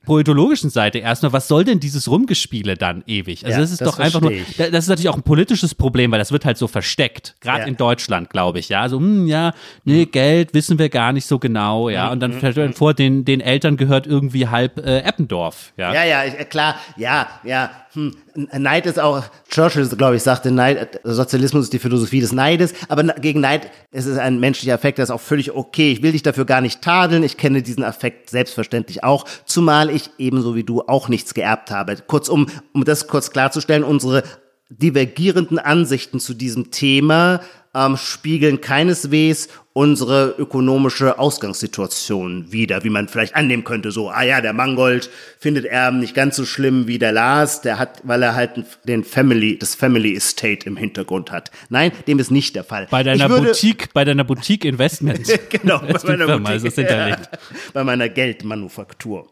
ästhetisch-poetologischen 0.04 0.70
Seite 0.70 0.98
erstmal. 0.98 1.32
Was 1.32 1.48
soll 1.48 1.64
denn 1.64 1.80
dieses 1.80 2.08
Rumgespiele 2.08 2.76
dann 2.76 3.02
ewig? 3.06 3.44
Also 3.44 3.54
Ja, 3.54 3.60
das 3.60 3.70
ist 3.72 3.80
das 3.80 3.90
doch 3.90 3.98
einfach 3.98 4.20
nur, 4.20 4.32
das 4.58 4.68
ist 4.84 4.88
natürlich 4.88 5.08
auch 5.08 5.16
ein 5.16 5.22
politisches 5.22 5.74
Problem, 5.74 6.12
weil 6.12 6.18
das 6.18 6.32
wird 6.32 6.44
halt 6.44 6.58
so 6.58 6.66
versteckt. 6.68 7.34
Gerade 7.40 7.60
Ja. 7.60 7.66
in 7.66 7.76
Deutschland, 7.76 8.30
glaube 8.30 8.58
ich. 8.58 8.68
Ja, 8.68 8.80
also, 8.82 8.98
hm, 8.98 9.26
ja, 9.26 9.52
nee, 9.84 10.06
Geld 10.06 10.54
wissen 10.54 10.78
wir 10.78 10.88
gar 10.88 11.12
nicht 11.12 11.26
so 11.26 11.38
genau. 11.38 11.88
Ja, 11.88 12.10
und 12.10 12.20
dann 12.20 12.32
Mhm, 12.32 12.40
fällt 12.40 12.58
einem 12.58 12.72
vor, 12.74 12.94
den, 12.94 13.24
den 13.24 13.40
Eltern 13.40 13.76
gehört 13.76 14.06
irgendwie 14.06 14.48
halb 14.48 14.78
äh, 14.78 15.00
Eppendorf. 15.00 15.72
Ja. 15.76 15.92
Ja, 15.94 16.04
ja, 16.04 16.24
äh, 16.24 16.44
klar, 16.44 16.76
ja, 16.96 17.26
ja. 17.44 17.70
Hm. 17.94 18.16
Neid 18.34 18.86
ist 18.86 18.98
auch, 18.98 19.22
Churchill, 19.48 19.86
glaube 19.96 20.16
ich, 20.16 20.22
sagte, 20.24 20.50
Neid, 20.50 20.98
Sozialismus 21.04 21.64
ist 21.64 21.72
die 21.72 21.78
Philosophie 21.78 22.20
des 22.20 22.32
Neides, 22.32 22.74
aber 22.88 23.04
gegen 23.04 23.38
Neid 23.38 23.70
ist 23.92 24.06
es 24.06 24.18
ein 24.18 24.40
menschlicher 24.40 24.74
Affekt, 24.74 24.98
der 24.98 25.04
ist 25.04 25.10
auch 25.12 25.20
völlig 25.20 25.52
okay. 25.54 25.92
Ich 25.92 26.02
will 26.02 26.10
dich 26.10 26.24
dafür 26.24 26.44
gar 26.44 26.60
nicht 26.60 26.82
tadeln, 26.82 27.22
ich 27.22 27.36
kenne 27.36 27.62
diesen 27.62 27.84
Affekt 27.84 28.30
selbstverständlich 28.30 29.04
auch, 29.04 29.24
zumal 29.44 29.90
ich 29.94 30.10
ebenso 30.18 30.54
wie 30.54 30.64
du 30.64 30.82
auch 30.82 31.08
nichts 31.08 31.34
geerbt 31.34 31.70
habe. 31.70 31.96
Kurzum, 32.06 32.46
um 32.72 32.84
das 32.84 33.06
kurz 33.06 33.30
klarzustellen, 33.30 33.84
unsere 33.84 34.22
divergierenden 34.68 35.58
Ansichten 35.58 36.20
zu 36.20 36.34
diesem 36.34 36.70
Thema 36.70 37.40
ähm, 37.74 37.96
spiegeln 37.96 38.60
keineswegs 38.60 39.48
unsere 39.72 40.36
ökonomische 40.38 41.18
Ausgangssituation 41.18 42.52
wider, 42.52 42.84
wie 42.84 42.90
man 42.90 43.08
vielleicht 43.08 43.34
annehmen 43.34 43.64
könnte. 43.64 43.90
So, 43.90 44.08
ah 44.08 44.22
ja, 44.22 44.40
der 44.40 44.52
Mangold 44.52 45.10
findet 45.40 45.64
Erben 45.64 45.98
nicht 45.98 46.14
ganz 46.14 46.36
so 46.36 46.44
schlimm 46.44 46.86
wie 46.86 47.00
der 47.00 47.10
Lars, 47.10 47.60
der 47.60 47.80
hat, 47.80 48.00
weil 48.04 48.22
er 48.22 48.36
halt 48.36 48.52
den 48.86 49.02
Family, 49.02 49.58
das 49.58 49.74
Family 49.74 50.14
Estate 50.14 50.66
im 50.68 50.76
Hintergrund 50.76 51.32
hat. 51.32 51.50
Nein, 51.70 51.90
dem 52.06 52.20
ist 52.20 52.30
nicht 52.30 52.54
der 52.54 52.62
Fall. 52.62 52.86
Bei 52.88 53.02
deiner 53.02 53.28
würde- 53.28 53.46
Boutique, 53.46 53.92
bei 53.92 54.04
deiner 54.04 54.22
Boutique 54.22 54.64
Investment. 54.64 55.26
genau, 55.50 55.80
bei 55.80 55.98
meiner, 56.04 56.54
ist 56.54 56.62
Boutique, 56.62 56.74
hinterlegt. 56.76 57.28
ja, 57.32 57.38
bei 57.72 57.82
meiner 57.82 58.08
Geldmanufaktur. 58.08 59.28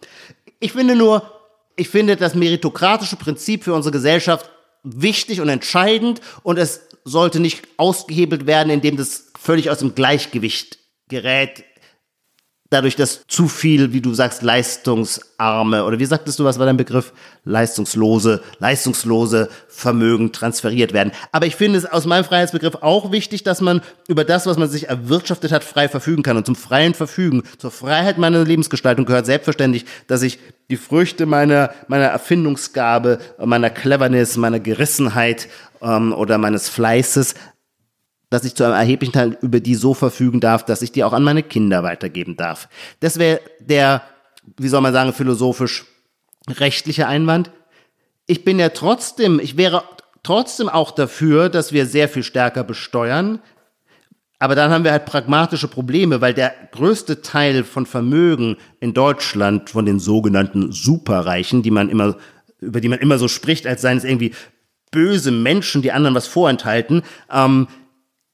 Ich 0.62 0.72
finde 0.72 0.94
nur, 0.94 1.28
ich 1.74 1.88
finde 1.88 2.14
das 2.14 2.36
meritokratische 2.36 3.16
Prinzip 3.16 3.64
für 3.64 3.74
unsere 3.74 3.92
Gesellschaft 3.92 4.48
wichtig 4.84 5.40
und 5.40 5.48
entscheidend 5.48 6.20
und 6.44 6.56
es 6.56 6.82
sollte 7.04 7.40
nicht 7.40 7.66
ausgehebelt 7.78 8.46
werden, 8.46 8.70
indem 8.70 8.96
das 8.96 9.32
völlig 9.36 9.70
aus 9.70 9.78
dem 9.78 9.96
Gleichgewicht 9.96 10.78
gerät, 11.08 11.64
dadurch, 12.72 12.96
dass 12.96 13.26
zu 13.26 13.48
viel, 13.48 13.92
wie 13.92 14.00
du 14.00 14.14
sagst, 14.14 14.42
leistungsarme 14.42 15.84
oder 15.84 15.98
wie 15.98 16.04
sagtest 16.04 16.38
du, 16.38 16.44
was 16.44 16.58
war 16.58 16.66
dein 16.66 16.76
Begriff? 16.76 17.12
Leistungslose, 17.44 18.42
leistungslose 18.60 19.48
Vermögen 19.68 20.32
transferiert 20.32 20.92
werden. 20.92 21.12
Aber 21.32 21.46
ich 21.46 21.56
finde 21.56 21.78
es 21.78 21.86
aus 21.86 22.06
meinem 22.06 22.24
Freiheitsbegriff 22.24 22.76
auch 22.76 23.10
wichtig, 23.12 23.42
dass 23.42 23.60
man 23.60 23.82
über 24.08 24.24
das, 24.24 24.46
was 24.46 24.58
man 24.58 24.68
sich 24.68 24.88
erwirtschaftet 24.88 25.52
hat, 25.52 25.64
frei 25.64 25.88
verfügen 25.88 26.22
kann. 26.22 26.36
Und 26.36 26.46
zum 26.46 26.56
freien 26.56 26.94
Verfügen, 26.94 27.42
zur 27.58 27.70
Freiheit 27.70 28.18
meiner 28.18 28.44
Lebensgestaltung 28.44 29.04
gehört 29.04 29.26
selbstverständlich, 29.26 29.84
dass 30.06 30.22
ich 30.22 30.38
die 30.70 30.76
Früchte 30.76 31.26
meiner, 31.26 31.70
meiner 31.88 32.06
Erfindungsgabe, 32.06 33.18
meiner 33.44 33.70
Cleverness, 33.70 34.36
meiner 34.36 34.60
Gerissenheit 34.60 35.48
ähm, 35.82 36.12
oder 36.12 36.38
meines 36.38 36.68
Fleißes 36.68 37.34
dass 38.32 38.44
ich 38.44 38.54
zu 38.54 38.64
einem 38.64 38.72
erheblichen 38.72 39.12
Teil 39.12 39.36
über 39.42 39.60
die 39.60 39.74
so 39.74 39.92
verfügen 39.92 40.40
darf, 40.40 40.64
dass 40.64 40.80
ich 40.80 40.90
die 40.90 41.04
auch 41.04 41.12
an 41.12 41.22
meine 41.22 41.42
Kinder 41.42 41.82
weitergeben 41.82 42.34
darf. 42.34 42.66
Das 43.00 43.18
wäre 43.18 43.42
der, 43.60 44.00
wie 44.56 44.68
soll 44.68 44.80
man 44.80 44.94
sagen, 44.94 45.12
philosophisch 45.12 45.84
rechtliche 46.48 47.06
Einwand. 47.06 47.50
Ich 48.26 48.42
bin 48.42 48.58
ja 48.58 48.70
trotzdem, 48.70 49.38
ich 49.38 49.58
wäre 49.58 49.84
trotzdem 50.22 50.70
auch 50.70 50.92
dafür, 50.92 51.50
dass 51.50 51.74
wir 51.74 51.84
sehr 51.84 52.08
viel 52.08 52.22
stärker 52.22 52.64
besteuern. 52.64 53.40
Aber 54.38 54.54
dann 54.54 54.70
haben 54.70 54.84
wir 54.84 54.92
halt 54.92 55.04
pragmatische 55.04 55.68
Probleme, 55.68 56.22
weil 56.22 56.32
der 56.32 56.54
größte 56.72 57.20
Teil 57.20 57.64
von 57.64 57.84
Vermögen 57.84 58.56
in 58.80 58.94
Deutschland 58.94 59.68
von 59.68 59.84
den 59.84 59.98
sogenannten 60.00 60.72
Superreichen, 60.72 61.62
die 61.62 61.70
man 61.70 61.90
immer, 61.90 62.16
über 62.60 62.80
die 62.80 62.88
man 62.88 62.98
immer 62.98 63.18
so 63.18 63.28
spricht, 63.28 63.66
als 63.66 63.82
seien 63.82 63.98
es 63.98 64.04
irgendwie 64.04 64.32
böse 64.90 65.32
Menschen, 65.32 65.82
die 65.82 65.92
anderen 65.92 66.14
was 66.14 66.28
vorenthalten, 66.28 67.02
ähm, 67.30 67.68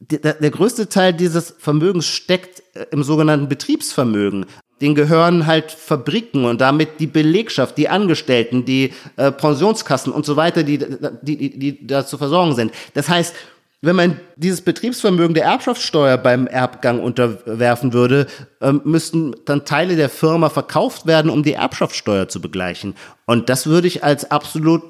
der, 0.01 0.35
der 0.35 0.51
größte 0.51 0.89
Teil 0.89 1.13
dieses 1.13 1.55
Vermögens 1.59 2.07
steckt 2.07 2.63
äh, 2.75 2.87
im 2.91 3.03
sogenannten 3.03 3.49
Betriebsvermögen. 3.49 4.47
Den 4.81 4.95
gehören 4.95 5.47
halt 5.47 5.73
Fabriken 5.73 6.45
und 6.45 6.61
damit 6.61 7.01
die 7.01 7.09
Belegschaft, 7.09 7.77
die 7.77 7.89
Angestellten, 7.89 8.65
die 8.65 8.93
äh, 9.17 9.33
Pensionskassen 9.33 10.13
und 10.13 10.25
so 10.25 10.37
weiter, 10.37 10.63
die, 10.63 10.79
die, 11.23 11.37
die, 11.37 11.59
die 11.59 11.87
da 11.87 12.07
zu 12.07 12.17
versorgen 12.17 12.55
sind. 12.55 12.73
Das 12.95 13.09
heißt, 13.09 13.35
wenn 13.81 13.97
man 13.97 14.21
dieses 14.37 14.61
Betriebsvermögen 14.61 15.35
der 15.35 15.45
Erbschaftssteuer 15.45 16.17
beim 16.17 16.47
Erbgang 16.49 17.01
unterwerfen 17.01 17.93
würde, 17.93 18.27
ähm, 18.61 18.81
müssten 18.85 19.35
dann 19.45 19.65
Teile 19.65 19.97
der 19.97 20.09
Firma 20.09 20.49
verkauft 20.49 21.07
werden, 21.07 21.31
um 21.31 21.43
die 21.43 21.53
Erbschaftssteuer 21.53 22.29
zu 22.29 22.41
begleichen. 22.41 22.95
Und 23.27 23.49
das 23.49 23.67
würde 23.67 23.87
ich 23.87 24.03
als 24.03 24.31
absolut 24.31 24.83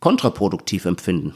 kontraproduktiv 0.00 0.84
empfinden. 0.84 1.34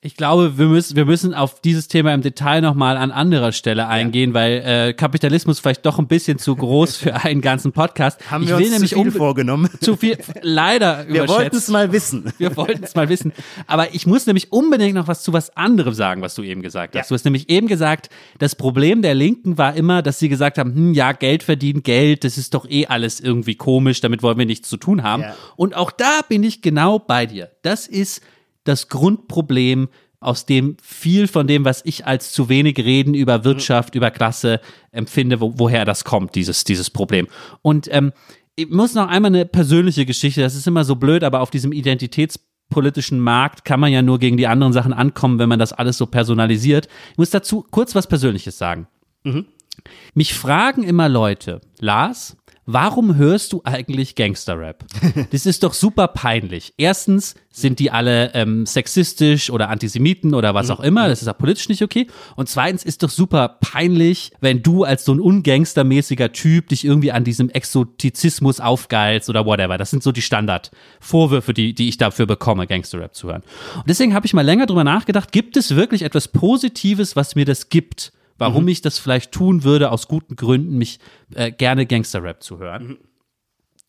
Ich 0.00 0.14
glaube, 0.14 0.58
wir 0.58 0.66
müssen, 0.66 0.94
wir 0.94 1.06
müssen 1.06 1.34
auf 1.34 1.60
dieses 1.60 1.88
Thema 1.88 2.14
im 2.14 2.22
Detail 2.22 2.60
nochmal 2.60 2.96
an 2.96 3.10
anderer 3.10 3.50
Stelle 3.50 3.88
eingehen, 3.88 4.32
weil 4.32 4.62
äh, 4.64 4.92
Kapitalismus 4.92 5.58
vielleicht 5.58 5.84
doch 5.84 5.98
ein 5.98 6.06
bisschen 6.06 6.38
zu 6.38 6.54
groß 6.54 6.96
für 6.96 7.14
einen 7.24 7.40
ganzen 7.40 7.72
Podcast. 7.72 8.30
Haben 8.30 8.44
ich 8.44 8.50
wir 8.50 8.58
will 8.58 8.66
uns 8.66 8.74
nämlich 8.74 8.92
zu 8.92 9.02
viel 9.02 9.10
vorgenommen? 9.10 9.68
zu 9.80 9.96
viel, 9.96 10.16
leider 10.42 11.04
Wir 11.08 11.26
wollten 11.26 11.56
es 11.56 11.66
mal 11.66 11.90
wissen. 11.90 12.32
Wir 12.38 12.56
wollten 12.56 12.84
es 12.84 12.94
mal 12.94 13.08
wissen. 13.08 13.32
Aber 13.66 13.92
ich 13.92 14.06
muss 14.06 14.24
nämlich 14.26 14.52
unbedingt 14.52 14.94
noch 14.94 15.08
was 15.08 15.24
zu 15.24 15.32
was 15.32 15.56
anderem 15.56 15.94
sagen, 15.94 16.22
was 16.22 16.36
du 16.36 16.44
eben 16.44 16.62
gesagt 16.62 16.94
hast. 16.94 17.06
Ja. 17.06 17.08
Du 17.08 17.14
hast 17.14 17.24
nämlich 17.24 17.50
eben 17.50 17.66
gesagt, 17.66 18.08
das 18.38 18.54
Problem 18.54 19.02
der 19.02 19.16
Linken 19.16 19.58
war 19.58 19.74
immer, 19.74 20.02
dass 20.02 20.20
sie 20.20 20.28
gesagt 20.28 20.58
haben, 20.58 20.76
hm, 20.76 20.94
ja, 20.94 21.10
Geld 21.10 21.42
verdienen, 21.42 21.82
Geld, 21.82 22.22
das 22.22 22.38
ist 22.38 22.54
doch 22.54 22.70
eh 22.70 22.86
alles 22.86 23.18
irgendwie 23.18 23.56
komisch, 23.56 24.00
damit 24.00 24.22
wollen 24.22 24.38
wir 24.38 24.46
nichts 24.46 24.68
zu 24.68 24.76
tun 24.76 25.02
haben. 25.02 25.24
Ja. 25.24 25.34
Und 25.56 25.74
auch 25.74 25.90
da 25.90 26.20
bin 26.28 26.44
ich 26.44 26.62
genau 26.62 27.00
bei 27.00 27.26
dir. 27.26 27.50
Das 27.62 27.88
ist 27.88 28.22
das 28.68 28.88
Grundproblem, 28.88 29.88
aus 30.20 30.46
dem 30.46 30.76
viel 30.82 31.28
von 31.28 31.46
dem, 31.46 31.64
was 31.64 31.82
ich 31.84 32.06
als 32.06 32.32
zu 32.32 32.48
wenig 32.48 32.78
reden 32.78 33.14
über 33.14 33.44
Wirtschaft, 33.44 33.94
über 33.94 34.10
Klasse 34.10 34.60
empfinde, 34.90 35.40
wo, 35.40 35.54
woher 35.56 35.84
das 35.84 36.04
kommt, 36.04 36.34
dieses, 36.34 36.64
dieses 36.64 36.90
Problem. 36.90 37.28
Und 37.62 37.88
ähm, 37.92 38.12
ich 38.56 38.68
muss 38.68 38.94
noch 38.94 39.06
einmal 39.06 39.30
eine 39.30 39.46
persönliche 39.46 40.06
Geschichte, 40.06 40.40
das 40.40 40.56
ist 40.56 40.66
immer 40.66 40.84
so 40.84 40.96
blöd, 40.96 41.22
aber 41.22 41.40
auf 41.40 41.50
diesem 41.50 41.70
identitätspolitischen 41.70 43.20
Markt 43.20 43.64
kann 43.64 43.78
man 43.78 43.92
ja 43.92 44.02
nur 44.02 44.18
gegen 44.18 44.36
die 44.36 44.48
anderen 44.48 44.72
Sachen 44.72 44.92
ankommen, 44.92 45.38
wenn 45.38 45.48
man 45.48 45.60
das 45.60 45.72
alles 45.72 45.96
so 45.96 46.06
personalisiert. 46.06 46.88
Ich 47.12 47.18
muss 47.18 47.30
dazu 47.30 47.64
kurz 47.70 47.94
was 47.94 48.08
Persönliches 48.08 48.58
sagen. 48.58 48.88
Mich 50.14 50.34
fragen 50.34 50.82
immer 50.82 51.08
Leute, 51.08 51.60
Lars, 51.78 52.36
warum 52.68 53.16
hörst 53.16 53.54
du 53.54 53.62
eigentlich 53.64 54.14
Gangsterrap? 54.14 54.84
Das 55.30 55.46
ist 55.46 55.62
doch 55.62 55.72
super 55.72 56.08
peinlich. 56.08 56.74
Erstens 56.76 57.34
sind 57.50 57.78
die 57.78 57.90
alle 57.90 58.34
ähm, 58.34 58.66
sexistisch 58.66 59.50
oder 59.50 59.68
Antisemiten 59.68 60.34
oder 60.34 60.54
was 60.54 60.70
auch 60.70 60.80
immer. 60.80 61.08
Das 61.08 61.22
ist 61.22 61.28
auch 61.28 61.36
politisch 61.36 61.68
nicht 61.68 61.82
okay. 61.82 62.06
Und 62.36 62.48
zweitens 62.48 62.84
ist 62.84 63.02
doch 63.02 63.10
super 63.10 63.58
peinlich, 63.60 64.32
wenn 64.40 64.62
du 64.62 64.84
als 64.84 65.04
so 65.04 65.12
ein 65.12 65.20
ungangstermäßiger 65.20 66.32
Typ 66.32 66.68
dich 66.68 66.84
irgendwie 66.84 67.10
an 67.12 67.24
diesem 67.24 67.50
Exotizismus 67.50 68.60
aufgeilst 68.60 69.28
oder 69.28 69.44
whatever. 69.46 69.78
Das 69.78 69.90
sind 69.90 70.02
so 70.02 70.12
die 70.12 70.22
Standardvorwürfe, 70.22 71.54
die, 71.54 71.74
die 71.74 71.88
ich 71.88 71.96
dafür 71.96 72.26
bekomme, 72.26 72.66
Gangsterrap 72.66 73.14
zu 73.14 73.28
hören. 73.28 73.42
Und 73.76 73.88
deswegen 73.88 74.14
habe 74.14 74.26
ich 74.26 74.34
mal 74.34 74.42
länger 74.42 74.66
drüber 74.66 74.84
nachgedacht, 74.84 75.32
gibt 75.32 75.56
es 75.56 75.74
wirklich 75.74 76.02
etwas 76.02 76.28
Positives, 76.28 77.16
was 77.16 77.34
mir 77.34 77.44
das 77.44 77.70
gibt? 77.70 78.12
Warum 78.38 78.66
ich 78.68 78.80
das 78.80 78.98
vielleicht 78.98 79.32
tun 79.32 79.64
würde, 79.64 79.90
aus 79.90 80.08
guten 80.08 80.36
Gründen, 80.36 80.78
mich 80.78 80.98
äh, 81.34 81.52
gerne 81.52 81.86
Gangster-Rap 81.86 82.42
zu 82.42 82.58
hören. 82.58 82.96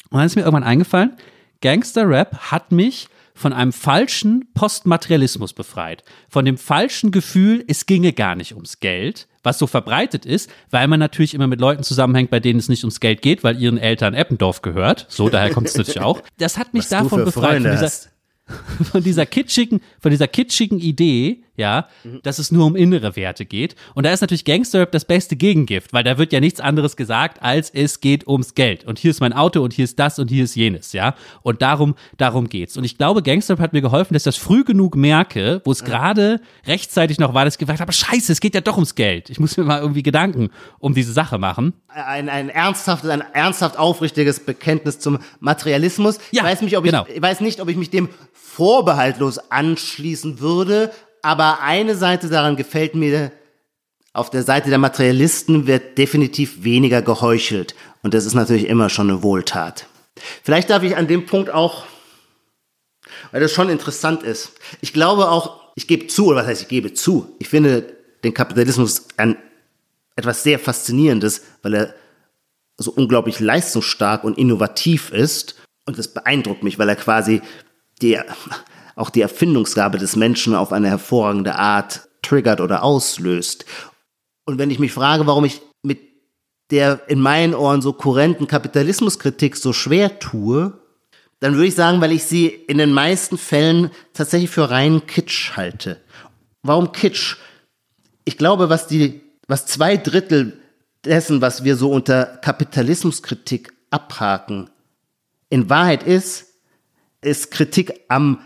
Und 0.09 0.17
dann 0.17 0.25
ist 0.25 0.35
mir 0.35 0.41
irgendwann 0.41 0.63
eingefallen, 0.63 1.15
Gangster-Rap 1.61 2.51
hat 2.51 2.71
mich 2.71 3.09
von 3.39 3.53
einem 3.53 3.71
falschen 3.71 4.51
Postmaterialismus 4.53 5.53
befreit. 5.53 6.03
Von 6.27 6.43
dem 6.43 6.57
falschen 6.57 7.11
Gefühl, 7.11 7.63
es 7.67 7.85
ginge 7.85 8.11
gar 8.11 8.35
nicht 8.35 8.53
ums 8.53 8.81
Geld, 8.81 9.29
was 9.43 9.57
so 9.57 9.65
verbreitet 9.65 10.25
ist, 10.25 10.51
weil 10.71 10.87
man 10.89 10.99
natürlich 10.99 11.33
immer 11.33 11.47
mit 11.47 11.61
Leuten 11.61 11.83
zusammenhängt, 11.83 12.31
bei 12.31 12.41
denen 12.41 12.59
es 12.59 12.67
nicht 12.67 12.83
ums 12.83 12.99
Geld 12.99 13.21
geht, 13.21 13.43
weil 13.45 13.59
ihren 13.61 13.77
Eltern 13.77 14.13
Eppendorf 14.13 14.61
gehört. 14.61 15.05
So, 15.07 15.29
daher 15.29 15.51
kommt 15.51 15.67
es 15.67 15.75
natürlich 15.77 16.01
auch. 16.01 16.21
Das 16.37 16.57
hat 16.57 16.73
mich 16.73 16.83
Was 16.83 16.89
davon 16.89 17.23
befreit, 17.23 17.61
von 17.61 17.71
dieser, 17.71 17.91
von 18.91 19.03
dieser 19.03 19.25
kitschigen, 19.25 19.79
von 20.01 20.11
dieser 20.11 20.27
kitschigen 20.27 20.79
Idee, 20.79 21.45
ja, 21.59 21.87
dass 22.23 22.39
es 22.39 22.51
nur 22.51 22.65
um 22.65 22.75
innere 22.75 23.15
Werte 23.15 23.45
geht. 23.45 23.75
Und 23.93 24.05
da 24.05 24.11
ist 24.11 24.21
natürlich 24.21 24.45
Gangster-Rap 24.45 24.91
das 24.91 25.05
beste 25.05 25.35
Gegengift, 25.35 25.93
weil 25.93 26.03
da 26.03 26.17
wird 26.17 26.33
ja 26.33 26.39
nichts 26.39 26.59
anderes 26.59 26.95
gesagt, 26.95 27.43
als 27.43 27.69
es 27.69 28.01
geht 28.01 28.27
ums 28.27 28.55
Geld. 28.55 28.85
Und 28.85 28.97
hier 28.97 29.11
ist 29.11 29.19
mein 29.19 29.33
Auto 29.33 29.61
und 29.61 29.73
hier 29.73 29.85
ist 29.85 29.99
das 29.99 30.17
und 30.17 30.29
hier 30.29 30.43
ist 30.43 30.55
jenes, 30.55 30.93
ja. 30.93 31.13
Und 31.43 31.61
darum, 31.61 31.95
darum 32.17 32.49
geht's. 32.49 32.77
Und 32.77 32.83
ich 32.83 32.97
glaube, 32.97 33.21
Gangster-Rap 33.21 33.59
hat 33.59 33.73
mir 33.73 33.81
geholfen, 33.81 34.13
dass 34.13 34.21
ich 34.21 34.25
das 34.25 34.37
früh 34.37 34.63
genug 34.63 34.95
merke, 34.95 35.61
wo 35.65 35.71
es 35.71 35.83
gerade 35.83 36.41
rechtzeitig 36.65 37.19
noch 37.19 37.33
war, 37.33 37.45
dass 37.45 37.55
ich 37.55 37.59
gesagt 37.59 37.79
habe, 37.79 37.91
scheiße, 37.91 38.31
es 38.31 38.39
geht 38.39 38.55
ja 38.55 38.61
doch 38.61 38.75
ums 38.75 38.95
Geld. 38.95 39.29
Ich 39.29 39.39
muss 39.39 39.57
mir 39.57 39.63
mal 39.63 39.81
irgendwie 39.81 40.03
Gedanken 40.03 40.49
um 40.79 40.93
diese 40.93 41.13
Sache 41.13 41.37
machen. 41.37 41.73
Ein, 41.87 42.29
ein 42.29 42.49
ernsthaftes, 42.49 43.09
ein 43.09 43.23
ernsthaft 43.33 43.77
aufrichtiges 43.77 44.39
Bekenntnis 44.39 44.99
zum 44.99 45.19
Materialismus. 45.39 46.19
Ja, 46.31 46.43
ich 46.43 46.51
weiß 46.51 46.61
nicht, 46.61 46.77
ob 46.77 46.85
ich, 46.85 46.91
genau. 46.91 47.05
ich 47.13 47.21
weiß 47.21 47.41
nicht, 47.41 47.61
ob 47.61 47.69
ich 47.69 47.77
mich 47.77 47.89
dem 47.89 48.09
vorbehaltlos 48.59 49.39
anschließen 49.51 50.39
würde, 50.39 50.91
aber 51.21 51.61
eine 51.61 51.95
Seite 51.95 52.29
daran 52.29 52.55
gefällt 52.55 52.95
mir, 52.95 53.31
auf 54.13 54.29
der 54.29 54.43
Seite 54.43 54.69
der 54.69 54.79
Materialisten 54.79 55.67
wird 55.67 55.97
definitiv 55.97 56.63
weniger 56.63 57.01
geheuchelt. 57.01 57.75
Und 58.01 58.13
das 58.13 58.25
ist 58.25 58.33
natürlich 58.33 58.67
immer 58.67 58.89
schon 58.89 59.09
eine 59.09 59.23
Wohltat. 59.23 59.85
Vielleicht 60.43 60.69
darf 60.69 60.83
ich 60.83 60.97
an 60.97 61.07
dem 61.07 61.25
Punkt 61.25 61.49
auch, 61.49 61.85
weil 63.31 63.41
das 63.41 63.51
schon 63.51 63.69
interessant 63.69 64.23
ist. 64.23 64.53
Ich 64.81 64.93
glaube 64.93 65.29
auch, 65.29 65.59
ich 65.75 65.87
gebe 65.87 66.07
zu, 66.07 66.27
oder 66.27 66.37
was 66.37 66.47
heißt 66.47 66.61
ich 66.63 66.67
gebe 66.67 66.93
zu? 66.93 67.35
Ich 67.39 67.49
finde 67.49 67.95
den 68.23 68.33
Kapitalismus 68.33 69.05
ein, 69.17 69.37
etwas 70.15 70.43
sehr 70.43 70.59
Faszinierendes, 70.59 71.43
weil 71.61 71.75
er 71.75 71.95
so 72.77 72.91
unglaublich 72.91 73.39
leistungsstark 73.39 74.23
und 74.23 74.37
innovativ 74.37 75.11
ist. 75.11 75.55
Und 75.85 75.97
das 75.97 76.09
beeindruckt 76.09 76.63
mich, 76.63 76.79
weil 76.79 76.89
er 76.89 76.95
quasi 76.95 77.41
die, 78.01 78.19
auch 78.99 79.09
die 79.09 79.21
Erfindungsgabe 79.21 79.97
des 79.97 80.15
Menschen 80.15 80.53
auf 80.53 80.73
eine 80.73 80.89
hervorragende 80.89 81.55
Art 81.55 82.09
triggert 82.21 82.59
oder 82.59 82.83
auslöst. 82.83 83.65
Und 84.45 84.57
wenn 84.57 84.71
ich 84.71 84.79
mich 84.79 84.91
frage, 84.91 85.25
warum 85.25 85.45
ich 85.45 85.61
mit 85.81 85.99
der 86.69 87.07
in 87.07 87.21
meinen 87.21 87.55
Ohren 87.55 87.81
so 87.81 87.93
kurrenten 87.93 88.47
Kapitalismuskritik 88.47 89.55
so 89.55 89.71
schwer 89.73 90.19
tue, 90.19 90.73
dann 91.39 91.53
würde 91.53 91.67
ich 91.67 91.75
sagen, 91.75 92.01
weil 92.01 92.11
ich 92.11 92.25
sie 92.25 92.47
in 92.47 92.77
den 92.77 92.91
meisten 92.91 93.37
Fällen 93.37 93.91
tatsächlich 94.13 94.49
für 94.49 94.69
reinen 94.69 95.07
Kitsch 95.07 95.55
halte. 95.55 96.01
Warum 96.61 96.91
Kitsch? 96.91 97.37
Ich 98.25 98.37
glaube, 98.37 98.69
was 98.69 98.87
die, 98.87 99.21
was 99.47 99.65
zwei 99.65 99.95
Drittel 99.95 100.59
dessen, 101.05 101.41
was 101.41 101.63
wir 101.63 101.77
so 101.77 101.89
unter 101.89 102.25
Kapitalismuskritik 102.25 103.71
abhaken, 103.89 104.69
in 105.49 105.69
Wahrheit 105.69 106.03
ist, 106.03 106.47
ist 107.21 107.51
Kritik 107.51 108.01
am, 108.09 108.41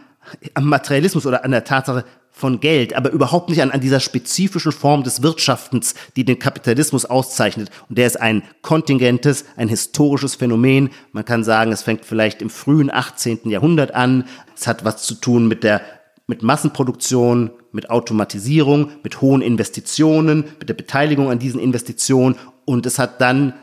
am 0.53 0.67
Materialismus 0.67 1.25
oder 1.25 1.43
an 1.43 1.51
der 1.51 1.63
Tatsache 1.63 2.05
von 2.31 2.59
Geld, 2.59 2.95
aber 2.95 3.11
überhaupt 3.11 3.49
nicht 3.49 3.61
an, 3.61 3.69
an 3.69 3.79
dieser 3.79 3.99
spezifischen 3.99 4.71
Form 4.71 5.03
des 5.03 5.21
Wirtschaftens, 5.21 5.93
die 6.15 6.25
den 6.25 6.39
Kapitalismus 6.39 7.05
auszeichnet. 7.05 7.69
Und 7.89 7.97
der 7.97 8.07
ist 8.07 8.19
ein 8.19 8.41
kontingentes, 8.63 9.45
ein 9.55 9.69
historisches 9.69 10.35
Phänomen. 10.35 10.89
Man 11.11 11.25
kann 11.25 11.43
sagen, 11.43 11.71
es 11.71 11.83
fängt 11.83 12.05
vielleicht 12.05 12.41
im 12.41 12.49
frühen 12.49 12.91
18. 12.91 13.49
Jahrhundert 13.49 13.93
an. 13.93 14.25
Es 14.55 14.65
hat 14.65 14.83
was 14.83 15.03
zu 15.03 15.15
tun 15.15 15.47
mit 15.47 15.63
der 15.63 15.81
mit 16.25 16.41
Massenproduktion, 16.41 17.51
mit 17.73 17.89
Automatisierung, 17.89 18.91
mit 19.03 19.19
hohen 19.21 19.41
Investitionen, 19.41 20.45
mit 20.59 20.69
der 20.69 20.73
Beteiligung 20.73 21.29
an 21.29 21.37
diesen 21.37 21.59
Investitionen 21.59 22.35
und 22.65 22.85
es 22.85 22.97
hat 22.97 23.19
dann 23.19 23.53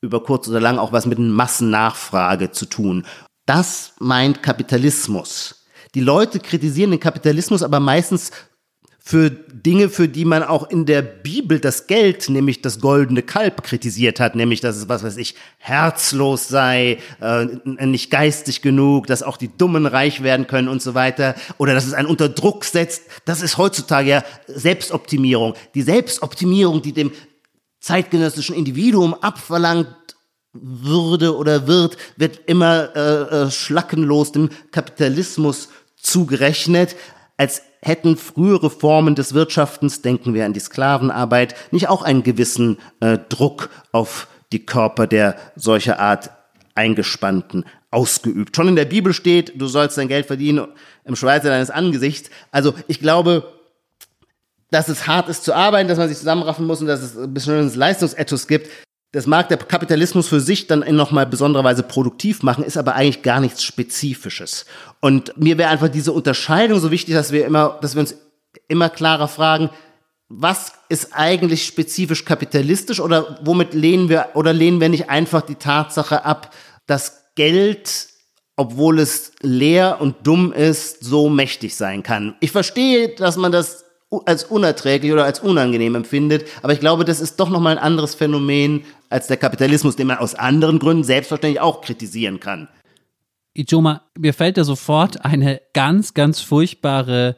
über 0.00 0.22
kurz 0.22 0.48
oder 0.48 0.60
lang 0.60 0.78
auch 0.78 0.92
was 0.92 1.04
mit 1.06 1.18
Massennachfrage 1.18 2.52
zu 2.52 2.66
tun. 2.66 3.04
Das 3.44 3.92
meint 3.98 4.42
Kapitalismus. 4.42 5.59
Die 5.94 6.00
Leute 6.00 6.38
kritisieren 6.38 6.90
den 6.90 7.00
Kapitalismus 7.00 7.62
aber 7.62 7.80
meistens 7.80 8.30
für 9.02 9.30
Dinge, 9.30 9.88
für 9.88 10.08
die 10.08 10.26
man 10.26 10.42
auch 10.42 10.68
in 10.70 10.84
der 10.84 11.00
Bibel 11.02 11.58
das 11.58 11.86
Geld, 11.86 12.28
nämlich 12.28 12.60
das 12.60 12.80
goldene 12.80 13.22
Kalb, 13.22 13.62
kritisiert 13.62 14.20
hat, 14.20 14.36
nämlich 14.36 14.60
dass 14.60 14.76
es, 14.76 14.88
was 14.88 15.02
weiß 15.02 15.16
ich, 15.16 15.34
herzlos 15.58 16.48
sei, 16.48 16.98
äh, 17.20 17.46
nicht 17.86 18.10
geistig 18.10 18.60
genug, 18.60 19.06
dass 19.06 19.22
auch 19.22 19.38
die 19.38 19.50
Dummen 19.56 19.86
reich 19.86 20.22
werden 20.22 20.46
können 20.46 20.68
und 20.68 20.82
so 20.82 20.94
weiter, 20.94 21.34
oder 21.56 21.74
dass 21.74 21.86
es 21.86 21.94
einen 21.94 22.08
unter 22.08 22.28
Druck 22.28 22.64
setzt. 22.64 23.02
Das 23.24 23.42
ist 23.42 23.56
heutzutage 23.56 24.10
ja 24.10 24.24
Selbstoptimierung. 24.46 25.54
Die 25.74 25.82
Selbstoptimierung, 25.82 26.82
die 26.82 26.92
dem 26.92 27.10
zeitgenössischen 27.80 28.54
Individuum 28.54 29.14
abverlangt 29.14 29.88
würde 30.52 31.36
oder 31.36 31.66
wird, 31.66 31.96
wird 32.16 32.40
immer 32.46 32.94
äh, 32.96 33.44
äh, 33.44 33.50
schlackenlos 33.50 34.32
dem 34.32 34.50
Kapitalismus 34.72 35.68
zugerechnet, 36.02 36.96
als 37.36 37.62
hätten 37.82 38.16
frühere 38.16 38.70
Formen 38.70 39.14
des 39.14 39.32
Wirtschaftens, 39.34 40.02
denken 40.02 40.34
wir 40.34 40.44
an 40.44 40.52
die 40.52 40.60
Sklavenarbeit, 40.60 41.54
nicht 41.70 41.88
auch 41.88 42.02
einen 42.02 42.22
gewissen 42.22 42.78
äh, 43.00 43.18
Druck 43.28 43.70
auf 43.92 44.28
die 44.52 44.66
Körper 44.66 45.06
der 45.06 45.36
solcher 45.56 45.98
Art 45.98 46.30
Eingespannten 46.74 47.64
ausgeübt. 47.90 48.54
Schon 48.54 48.68
in 48.68 48.76
der 48.76 48.84
Bibel 48.84 49.12
steht, 49.12 49.60
du 49.60 49.66
sollst 49.66 49.98
dein 49.98 50.08
Geld 50.08 50.26
verdienen 50.26 50.68
im 51.04 51.16
Schweiße 51.16 51.48
deines 51.48 51.70
Angesichts. 51.70 52.30
Also 52.50 52.74
ich 52.86 53.00
glaube, 53.00 53.52
dass 54.70 54.88
es 54.88 55.06
hart 55.06 55.28
ist 55.28 55.44
zu 55.44 55.54
arbeiten, 55.54 55.88
dass 55.88 55.98
man 55.98 56.08
sich 56.08 56.18
zusammenraffen 56.18 56.66
muss 56.66 56.80
und 56.80 56.86
dass 56.86 57.02
es 57.02 57.16
ein 57.16 57.34
bisschen 57.34 57.74
Leistungsethos 57.74 58.46
gibt. 58.46 58.68
Das 59.12 59.26
mag 59.26 59.48
der 59.48 59.58
Kapitalismus 59.58 60.28
für 60.28 60.40
sich 60.40 60.68
dann 60.68 60.82
in 60.82 60.94
nochmal 60.94 61.26
besonderer 61.26 61.64
Weise 61.64 61.82
produktiv 61.82 62.44
machen, 62.44 62.62
ist 62.62 62.76
aber 62.76 62.94
eigentlich 62.94 63.22
gar 63.22 63.40
nichts 63.40 63.64
Spezifisches. 63.64 64.66
Und 65.00 65.36
mir 65.36 65.58
wäre 65.58 65.70
einfach 65.70 65.88
diese 65.88 66.12
Unterscheidung 66.12 66.78
so 66.78 66.92
wichtig, 66.92 67.14
dass 67.14 67.32
wir 67.32 67.44
immer, 67.44 67.78
dass 67.82 67.94
wir 67.94 68.00
uns 68.00 68.14
immer 68.68 68.88
klarer 68.88 69.26
fragen, 69.26 69.70
was 70.28 70.74
ist 70.88 71.08
eigentlich 71.12 71.66
spezifisch 71.66 72.24
kapitalistisch 72.24 73.00
oder 73.00 73.40
womit 73.42 73.74
lehnen 73.74 74.08
wir 74.08 74.28
oder 74.34 74.52
lehnen 74.52 74.80
wir 74.80 74.88
nicht 74.88 75.10
einfach 75.10 75.42
die 75.42 75.56
Tatsache 75.56 76.24
ab, 76.24 76.54
dass 76.86 77.34
Geld, 77.34 78.06
obwohl 78.54 79.00
es 79.00 79.32
leer 79.40 80.00
und 80.00 80.24
dumm 80.24 80.52
ist, 80.52 81.02
so 81.02 81.28
mächtig 81.28 81.74
sein 81.74 82.04
kann. 82.04 82.36
Ich 82.38 82.52
verstehe, 82.52 83.08
dass 83.16 83.36
man 83.36 83.50
das 83.50 83.84
als 84.26 84.44
unerträglich 84.44 85.12
oder 85.12 85.24
als 85.24 85.40
unangenehm 85.40 85.94
empfindet. 85.94 86.44
Aber 86.62 86.72
ich 86.72 86.80
glaube, 86.80 87.04
das 87.04 87.20
ist 87.20 87.38
doch 87.38 87.48
nochmal 87.48 87.78
ein 87.78 87.82
anderes 87.82 88.14
Phänomen 88.14 88.82
als 89.08 89.28
der 89.28 89.36
Kapitalismus, 89.36 89.96
den 89.96 90.08
man 90.08 90.18
aus 90.18 90.34
anderen 90.34 90.78
Gründen 90.78 91.04
selbstverständlich 91.04 91.60
auch 91.60 91.80
kritisieren 91.80 92.40
kann. 92.40 92.68
Ijoma, 93.54 94.02
mir 94.18 94.34
fällt 94.34 94.56
da 94.56 94.64
sofort 94.64 95.24
eine 95.24 95.60
ganz, 95.72 96.14
ganz 96.14 96.40
furchtbare 96.40 97.36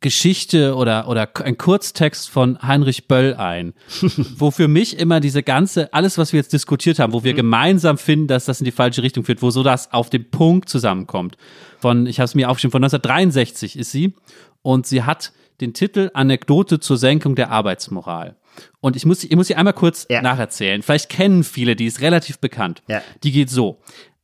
Geschichte 0.00 0.76
oder, 0.76 1.08
oder 1.08 1.28
ein 1.42 1.58
Kurztext 1.58 2.28
von 2.28 2.60
Heinrich 2.62 3.08
Böll 3.08 3.34
ein, 3.34 3.74
wo 4.36 4.50
für 4.50 4.68
mich 4.68 4.98
immer 4.98 5.20
diese 5.20 5.42
ganze, 5.42 5.92
alles, 5.92 6.18
was 6.18 6.32
wir 6.32 6.38
jetzt 6.38 6.52
diskutiert 6.52 6.98
haben, 6.98 7.12
wo 7.12 7.24
wir 7.24 7.32
mhm. 7.32 7.38
gemeinsam 7.38 7.98
finden, 7.98 8.28
dass 8.28 8.44
das 8.44 8.60
in 8.60 8.64
die 8.64 8.70
falsche 8.70 9.02
Richtung 9.02 9.24
führt, 9.24 9.42
wo 9.42 9.50
so 9.50 9.62
das 9.62 9.92
auf 9.92 10.10
den 10.10 10.30
Punkt 10.30 10.68
zusammenkommt. 10.68 11.36
Von, 11.80 12.06
ich 12.06 12.20
habe 12.20 12.26
es 12.26 12.34
mir 12.34 12.48
aufgeschrieben, 12.48 12.72
von 12.72 12.84
1963 12.84 13.78
ist 13.78 13.90
sie 13.90 14.14
und 14.62 14.86
sie 14.86 15.02
hat 15.02 15.32
den 15.60 15.74
Titel 15.74 16.10
Anekdote 16.14 16.80
zur 16.80 16.96
Senkung 16.96 17.34
der 17.34 17.50
Arbeitsmoral. 17.50 18.36
Und 18.80 18.96
ich 18.96 19.06
muss, 19.06 19.24
ich 19.24 19.34
muss 19.36 19.46
sie 19.46 19.54
einmal 19.54 19.72
kurz 19.72 20.06
ja. 20.08 20.22
nacherzählen. 20.22 20.82
Vielleicht 20.82 21.08
kennen 21.08 21.44
viele, 21.44 21.76
die 21.76 21.86
ist 21.86 22.00
relativ 22.00 22.38
bekannt. 22.38 22.82
Ja. 22.88 23.02
Die 23.22 23.32
geht 23.32 23.50
so. 23.50 23.80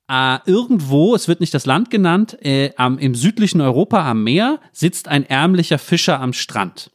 Äh, 0.09 0.39
irgendwo, 0.47 1.15
es 1.15 1.29
wird 1.29 1.41
nicht 1.41 1.55
das 1.55 1.67
Land 1.67 1.91
genannt, 1.91 2.37
äh, 2.43 2.73
am, 2.77 2.99
im 2.99 3.15
südlichen 3.15 3.61
Europa 3.61 4.09
am 4.09 4.23
Meer 4.23 4.61
sitzt 4.73 5.09
ein 5.09 5.25
ärmlicher 5.25 5.79
Fischer 5.79 6.21
am 6.21 6.33
Strand. 6.33 6.91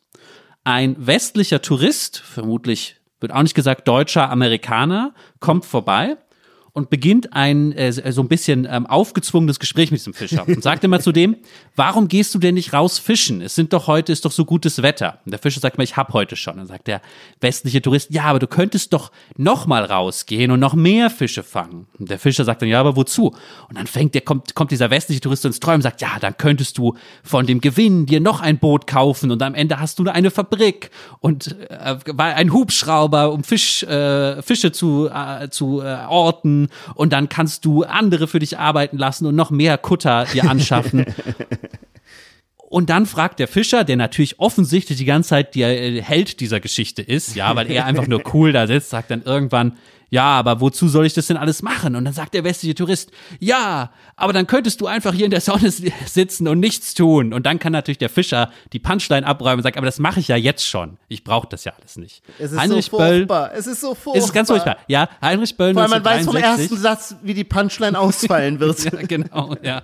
Ein 0.63 0.95
westlicher 0.99 1.61
Tourist, 1.61 2.19
vermutlich 2.19 2.97
wird 3.19 3.33
auch 3.33 3.41
nicht 3.41 3.55
gesagt 3.55 3.87
deutscher 3.87 4.29
Amerikaner, 4.29 5.13
kommt 5.39 5.65
vorbei 5.65 6.17
und 6.73 6.89
beginnt 6.89 7.33
ein 7.33 7.71
äh, 7.73 7.91
so 7.91 8.21
ein 8.21 8.27
bisschen 8.27 8.67
ähm, 8.69 8.85
aufgezwungenes 8.85 9.59
Gespräch 9.59 9.91
mit 9.91 9.99
diesem 9.99 10.13
Fischer 10.13 10.47
und 10.47 10.63
sagt 10.63 10.83
immer 10.83 10.99
zu 10.99 11.11
dem, 11.11 11.37
warum 11.75 12.07
gehst 12.07 12.33
du 12.35 12.39
denn 12.39 12.55
nicht 12.55 12.73
raus 12.73 12.99
fischen? 12.99 13.41
Es 13.41 13.55
sind 13.55 13.73
doch 13.73 13.87
heute 13.87 14.11
ist 14.11 14.25
doch 14.25 14.31
so 14.31 14.45
gutes 14.45 14.81
Wetter. 14.81 15.19
Und 15.25 15.31
der 15.31 15.39
Fischer 15.39 15.59
sagt 15.59 15.77
mal, 15.77 15.83
ich 15.83 15.97
hab 15.97 16.13
heute 16.13 16.35
schon. 16.35 16.57
Dann 16.57 16.67
sagt 16.67 16.87
der 16.87 17.01
westliche 17.41 17.81
Tourist, 17.81 18.11
ja, 18.11 18.23
aber 18.23 18.39
du 18.39 18.47
könntest 18.47 18.93
doch 18.93 19.11
noch 19.37 19.67
mal 19.67 19.83
rausgehen 19.83 20.51
und 20.51 20.59
noch 20.59 20.73
mehr 20.73 21.09
Fische 21.09 21.43
fangen. 21.43 21.87
Und 21.97 22.09
der 22.09 22.19
Fischer 22.19 22.43
sagt 22.43 22.61
dann, 22.61 22.69
ja, 22.69 22.79
aber 22.79 22.95
wozu? 22.95 23.35
Und 23.69 23.77
dann 23.77 23.87
fängt 23.87 24.13
der 24.13 24.21
kommt 24.21 24.55
kommt 24.55 24.71
dieser 24.71 24.89
westliche 24.89 25.21
Tourist 25.21 25.45
ins 25.45 25.59
Träumen 25.59 25.77
und 25.77 25.83
sagt, 25.83 26.01
ja, 26.01 26.19
dann 26.19 26.37
könntest 26.37 26.77
du 26.77 26.95
von 27.23 27.45
dem 27.45 27.61
Gewinn 27.61 28.05
dir 28.05 28.19
noch 28.19 28.41
ein 28.41 28.59
Boot 28.59 28.87
kaufen 28.87 29.31
und 29.31 29.41
am 29.41 29.55
Ende 29.55 29.79
hast 29.79 29.99
du 29.99 30.07
eine 30.09 30.31
Fabrik 30.31 30.91
und 31.19 31.55
äh, 31.69 31.97
ein 32.17 32.53
Hubschrauber, 32.53 33.31
um 33.31 33.43
Fisch 33.43 33.83
äh, 33.83 34.41
Fische 34.41 34.71
zu 34.71 35.09
äh, 35.09 35.49
zu 35.49 35.81
äh, 35.81 36.05
orten 36.07 36.58
und 36.95 37.13
dann 37.13 37.29
kannst 37.29 37.63
du 37.63 37.83
andere 37.83 38.27
für 38.27 38.39
dich 38.39 38.57
arbeiten 38.57 38.97
lassen 38.97 39.25
und 39.25 39.35
noch 39.35 39.51
mehr 39.51 39.77
Kutter 39.77 40.25
dir 40.33 40.49
anschaffen. 40.49 41.05
Und 42.69 42.91
dann 42.91 43.07
fragt 43.07 43.39
der 43.39 43.47
Fischer, 43.47 43.83
der 43.83 43.95
natürlich 43.95 44.39
offensichtlich 44.39 44.99
die 44.99 45.05
ganze 45.05 45.29
Zeit 45.29 45.55
der 45.55 45.81
äh, 45.81 46.03
Held 46.03 46.39
dieser 46.39 46.59
Geschichte 46.59 47.01
ist, 47.01 47.35
ja, 47.35 47.55
weil 47.55 47.71
er 47.71 47.85
einfach 47.85 48.05
nur 48.05 48.21
cool 48.33 48.51
da 48.51 48.67
sitzt, 48.67 48.91
sagt 48.91 49.09
dann 49.09 49.23
irgendwann, 49.23 49.77
ja, 50.09 50.25
aber 50.25 50.59
wozu 50.61 50.87
soll 50.87 51.05
ich 51.05 51.13
das 51.13 51.27
denn 51.27 51.37
alles 51.37 51.61
machen? 51.61 51.95
Und 51.95 52.05
dann 52.05 52.13
sagt 52.13 52.33
der 52.33 52.43
westliche 52.43 52.75
Tourist, 52.75 53.11
ja, 53.39 53.91
aber 54.15 54.33
dann 54.33 54.47
könntest 54.47 54.81
du 54.81 54.87
einfach 54.87 55.13
hier 55.13 55.25
in 55.25 55.31
der 55.31 55.41
Sonne 55.41 55.71
sitzen 55.71 56.47
und 56.47 56.59
nichts 56.59 56.93
tun. 56.93 57.33
Und 57.33 57.45
dann 57.45 57.59
kann 57.59 57.71
natürlich 57.71 57.99
der 57.99 58.09
Fischer 58.09 58.51
die 58.73 58.79
Punchline 58.79 59.25
abräumen 59.25 59.59
und 59.59 59.63
sagt, 59.63 59.77
aber 59.77 59.85
das 59.85 59.99
mache 59.99 60.19
ich 60.19 60.27
ja 60.27 60.35
jetzt 60.35 60.67
schon. 60.67 60.97
Ich 61.07 61.23
brauche 61.23 61.47
das 61.47 61.63
ja 61.63 61.73
alles 61.79 61.97
nicht. 61.97 62.23
Es 62.39 62.51
ist 62.51 62.59
Heinrich 62.59 62.85
so 62.85 62.97
furchtbar. 62.97 63.49
Böll, 63.49 63.57
es 63.59 63.67
ist 63.67 63.81
so 63.81 63.93
furchtbar. 63.93 64.15
Es 64.15 64.25
ist 64.25 64.33
ganz 64.33 64.49
furchtbar. 64.49 64.77
Ja, 64.87 65.09
Heinrich 65.21 65.55
Böll 65.55 65.75
Weil 65.75 65.87
man 65.87 66.03
weiß 66.03 66.25
vom 66.25 66.35
ersten 66.35 66.77
Satz, 66.77 67.15
wie 67.21 67.33
die 67.33 67.43
Punchline 67.43 67.97
ausfallen 67.99 68.59
wird. 68.59 68.83
ja, 68.83 69.01
genau, 69.03 69.55
ja. 69.61 69.83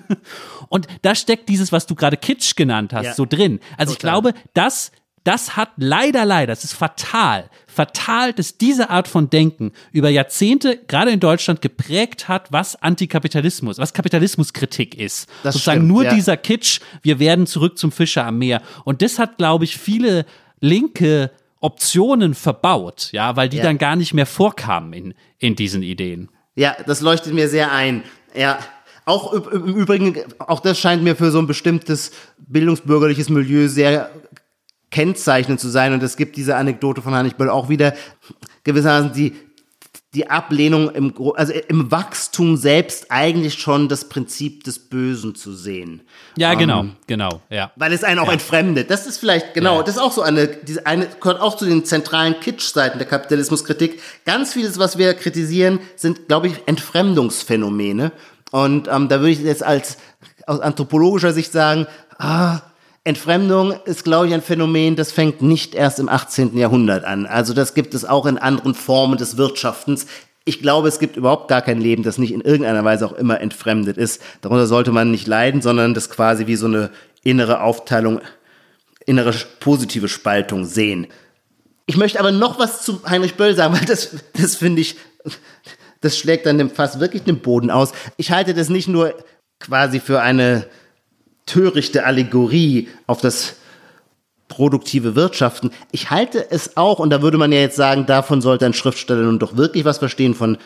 und 0.68 0.86
da 1.02 1.14
steckt 1.14 1.48
dieses, 1.48 1.72
was 1.72 1.86
du 1.86 1.94
gerade 1.94 2.16
Kitsch 2.16 2.56
genannt 2.56 2.92
hast, 2.92 3.04
ja. 3.04 3.14
so 3.14 3.26
drin. 3.26 3.60
Also 3.76 3.94
Total. 3.94 3.94
ich 3.94 3.98
glaube, 3.98 4.34
das 4.54 4.92
das 5.24 5.56
hat 5.56 5.70
leider, 5.76 6.24
leider, 6.24 6.48
das 6.48 6.64
ist 6.64 6.74
fatal, 6.74 7.48
fatal, 7.66 8.32
dass 8.32 8.58
diese 8.58 8.90
Art 8.90 9.06
von 9.06 9.30
Denken 9.30 9.72
über 9.92 10.08
Jahrzehnte 10.08 10.78
gerade 10.88 11.10
in 11.10 11.20
Deutschland 11.20 11.62
geprägt 11.62 12.28
hat, 12.28 12.50
was 12.52 12.80
Antikapitalismus, 12.82 13.78
was 13.78 13.92
Kapitalismuskritik 13.92 14.98
ist. 14.98 15.28
Das 15.42 15.54
Sozusagen 15.54 15.80
stimmt, 15.80 15.88
nur 15.88 16.04
ja. 16.04 16.14
dieser 16.14 16.36
Kitsch, 16.36 16.80
wir 17.02 17.18
werden 17.18 17.46
zurück 17.46 17.78
zum 17.78 17.92
Fischer 17.92 18.26
am 18.26 18.38
Meer. 18.38 18.62
Und 18.84 19.02
das 19.02 19.18
hat, 19.18 19.38
glaube 19.38 19.64
ich, 19.64 19.76
viele 19.76 20.26
linke 20.60 21.30
Optionen 21.60 22.34
verbaut, 22.34 23.10
ja, 23.12 23.36
weil 23.36 23.48
die 23.48 23.58
ja. 23.58 23.62
dann 23.62 23.78
gar 23.78 23.94
nicht 23.94 24.14
mehr 24.14 24.26
vorkamen 24.26 24.92
in, 24.92 25.14
in 25.38 25.54
diesen 25.54 25.82
Ideen. 25.82 26.28
Ja, 26.56 26.76
das 26.86 27.00
leuchtet 27.00 27.32
mir 27.32 27.48
sehr 27.48 27.70
ein. 27.70 28.02
Ja, 28.34 28.58
auch 29.04 29.32
im 29.32 29.74
Übrigen, 29.74 30.18
auch 30.38 30.60
das 30.60 30.78
scheint 30.78 31.02
mir 31.02 31.16
für 31.16 31.30
so 31.30 31.38
ein 31.38 31.46
bestimmtes 31.46 32.12
bildungsbürgerliches 32.38 33.28
Milieu 33.28 33.68
sehr 33.68 34.10
kennzeichnend 34.92 35.58
zu 35.58 35.68
sein. 35.68 35.92
Und 35.92 36.02
es 36.04 36.16
gibt 36.16 36.36
diese 36.36 36.54
Anekdote 36.54 37.02
von 37.02 37.14
Hannibal 37.14 37.50
auch 37.50 37.68
wieder 37.68 37.94
gewissermaßen 38.62 39.12
die, 39.12 39.34
die 40.14 40.28
Ablehnung 40.28 40.90
im, 40.90 41.14
also 41.36 41.54
im 41.68 41.90
Wachstum 41.90 42.58
selbst 42.58 43.06
eigentlich 43.10 43.54
schon 43.54 43.88
das 43.88 44.10
Prinzip 44.10 44.62
des 44.64 44.78
Bösen 44.78 45.34
zu 45.34 45.54
sehen. 45.54 46.02
Ja, 46.36 46.52
genau, 46.52 46.80
um, 46.80 46.96
genau, 47.06 47.40
ja. 47.48 47.72
Weil 47.76 47.94
es 47.94 48.04
einen 48.04 48.18
auch 48.18 48.26
ja. 48.26 48.34
entfremdet. 48.34 48.90
Das 48.90 49.06
ist 49.06 49.16
vielleicht, 49.16 49.54
genau, 49.54 49.78
ja. 49.78 49.82
das 49.82 49.96
ist 49.96 50.02
auch 50.02 50.12
so 50.12 50.20
eine, 50.20 50.48
diese 50.48 50.86
eine, 50.86 51.06
gehört 51.06 51.40
auch 51.40 51.56
zu 51.56 51.64
den 51.64 51.86
zentralen 51.86 52.38
Kitsch-Seiten 52.40 52.98
der 52.98 53.08
Kapitalismuskritik. 53.08 54.00
Ganz 54.26 54.52
vieles, 54.52 54.78
was 54.78 54.98
wir 54.98 55.14
kritisieren, 55.14 55.80
sind, 55.96 56.28
glaube 56.28 56.48
ich, 56.48 56.54
Entfremdungsphänomene. 56.66 58.12
Und 58.50 58.88
ähm, 58.88 59.08
da 59.08 59.20
würde 59.20 59.30
ich 59.30 59.40
jetzt 59.40 59.64
als 59.64 59.96
aus 60.46 60.60
anthropologischer 60.60 61.32
Sicht 61.32 61.52
sagen, 61.52 61.86
ah, 62.18 62.60
Entfremdung 63.04 63.74
ist, 63.84 64.04
glaube 64.04 64.28
ich, 64.28 64.34
ein 64.34 64.42
Phänomen, 64.42 64.94
das 64.94 65.10
fängt 65.10 65.42
nicht 65.42 65.74
erst 65.74 65.98
im 65.98 66.08
18. 66.08 66.56
Jahrhundert 66.56 67.04
an. 67.04 67.26
Also 67.26 67.52
das 67.52 67.74
gibt 67.74 67.94
es 67.94 68.04
auch 68.04 68.26
in 68.26 68.38
anderen 68.38 68.74
Formen 68.74 69.18
des 69.18 69.36
Wirtschaftens. 69.36 70.06
Ich 70.44 70.60
glaube, 70.60 70.88
es 70.88 71.00
gibt 71.00 71.16
überhaupt 71.16 71.48
gar 71.48 71.62
kein 71.62 71.80
Leben, 71.80 72.04
das 72.04 72.18
nicht 72.18 72.32
in 72.32 72.40
irgendeiner 72.40 72.84
Weise 72.84 73.06
auch 73.06 73.12
immer 73.12 73.40
entfremdet 73.40 73.96
ist. 73.96 74.22
Darunter 74.40 74.66
sollte 74.66 74.92
man 74.92 75.10
nicht 75.10 75.26
leiden, 75.26 75.62
sondern 75.62 75.94
das 75.94 76.10
quasi 76.10 76.46
wie 76.46 76.56
so 76.56 76.66
eine 76.66 76.90
innere 77.24 77.60
Aufteilung, 77.62 78.20
innere 79.04 79.34
positive 79.58 80.08
Spaltung 80.08 80.64
sehen. 80.64 81.08
Ich 81.86 81.96
möchte 81.96 82.20
aber 82.20 82.30
noch 82.30 82.60
was 82.60 82.82
zu 82.82 83.00
Heinrich 83.08 83.34
Böll 83.34 83.56
sagen, 83.56 83.74
weil 83.78 83.84
das, 83.84 84.16
das 84.34 84.54
finde 84.54 84.80
ich, 84.80 84.96
das 86.00 86.16
schlägt 86.16 86.46
dann 86.46 86.58
dem 86.58 86.70
Fass 86.70 87.00
wirklich 87.00 87.24
den 87.24 87.40
Boden 87.40 87.70
aus. 87.70 87.92
Ich 88.16 88.30
halte 88.30 88.54
das 88.54 88.68
nicht 88.68 88.86
nur 88.86 89.14
quasi 89.58 89.98
für 89.98 90.20
eine 90.20 90.66
törichte 91.46 92.04
Allegorie 92.04 92.88
auf 93.06 93.20
das 93.20 93.56
produktive 94.48 95.16
Wirtschaften. 95.16 95.70
Ich 95.92 96.10
halte 96.10 96.50
es 96.50 96.76
auch, 96.76 96.98
und 96.98 97.10
da 97.10 97.22
würde 97.22 97.38
man 97.38 97.52
ja 97.52 97.60
jetzt 97.60 97.76
sagen, 97.76 98.06
davon 98.06 98.42
sollte 98.42 98.66
ein 98.66 98.74
Schriftsteller 98.74 99.22
nun 99.22 99.38
doch 99.38 99.56
wirklich 99.56 99.84
was 99.84 99.98
verstehen, 99.98 100.34
von, 100.34 100.58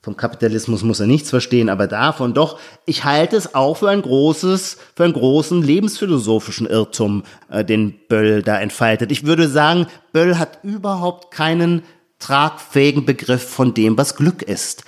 vom 0.00 0.16
Kapitalismus 0.16 0.82
muss 0.82 1.00
er 1.00 1.06
nichts 1.06 1.28
verstehen, 1.28 1.68
aber 1.68 1.86
davon 1.86 2.32
doch, 2.32 2.58
ich 2.86 3.04
halte 3.04 3.36
es 3.36 3.54
auch 3.54 3.76
für 3.76 3.90
ein 3.90 4.00
großes, 4.00 4.78
für 4.96 5.04
einen 5.04 5.12
großen 5.12 5.62
lebensphilosophischen 5.62 6.66
Irrtum, 6.66 7.24
äh, 7.50 7.64
den 7.64 7.94
Böll 8.08 8.42
da 8.42 8.58
entfaltet. 8.58 9.12
Ich 9.12 9.26
würde 9.26 9.48
sagen, 9.48 9.86
Böll 10.12 10.38
hat 10.38 10.60
überhaupt 10.62 11.30
keinen 11.30 11.82
tragfähigen 12.18 13.04
Begriff 13.04 13.46
von 13.46 13.74
dem, 13.74 13.98
was 13.98 14.16
Glück 14.16 14.42
ist. 14.42 14.84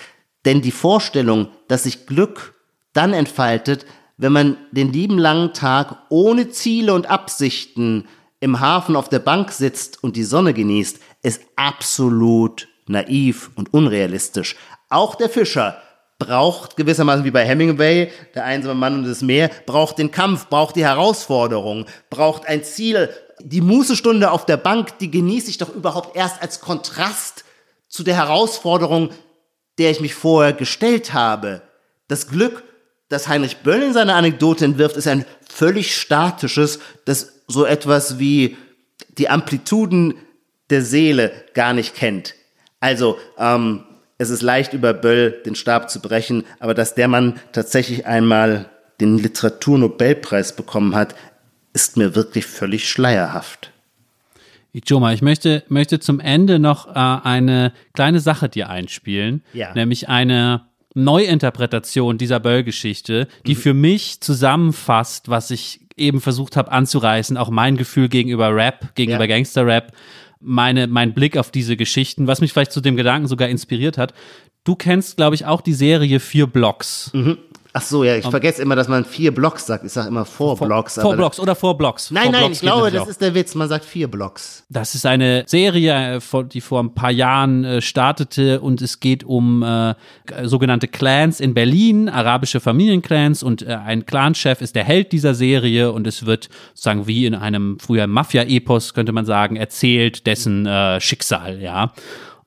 Denn 0.47 0.63
die 0.63 0.71
Vorstellung, 0.71 1.49
dass 1.69 1.83
sich 1.83 2.07
Glück 2.07 2.55
dann 2.95 3.13
entfaltet, 3.13 3.85
wenn 4.17 4.33
man 4.33 4.57
den 4.71 4.93
lieben 4.93 5.19
langen 5.19 5.53
Tag 5.53 5.97
ohne 6.09 6.51
Ziele 6.51 6.95
und 6.95 7.09
Absichten 7.09 8.07
im 8.41 8.61
Hafen 8.61 8.97
auf 8.97 9.09
der 9.09 9.19
Bank 9.19 9.51
sitzt 9.51 10.03
und 10.03 10.17
die 10.17 10.25
Sonne 10.25 10.55
genießt, 10.55 10.99
ist 11.23 11.43
absolut 11.57 12.69
naiv 12.87 13.51
und 13.57 13.73
unrealistisch. 13.75 14.57
Auch 14.89 15.15
der 15.15 15.29
Fischer 15.29 15.83
braucht 16.19 16.77
gewissermaßen 16.77 17.25
wie 17.25 17.31
bei 17.31 17.45
Hemingway, 17.45 18.11
der 18.35 18.45
einsame 18.45 18.75
Mann 18.75 18.95
und 18.95 19.05
das 19.05 19.21
Meer, 19.21 19.51
braucht 19.67 19.99
den 19.99 20.11
Kampf, 20.11 20.49
braucht 20.49 20.77
die 20.77 20.85
Herausforderung, 20.85 21.87
braucht 22.09 22.47
ein 22.47 22.65
Ziel. 22.65 23.11
Die 23.41 23.61
Mußestunde 23.61 24.31
auf 24.31 24.47
der 24.47 24.57
Bank, 24.57 24.99
die 24.99 25.11
genieße 25.11 25.51
ich 25.51 25.59
doch 25.59 25.75
überhaupt 25.75 26.17
erst 26.17 26.41
als 26.41 26.61
Kontrast 26.61 27.45
zu 27.89 28.03
der 28.03 28.17
Herausforderung, 28.17 29.11
der 29.79 29.91
ich 29.91 30.01
mich 30.01 30.15
vorher 30.15 30.55
gestellt 30.55 31.13
habe. 31.13 31.61
Das 32.09 32.29
Glück 32.29 32.63
das 33.09 33.29
Heinrich 33.29 33.59
Böll 33.59 33.83
in 33.83 33.93
seiner 33.93 34.17
Anekdote 34.17 34.65
entwirft, 34.65 34.97
ist 34.97 35.09
ein 35.09 35.25
völlig 35.49 35.97
statisches, 35.97 36.81
das 37.05 37.43
so 37.47 37.65
etwas 37.65 38.19
wie 38.19 38.57
die 39.19 39.29
Amplituden 39.29 40.15
der 40.71 40.83
Seele 40.83 41.33
gar 41.55 41.73
nicht 41.73 41.95
kennt. 41.95 42.35
Also, 42.81 43.19
ähm, 43.39 43.85
es 44.19 44.31
ist 44.31 44.43
leicht 44.43 44.73
über 44.73 44.95
Böll 44.95 45.43
den 45.45 45.55
Stab 45.55 45.91
zu 45.91 46.01
brechen, 46.01 46.45
aber 46.59 46.75
dass 46.75 46.95
der 46.95 47.09
Mann 47.09 47.39
tatsächlich 47.53 48.07
einmal 48.07 48.71
den 49.01 49.19
Literaturnobelpreis 49.19 50.57
bekommen 50.57 50.95
hat, 50.95 51.15
ist 51.75 51.97
mir 51.97 52.15
wirklich 52.15 52.47
völlig 52.47 52.89
schleierhaft. 52.89 53.73
Joma, 54.73 55.13
ich 55.13 55.23
möchte, 55.23 55.65
möchte 55.69 56.01
zum 56.01 56.21
Ende 56.21 56.59
noch 56.59 56.89
äh, 56.89 56.93
eine 56.93 57.73
kleine 57.95 58.21
Sache 58.21 58.49
dir 58.49 58.69
einspielen, 58.69 59.43
ja. 59.53 59.73
nämlich 59.75 60.09
eine 60.09 60.67
Neuinterpretation 60.97 62.19
dieser 62.19 62.41
Böll-Geschichte, 62.41 63.29
die 63.47 63.55
mhm. 63.55 63.59
für 63.59 63.75
mich 63.75 64.21
zusammenfasst, 64.21 65.29
was 65.29 65.51
ich 65.51 65.81
eben 65.97 66.21
versucht 66.21 66.57
habe 66.57 66.73
anzureißen, 66.73 67.37
auch 67.37 67.51
mein 67.51 67.77
Gefühl 67.77 68.09
gegenüber 68.09 68.55
Rap, 68.55 68.95
gegenüber 68.95 69.25
ja. 69.25 69.37
Gangster-Rap, 69.37 69.93
meine, 70.41 70.87
mein 70.87 71.15
Blick 71.15 71.37
auf 71.37 71.51
diese 71.51 71.77
Geschichten, 71.77 72.27
was 72.27 72.41
mich 72.41 72.53
vielleicht 72.53 72.73
zu 72.73 72.81
dem 72.81 72.97
Gedanken 72.97 73.29
sogar 73.29 73.49
inspiriert 73.49 73.99
hat. 73.99 74.15
Du 74.65 74.75
kennst, 74.75 75.17
glaube 75.17 75.35
ich, 75.35 75.47
auch 75.47 75.61
die 75.61 75.75
Serie 75.75 76.19
Vier 76.19 76.47
Blocks. 76.47 77.11
Mhm. 77.15 77.39
Ach 77.79 77.83
so, 77.83 78.05
ja, 78.05 78.17
ich 78.17 78.25
um, 78.25 78.31
vergesse 78.31 78.63
immer, 78.63 78.75
dass 78.75 78.89
man 78.89 79.05
vier 79.05 79.35
Blocks 79.35 79.67
sagt. 79.67 79.85
Ich 79.85 79.93
sage 79.93 80.09
immer 80.09 80.25
vier 80.25 80.55
Blocks. 80.55 80.95
Vier 80.95 81.13
Blocks 81.13 81.39
oder 81.39 81.55
vier 81.55 81.75
Blocks. 81.75 82.11
Nein, 82.11 82.23
four 82.23 82.33
nein, 82.33 82.41
Blocks 82.41 82.55
ich 82.55 82.61
glaube, 82.63 82.91
das 82.91 83.03
auch. 83.03 83.09
ist 83.09 83.21
der 83.21 83.35
Witz. 83.35 83.55
Man 83.55 83.69
sagt 83.69 83.85
vier 83.85 84.11
Blocks. 84.11 84.65
Das 84.71 84.95
ist 84.95 85.05
eine 85.05 85.45
Serie, 85.47 86.17
äh, 86.17 86.45
die 86.45 86.63
vor 86.63 86.83
ein 86.83 86.95
paar 86.95 87.11
Jahren 87.11 87.65
äh, 87.65 87.83
startete 87.83 88.63
und 88.63 88.81
es 88.81 89.01
geht 89.01 89.25
um 89.25 89.63
äh, 89.63 89.95
sogenannte 90.45 90.89
Clans 90.89 91.39
in 91.39 91.53
Berlin, 91.53 92.09
arabische 92.09 92.61
Familienclans 92.61 93.43
und 93.43 93.61
äh, 93.61 93.75
ein 93.75 94.07
Clanchef 94.07 94.63
ist 94.63 94.75
der 94.75 94.85
Held 94.85 95.13
dieser 95.13 95.35
Serie 95.35 95.93
und 95.93 96.07
es 96.07 96.25
wird 96.25 96.49
sozusagen 96.73 97.07
wie 97.07 97.27
in 97.27 97.35
einem 97.35 97.79
früher 97.79 98.07
Mafia-Epos, 98.07 98.95
könnte 98.95 99.13
man 99.13 99.27
sagen, 99.27 99.57
erzählt, 99.57 100.27
dessen 100.27 100.65
äh, 100.65 100.99
Schicksal, 100.99 101.61
ja. 101.61 101.93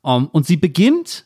Um, 0.02 0.28
und 0.28 0.48
sie 0.48 0.58
beginnt 0.58 1.26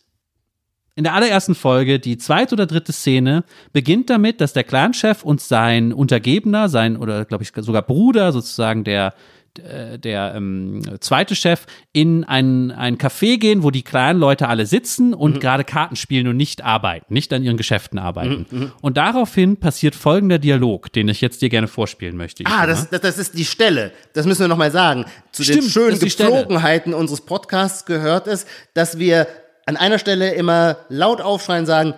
in 0.96 1.04
der 1.04 1.14
allerersten 1.14 1.56
Folge, 1.56 2.00
die 2.00 2.18
zweite 2.18 2.54
oder 2.54 2.66
dritte 2.66 2.94
Szene, 2.94 3.44
beginnt 3.72 4.10
damit, 4.10 4.42
dass 4.42 4.54
der 4.54 4.64
Clanchef 4.64 5.24
und 5.24 5.42
sein 5.42 5.92
Untergebener, 5.92 6.70
sein 6.70 6.98
oder 6.98 7.26
glaube 7.26 7.44
ich 7.44 7.52
sogar 7.56 7.82
Bruder, 7.82 8.32
sozusagen 8.32 8.84
der 8.84 9.14
äh, 9.60 10.00
der 10.00 10.34
ähm, 10.36 10.82
zweite 11.00 11.36
Chef 11.36 11.68
in 11.92 12.24
ein, 12.24 12.72
ein 12.72 12.98
Café 12.98 13.38
gehen, 13.38 13.62
wo 13.62 13.70
die 13.70 13.84
kleinen 13.84 14.20
Leute 14.20 14.48
alle 14.48 14.66
sitzen 14.66 15.14
und 15.14 15.36
mhm. 15.36 15.40
gerade 15.40 15.64
Karten 15.64 15.96
spielen 15.96 16.28
und 16.28 16.38
nicht 16.38 16.64
arbeiten, 16.64 17.14
nicht 17.14 17.32
an 17.34 17.44
ihren 17.44 17.58
Geschäften 17.58 18.00
arbeiten. 18.00 18.48
Mhm. 18.50 18.60
mhm. 18.60 18.72
Und 18.82 18.98
daraufhin 18.98 19.58
passiert 19.58 19.94
folgender 19.94 20.40
Dialog, 20.40 20.92
den 20.92 21.08
ich 21.08 21.22
jetzt 21.22 21.44
dir 21.44 21.50
gerne 21.50 21.68
vorspielen 21.68 22.18
möchte. 22.18 22.44
Ah, 22.48 22.66
das, 22.66 22.90
das, 22.90 23.02
das, 23.02 23.18
ist 23.20 23.38
die 23.38 23.46
Stelle. 23.46 23.92
Das 24.14 24.26
müssen 24.26 24.42
wir 24.42 24.48
nochmal 24.48 24.72
sagen. 24.72 25.06
Zu 25.32 25.44
Stimmt, 25.44 25.64
den 25.64 25.70
schönen 25.70 26.00
Gepflogenheiten 26.00 26.96
unseres 26.96 27.22
Podcasts 27.22 27.86
gehört 27.86 28.26
es, 28.26 28.48
dass 28.74 28.98
wir 28.98 29.28
an 29.66 29.78
einer 29.78 30.00
Stelle 30.00 30.34
immer 30.34 30.78
laut 30.90 31.22
aufschreien 31.22 31.66
sagen, 31.66 31.94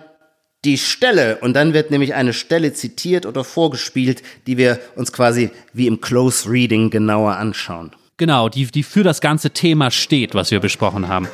die 0.64 0.78
Stelle. 0.78 1.38
Und 1.40 1.54
dann 1.54 1.72
wird 1.74 1.90
nämlich 1.90 2.14
eine 2.14 2.32
Stelle 2.32 2.72
zitiert 2.72 3.26
oder 3.26 3.44
vorgespielt, 3.44 4.22
die 4.46 4.56
wir 4.56 4.78
uns 4.96 5.12
quasi 5.12 5.50
wie 5.72 5.86
im 5.86 6.00
Close 6.00 6.50
Reading 6.50 6.90
genauer 6.90 7.36
anschauen. 7.36 7.92
Genau, 8.16 8.48
die, 8.48 8.66
die 8.66 8.82
für 8.82 9.02
das 9.02 9.20
ganze 9.20 9.50
Thema 9.50 9.90
steht, 9.90 10.34
was 10.34 10.50
wir 10.50 10.60
besprochen 10.60 11.08
haben. 11.08 11.28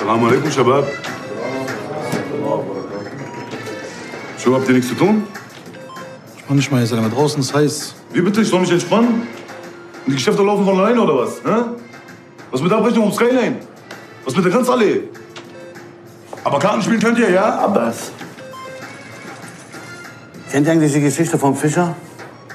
Salam 0.00 0.24
alaikum, 0.24 0.50
Shabab. 0.50 0.86
Schon 4.38 4.54
habt 4.54 4.68
ihr 4.68 4.74
nichts 4.74 4.88
zu 4.88 4.96
tun? 4.96 5.24
Ich 6.36 6.44
mach 6.48 6.56
nicht 6.56 6.70
mal, 6.70 6.80
ihr 6.80 6.86
seid 6.86 7.00
draußen, 7.10 7.40
das 7.40 7.54
heißt. 7.54 7.94
Wie 8.12 8.20
bitte? 8.20 8.42
Ich 8.42 8.48
soll 8.48 8.60
mich 8.60 8.70
entspannen? 8.70 9.22
Und 10.04 10.08
die 10.08 10.14
Geschäfte 10.14 10.42
laufen 10.42 10.64
von 10.66 10.78
alleine 10.78 11.00
oder 11.00 11.16
was? 11.16 11.40
Hä? 11.42 11.70
Was 12.50 12.60
mit 12.60 12.70
der 12.70 12.78
Abrechnung 12.78 13.06
um 13.06 13.12
Skyline? 13.12 13.60
Was 14.24 14.34
mit 14.34 14.44
der 14.44 14.52
Grenzallee? 14.52 15.02
Aber 16.44 16.58
Karten 16.58 16.82
spielen 16.82 17.00
könnt 17.00 17.18
ihr, 17.18 17.30
ja? 17.30 17.58
Abbas. 17.58 18.10
Kennt 20.50 20.66
ihr 20.66 20.72
eigentlich 20.72 20.92
die 20.92 21.00
Geschichte 21.00 21.38
vom 21.38 21.56
Fischer? 21.56 21.94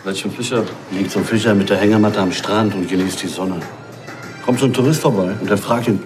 Welchen 0.04 0.32
Fischer? 0.32 0.64
Liegt 0.92 1.12
so 1.12 1.20
ein 1.20 1.26
Fischer 1.26 1.54
mit 1.54 1.70
der 1.70 1.78
Hängematte 1.78 2.20
am 2.20 2.32
Strand 2.32 2.74
und 2.74 2.88
genießt 2.88 3.22
die 3.22 3.28
Sonne. 3.28 3.60
Kommt 4.46 4.60
so 4.60 4.66
ein 4.66 4.74
Tourist 4.74 5.02
vorbei 5.02 5.36
und 5.40 5.50
der 5.50 5.58
fragt 5.58 5.88
ihn, 5.88 6.02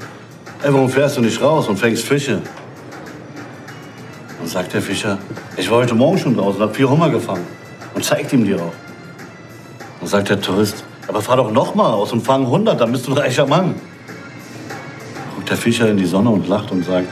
ey, 0.64 0.74
warum 0.74 0.90
fährst 0.90 1.18
du 1.18 1.22
nicht 1.22 1.42
raus 1.42 1.68
und 1.68 1.78
fängst 1.78 2.04
Fische? 2.04 2.42
Und 4.42 4.50
sagt 4.50 4.74
der 4.74 4.82
Fischer, 4.82 5.18
ich 5.56 5.70
war 5.70 5.78
heute 5.78 5.96
Morgen 5.96 6.18
schon 6.18 6.36
draußen, 6.36 6.62
hab 6.62 6.76
vier 6.76 6.90
Hummer 6.90 7.10
gefangen. 7.10 7.46
Und 7.94 8.04
zeigt 8.04 8.34
ihm 8.34 8.44
die 8.44 8.56
auch. 8.56 8.74
Und 10.02 10.08
sagt 10.08 10.30
der 10.30 10.42
Tourist, 10.42 10.84
aber 11.08 11.22
fahr 11.22 11.38
doch 11.38 11.52
noch 11.52 11.76
mal 11.76 11.92
raus 11.92 12.12
und 12.12 12.22
fang 12.22 12.42
100, 12.42 12.82
dann 12.82 12.92
bist 12.92 13.08
du 13.08 13.12
ein 13.12 13.18
reicher 13.18 13.46
Mann. 13.46 13.76
Guckt 15.44 15.52
der 15.52 15.58
Fischer 15.58 15.90
in 15.90 15.98
die 15.98 16.06
Sonne 16.06 16.30
und 16.30 16.48
lacht 16.48 16.72
und 16.72 16.86
sagt, 16.86 17.10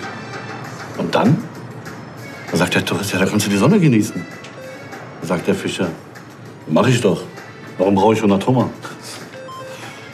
und 0.98 1.14
dann? 1.14 1.36
Da 2.50 2.56
sagt 2.56 2.76
der 2.76 2.86
Tourist, 2.86 3.12
ja, 3.12 3.20
da 3.20 3.26
kannst 3.26 3.46
du 3.46 3.50
die 3.50 3.58
Sonne 3.58 3.78
genießen. 3.78 4.26
Da 5.20 5.28
sagt 5.28 5.48
der 5.48 5.54
Fischer, 5.54 5.90
mach 6.68 6.88
ich 6.88 7.02
doch. 7.02 7.24
Warum 7.78 7.96
brauche 7.96 8.14
ich 8.14 8.20
100 8.20 8.48
Hummer? 8.48 8.70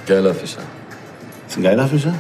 Geiler 0.08 0.34
Fischer. 0.34 0.62
Ist 1.48 1.58
ein 1.58 1.62
geiler 1.62 1.88
Fischer? 1.88 2.12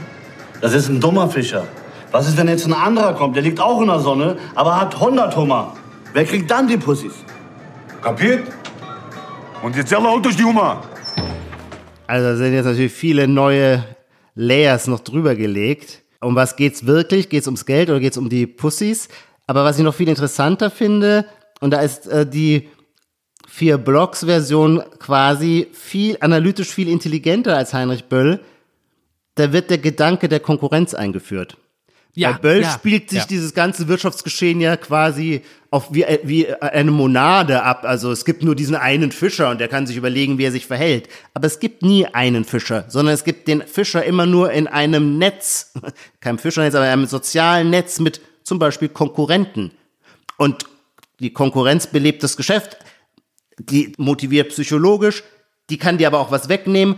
Das 0.61 0.75
ist 0.75 0.87
ein 0.87 1.01
dummer 1.01 1.27
Fischer. 1.31 1.63
Was 2.11 2.27
ist, 2.27 2.37
wenn 2.37 2.47
jetzt 2.47 2.67
ein 2.67 2.73
anderer 2.73 3.15
kommt, 3.15 3.35
der 3.35 3.41
liegt 3.41 3.59
auch 3.59 3.81
in 3.81 3.87
der 3.87 3.99
Sonne, 3.99 4.37
aber 4.53 4.79
hat 4.79 4.93
100 4.93 5.35
Hummer? 5.35 5.73
Wer 6.13 6.25
kriegt 6.25 6.51
dann 6.51 6.67
die 6.67 6.77
Pussys? 6.77 7.13
Kapiert? 8.03 8.47
Und 9.63 9.75
jetzt 9.75 9.89
selber 9.89 10.11
holt 10.11 10.27
euch 10.27 10.37
die 10.37 10.43
Hummer. 10.43 10.79
Also 12.05 12.27
da 12.27 12.35
sind 12.35 12.53
jetzt 12.53 12.65
natürlich 12.65 12.93
viele 12.93 13.27
neue 13.27 13.83
Layers 14.37 14.87
noch 14.87 14.99
drüber 14.99 15.35
gelegt. 15.35 16.03
Um 16.21 16.35
was 16.35 16.55
geht's 16.55 16.85
wirklich? 16.85 17.29
Geht's 17.29 17.47
ums 17.47 17.65
Geld 17.65 17.89
oder 17.89 17.99
geht's 17.99 18.17
um 18.17 18.29
die 18.29 18.47
Pussys? 18.47 19.09
Aber 19.47 19.63
was 19.63 19.77
ich 19.77 19.83
noch 19.83 19.95
viel 19.95 20.09
interessanter 20.09 20.69
finde, 20.69 21.25
und 21.59 21.71
da 21.71 21.81
ist 21.81 22.07
äh, 22.07 22.25
die 22.25 22.69
vier 23.47 23.77
Blocks 23.77 24.25
Version 24.25 24.83
quasi 24.99 25.67
viel 25.73 26.17
analytisch 26.19 26.69
viel 26.69 26.87
intelligenter 26.87 27.57
als 27.57 27.73
Heinrich 27.73 28.05
Böll. 28.05 28.41
Da 29.35 29.53
wird 29.53 29.69
der 29.69 29.79
Gedanke 29.79 30.29
der 30.29 30.39
Konkurrenz 30.39 30.93
eingeführt. 30.93 31.57
Ja, 32.17 32.31
Bei 32.31 32.37
Böll 32.39 32.61
ja, 32.63 32.71
spielt 32.71 33.11
sich 33.11 33.19
ja. 33.19 33.25
dieses 33.27 33.53
ganze 33.53 33.87
Wirtschaftsgeschehen 33.87 34.59
ja 34.59 34.75
quasi 34.75 35.43
auf 35.69 35.93
wie, 35.93 36.03
wie 36.23 36.51
eine 36.51 36.89
Monade 36.89 37.61
ab. 37.61 37.83
Also 37.83 38.11
es 38.11 38.25
gibt 38.25 38.41
nur 38.41 38.55
diesen 38.55 38.75
einen 38.75 39.11
Fischer 39.11 39.51
und 39.51 39.61
der 39.61 39.67
kann 39.67 39.85
sich 39.85 39.97
überlegen, 39.97 40.39
wie 40.39 40.45
er 40.45 40.51
sich 40.51 40.65
verhält. 40.65 41.09
Aber 41.35 41.45
es 41.45 41.59
gibt 41.59 41.83
nie 41.83 42.07
einen 42.07 42.43
Fischer, 42.43 42.85
sondern 42.87 43.13
es 43.13 43.23
gibt 43.23 43.47
den 43.47 43.61
Fischer 43.61 44.03
immer 44.03 44.25
nur 44.25 44.51
in 44.51 44.65
einem 44.65 45.19
Netz, 45.19 45.73
kein 46.19 46.39
Fischernetz, 46.39 46.73
aber 46.73 46.85
in 46.85 46.91
einem 46.91 47.05
sozialen 47.05 47.69
Netz 47.69 47.99
mit 47.99 48.19
zum 48.41 48.57
Beispiel 48.57 48.89
Konkurrenten. 48.89 49.69
Und 50.37 50.65
die 51.19 51.33
Konkurrenz 51.33 51.85
belebt 51.85 52.23
das 52.23 52.35
Geschäft, 52.35 52.77
die 53.59 53.93
motiviert 53.99 54.49
psychologisch, 54.49 55.23
die 55.69 55.77
kann 55.77 55.99
dir 55.99 56.07
aber 56.07 56.19
auch 56.19 56.31
was 56.31 56.49
wegnehmen. 56.49 56.95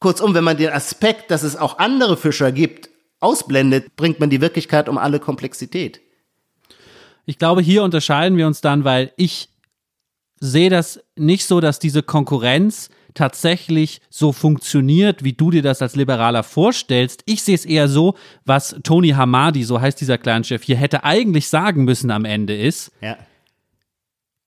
Kurzum, 0.00 0.34
wenn 0.34 0.44
man 0.44 0.58
den 0.58 0.68
Aspekt, 0.68 1.30
dass 1.30 1.44
es 1.44 1.56
auch 1.56 1.78
andere 1.78 2.18
Fischer 2.18 2.52
gibt, 2.52 2.90
ausblendet, 3.20 3.96
bringt 3.96 4.18
man 4.20 4.30
die 4.30 4.40
Wirklichkeit 4.40 4.88
um 4.88 4.98
alle 4.98 5.20
Komplexität. 5.20 6.00
Ich 7.26 7.38
glaube, 7.38 7.60
hier 7.62 7.82
unterscheiden 7.84 8.36
wir 8.38 8.46
uns 8.46 8.60
dann, 8.60 8.84
weil 8.84 9.12
ich 9.16 9.48
sehe 10.40 10.70
das 10.70 11.00
nicht 11.16 11.44
so, 11.44 11.60
dass 11.60 11.78
diese 11.78 12.02
Konkurrenz 12.02 12.88
tatsächlich 13.12 14.00
so 14.08 14.32
funktioniert, 14.32 15.22
wie 15.22 15.32
du 15.34 15.50
dir 15.50 15.62
das 15.62 15.82
als 15.82 15.96
Liberaler 15.96 16.42
vorstellst. 16.42 17.22
Ich 17.26 17.42
sehe 17.42 17.54
es 17.56 17.66
eher 17.66 17.88
so, 17.88 18.14
was 18.44 18.76
Tony 18.84 19.10
Hamadi, 19.10 19.64
so 19.64 19.80
heißt 19.80 20.00
dieser 20.00 20.16
Clanchef, 20.16 20.62
hier 20.62 20.76
hätte 20.76 21.04
eigentlich 21.04 21.48
sagen 21.48 21.84
müssen 21.84 22.10
am 22.10 22.24
Ende 22.24 22.56
ist, 22.56 22.92
Ja. 23.00 23.18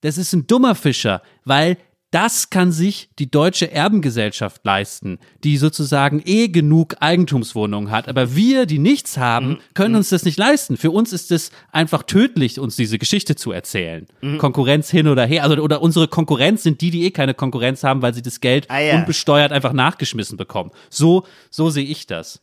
das 0.00 0.18
ist 0.18 0.32
ein 0.32 0.46
dummer 0.46 0.74
Fischer, 0.74 1.22
weil 1.44 1.76
das 2.14 2.48
kann 2.48 2.70
sich 2.70 3.08
die 3.18 3.28
deutsche 3.28 3.72
Erbengesellschaft 3.72 4.64
leisten, 4.64 5.18
die 5.42 5.56
sozusagen 5.56 6.22
eh 6.24 6.46
genug 6.46 6.94
Eigentumswohnungen 7.00 7.90
hat. 7.90 8.06
Aber 8.08 8.36
wir, 8.36 8.66
die 8.66 8.78
nichts 8.78 9.18
haben, 9.18 9.58
können 9.74 9.96
uns 9.96 10.10
das 10.10 10.24
nicht 10.24 10.38
leisten. 10.38 10.76
Für 10.76 10.92
uns 10.92 11.12
ist 11.12 11.32
es 11.32 11.50
einfach 11.72 12.04
tödlich, 12.04 12.60
uns 12.60 12.76
diese 12.76 12.98
Geschichte 12.98 13.34
zu 13.34 13.50
erzählen. 13.50 14.06
Konkurrenz 14.38 14.90
hin 14.90 15.08
oder 15.08 15.26
her. 15.26 15.42
Also, 15.42 15.60
oder 15.60 15.82
unsere 15.82 16.06
Konkurrenz 16.06 16.62
sind 16.62 16.80
die, 16.82 16.90
die 16.92 17.02
eh 17.04 17.10
keine 17.10 17.34
Konkurrenz 17.34 17.82
haben, 17.82 18.00
weil 18.00 18.14
sie 18.14 18.22
das 18.22 18.40
Geld 18.40 18.70
Ah, 18.70 18.78
ja. 18.78 18.94
unbesteuert 18.94 19.50
einfach 19.50 19.72
nachgeschmissen 19.72 20.36
bekommen. 20.38 20.70
So, 20.90 21.24
so 21.50 21.68
sehe 21.70 21.84
ich 21.84 22.06
das. 22.06 22.40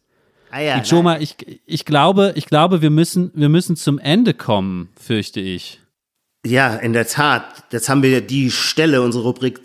Ah 0.51 0.59
ja, 0.59 0.77
Ijoma, 0.79 1.19
ich, 1.19 1.37
ich 1.65 1.85
glaube, 1.85 2.33
ich 2.35 2.45
glaube, 2.45 2.81
wir 2.81 2.89
müssen, 2.89 3.31
wir 3.33 3.47
müssen 3.47 3.77
zum 3.77 3.99
Ende 3.99 4.33
kommen, 4.33 4.89
fürchte 4.99 5.39
ich. 5.39 5.79
Ja, 6.45 6.75
in 6.75 6.93
der 6.93 7.07
Tat. 7.07 7.65
Jetzt 7.71 7.87
haben 7.87 8.01
wir 8.01 8.21
die 8.21 8.49
Stelle, 8.49 9.01
unsere 9.01 9.25
Rubrik, 9.25 9.59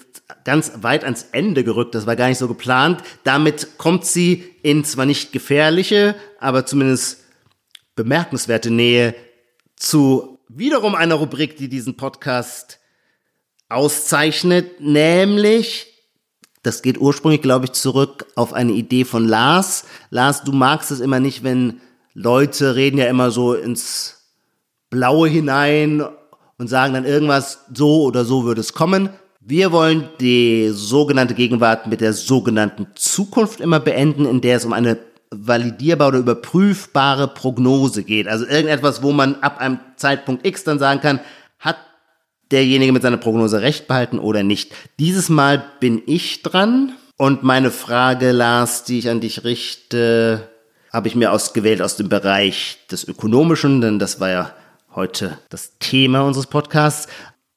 ganz 0.45 0.73
weit 0.83 1.05
ans 1.05 1.27
Ende 1.33 1.65
gerückt. 1.65 1.95
Das 1.95 2.07
war 2.07 2.17
gar 2.17 2.29
nicht 2.29 2.39
so 2.39 2.49
geplant. 2.49 3.03
Damit 3.25 3.79
kommt 3.79 4.05
sie 4.05 4.45
in 4.63 4.85
zwar 4.85 5.07
nicht 5.07 5.33
gefährliche, 5.33 6.15
aber 6.39 6.67
zumindest 6.67 7.25
bemerkenswerte 7.95 8.71
Nähe 8.71 9.15
zu 9.77 10.39
wiederum 10.49 10.95
einer 10.95 11.15
Rubrik, 11.17 11.57
die 11.57 11.69
diesen 11.69 11.97
Podcast 11.97 12.79
auszeichnet, 13.69 14.81
nämlich 14.81 15.93
das 16.63 16.83
geht 16.83 16.99
ursprünglich, 16.99 17.43
glaube 17.43 17.67
ich, 17.67 17.73
zurück 17.73 18.27
auf 18.35 18.53
eine 18.53 18.73
Idee 18.73 19.05
von 19.05 19.25
Lars. 19.25 19.85
Lars, 20.11 20.43
du 20.43 20.51
magst 20.51 20.91
es 20.91 20.99
immer 20.99 21.21
nicht, 21.21 21.45
wenn 21.45 21.81
Leute 22.13 22.75
reden 22.75 22.99
ja 22.99 23.07
immer 23.07 23.31
so 23.31 23.55
ins 23.55 24.33
Blaue 24.91 25.29
hinein 25.29 26.05
und 26.59 26.69
sagen 26.69 26.95
dann 26.95 27.05
irgendwas, 27.05 27.67
so 27.73 28.05
oder 28.05 28.25
so 28.25 28.45
würde 28.45 28.61
es 28.61 28.73
kommen. 28.73 29.11
Wir 29.41 29.73
wollen 29.73 30.09
die 30.21 30.71
sogenannte 30.73 31.35
Gegenwart 31.35 31.87
mit 31.87 32.01
der 32.01 32.13
sogenannten 32.13 32.89
Zukunft 32.95 33.61
immer 33.61 33.79
beenden, 33.79 34.27
in 34.27 34.41
der 34.41 34.57
es 34.57 34.65
um 34.65 34.73
eine 34.73 34.99
validierbare 35.31 36.09
oder 36.09 36.19
überprüfbare 36.19 37.29
Prognose 37.29 38.03
geht. 38.03 38.29
Also 38.29 38.47
irgendetwas, 38.47 39.03
wo 39.03 39.13
man 39.13 39.37
ab 39.37 39.59
einem 39.61 39.79
Zeitpunkt 39.97 40.47
X 40.47 40.65
dann 40.65 40.79
sagen 40.79 41.01
kann, 41.01 41.21
hat 41.59 41.77
derjenige 42.51 42.93
mit 42.93 43.03
seiner 43.03 43.17
Prognose 43.17 43.61
recht 43.61 43.87
behalten 43.87 44.19
oder 44.19 44.43
nicht. 44.43 44.73
Dieses 44.99 45.29
Mal 45.29 45.65
bin 45.81 46.03
ich 46.07 46.43
dran 46.43 46.93
und 47.17 47.43
meine 47.43 47.71
Frage, 47.71 48.33
Lars, 48.33 48.85
die 48.85 48.99
ich 48.99 49.09
an 49.09 49.21
dich 49.21 49.45
richte, 49.45 50.49
habe 50.93 51.09
ich 51.09 51.15
mir 51.15 51.33
ausgewählt 51.33 51.83
aus 51.83 51.97
dem 51.97 52.09
Bereich 52.09 52.79
des 52.91 53.07
Ökonomischen, 53.07 53.81
denn 53.81 53.99
das 53.99 54.21
war 54.21 54.31
ja 54.31 54.55
heute 54.97 55.39
das 55.51 55.79
Thema 55.79 56.23
unseres 56.23 56.47
Podcasts. 56.47 57.07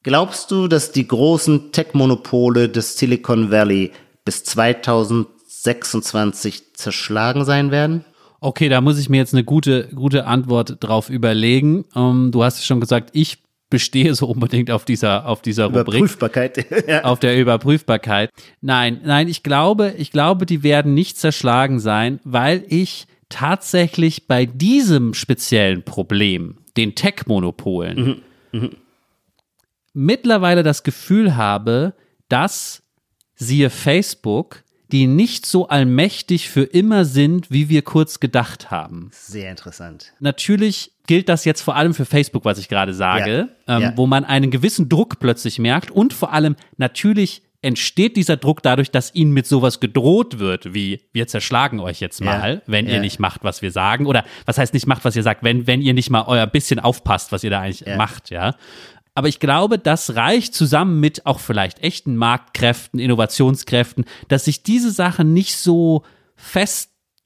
Glaubst 0.02 0.50
du, 0.50 0.66
dass 0.68 0.92
die 0.92 1.08
großen 1.08 1.72
Tech-Monopole 1.72 2.68
des 2.68 2.96
Silicon 2.96 3.50
Valley 3.50 3.92
bis 4.24 4.44
2026 4.44 6.72
zerschlagen 6.74 7.44
sein 7.44 7.70
werden? 7.70 8.04
Okay, 8.40 8.70
da 8.70 8.80
muss 8.80 8.98
ich 8.98 9.10
mir 9.10 9.18
jetzt 9.18 9.34
eine 9.34 9.44
gute, 9.44 9.88
gute 9.88 10.26
Antwort 10.26 10.78
drauf 10.80 11.10
überlegen. 11.10 11.84
Ähm, 11.94 12.30
du 12.32 12.42
hast 12.44 12.58
es 12.58 12.64
schon 12.64 12.80
gesagt, 12.80 13.10
ich 13.12 13.42
bestehe 13.68 14.14
so 14.14 14.26
unbedingt 14.26 14.70
auf 14.70 14.84
dieser, 14.84 15.26
auf 15.26 15.42
dieser 15.42 15.66
Rubrik. 15.66 15.88
Überprüfbarkeit. 15.88 16.66
ja. 16.88 17.04
Auf 17.04 17.20
der 17.20 17.38
Überprüfbarkeit. 17.38 18.30
Nein, 18.60 19.00
nein, 19.04 19.28
ich 19.28 19.42
glaube, 19.42 19.94
ich 19.98 20.10
glaube, 20.10 20.46
die 20.46 20.62
werden 20.62 20.94
nicht 20.94 21.18
zerschlagen 21.18 21.80
sein, 21.80 22.20
weil 22.24 22.64
ich 22.68 23.06
tatsächlich 23.28 24.26
bei 24.26 24.46
diesem 24.46 25.12
speziellen 25.14 25.84
Problem, 25.84 26.56
den 26.76 26.94
Tech-Monopolen, 26.94 28.22
mittlerweile 29.92 30.62
das 30.62 30.82
Gefühl 30.82 31.36
habe, 31.36 31.94
dass, 32.28 32.82
siehe 33.34 33.70
Facebook, 33.70 34.62
die 34.92 35.06
nicht 35.06 35.46
so 35.46 35.68
allmächtig 35.68 36.48
für 36.48 36.64
immer 36.64 37.04
sind, 37.04 37.50
wie 37.50 37.68
wir 37.68 37.82
kurz 37.82 38.18
gedacht 38.18 38.70
haben. 38.70 39.10
Sehr 39.12 39.50
interessant. 39.50 40.12
Natürlich 40.18 40.92
gilt 41.06 41.28
das 41.28 41.44
jetzt 41.44 41.62
vor 41.62 41.76
allem 41.76 41.94
für 41.94 42.04
Facebook, 42.04 42.44
was 42.44 42.58
ich 42.58 42.68
gerade 42.68 42.92
sage, 42.92 43.48
Ja, 43.66 43.76
ähm, 43.76 43.82
ja. 43.82 43.92
wo 43.96 44.06
man 44.06 44.24
einen 44.24 44.50
gewissen 44.50 44.88
Druck 44.88 45.18
plötzlich 45.20 45.58
merkt 45.58 45.90
und 45.90 46.12
vor 46.12 46.32
allem 46.32 46.56
natürlich 46.76 47.42
entsteht 47.62 48.16
dieser 48.16 48.36
Druck 48.36 48.62
dadurch, 48.62 48.90
dass 48.90 49.14
ihnen 49.14 49.32
mit 49.32 49.46
sowas 49.46 49.80
gedroht 49.80 50.38
wird, 50.38 50.72
wie 50.72 51.02
wir 51.12 51.26
zerschlagen 51.26 51.80
euch 51.80 52.00
jetzt 52.00 52.20
mal, 52.22 52.54
Ja, 52.54 52.62
wenn 52.66 52.86
ja. 52.86 52.94
ihr 52.94 53.00
nicht 53.00 53.18
macht, 53.18 53.44
was 53.44 53.60
wir 53.62 53.70
sagen 53.70 54.06
oder 54.06 54.24
was 54.46 54.56
heißt 54.58 54.72
nicht 54.72 54.86
macht, 54.86 55.04
was 55.04 55.14
ihr 55.16 55.22
sagt, 55.22 55.42
wenn 55.44 55.66
wenn 55.66 55.82
ihr 55.82 55.92
nicht 55.94 56.10
mal 56.10 56.24
euer 56.26 56.46
bisschen 56.46 56.80
aufpasst, 56.80 57.32
was 57.32 57.44
ihr 57.44 57.50
da 57.50 57.60
eigentlich 57.60 57.80
Ja. 57.86 57.96
macht, 57.96 58.30
ja. 58.30 58.54
Aber 59.14 59.28
ich 59.28 59.40
glaube, 59.40 59.78
das 59.78 60.14
reicht 60.14 60.54
zusammen 60.54 61.00
mit 61.00 61.26
auch 61.26 61.40
vielleicht 61.40 61.80
echten 61.80 62.16
Marktkräften, 62.16 62.98
Innovationskräften, 63.00 64.04
dass 64.28 64.44
sich 64.46 64.62
diese 64.62 64.90
Sachen 64.90 65.32
nicht 65.34 65.56
so 65.56 66.04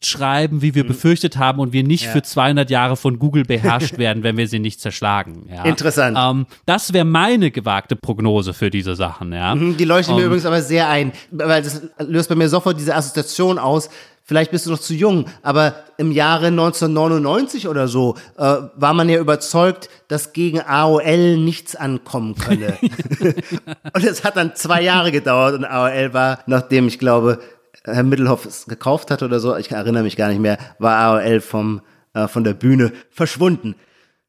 schreiben, 0.06 0.62
wie 0.62 0.74
wir 0.74 0.86
befürchtet 0.86 1.36
haben 1.36 1.60
und 1.60 1.72
wir 1.72 1.82
nicht 1.84 2.04
Ja. 2.06 2.10
für 2.12 2.22
200 2.22 2.70
Jahre 2.70 2.96
von 2.96 3.18
Google 3.18 3.44
beherrscht 3.44 3.98
werden, 3.98 4.22
wenn 4.22 4.36
wir 4.36 4.48
sie 4.48 4.58
nicht 4.58 4.80
zerschlagen. 4.80 5.48
Ja. 5.52 5.64
Interessant. 5.64 6.16
Ähm, 6.20 6.46
das 6.66 6.92
wäre 6.92 7.04
meine 7.04 7.50
gewagte 7.50 7.96
Prognose 7.96 8.54
für 8.54 8.70
diese 8.70 8.94
Sachen. 8.96 9.32
Ja. 9.32 9.54
Mhm, 9.54 9.76
Die 9.76 9.84
leuchten 9.84 10.14
mir 10.14 10.20
Ähm, 10.22 10.26
übrigens 10.26 10.46
aber 10.46 10.62
sehr 10.62 10.88
ein, 10.88 11.12
weil 11.30 11.62
das 11.62 11.82
löst 11.98 12.28
bei 12.28 12.34
mir 12.34 12.48
sofort 12.48 12.78
diese 12.78 12.94
Assoziation 12.94 13.58
aus. 13.58 13.88
Vielleicht 14.26 14.52
bist 14.52 14.64
du 14.64 14.70
noch 14.70 14.78
zu 14.78 14.94
jung, 14.94 15.26
aber 15.42 15.74
im 15.98 16.10
Jahre 16.10 16.46
1999 16.46 17.68
oder 17.68 17.88
so 17.88 18.14
äh, 18.38 18.56
war 18.74 18.94
man 18.94 19.10
ja 19.10 19.18
überzeugt, 19.20 19.90
dass 20.08 20.32
gegen 20.32 20.60
AOL 20.62 21.36
nichts 21.36 21.76
ankommen 21.76 22.34
könne. 22.34 22.78
und 23.92 24.04
es 24.04 24.24
hat 24.24 24.36
dann 24.38 24.54
zwei 24.54 24.80
Jahre 24.82 25.12
gedauert 25.12 25.54
und 25.54 25.66
AOL 25.66 26.14
war, 26.14 26.38
nachdem 26.46 26.88
ich 26.88 26.98
glaube, 26.98 27.38
Herr 27.84 28.02
Mittelhoff 28.02 28.66
gekauft 28.66 29.10
hat 29.10 29.22
oder 29.22 29.40
so, 29.40 29.56
ich 29.56 29.70
erinnere 29.70 30.02
mich 30.02 30.16
gar 30.16 30.28
nicht 30.28 30.40
mehr, 30.40 30.58
war 30.78 30.96
AOL 30.98 31.40
vom, 31.40 31.82
äh, 32.14 32.28
von 32.28 32.44
der 32.44 32.54
Bühne 32.54 32.92
verschwunden. 33.10 33.74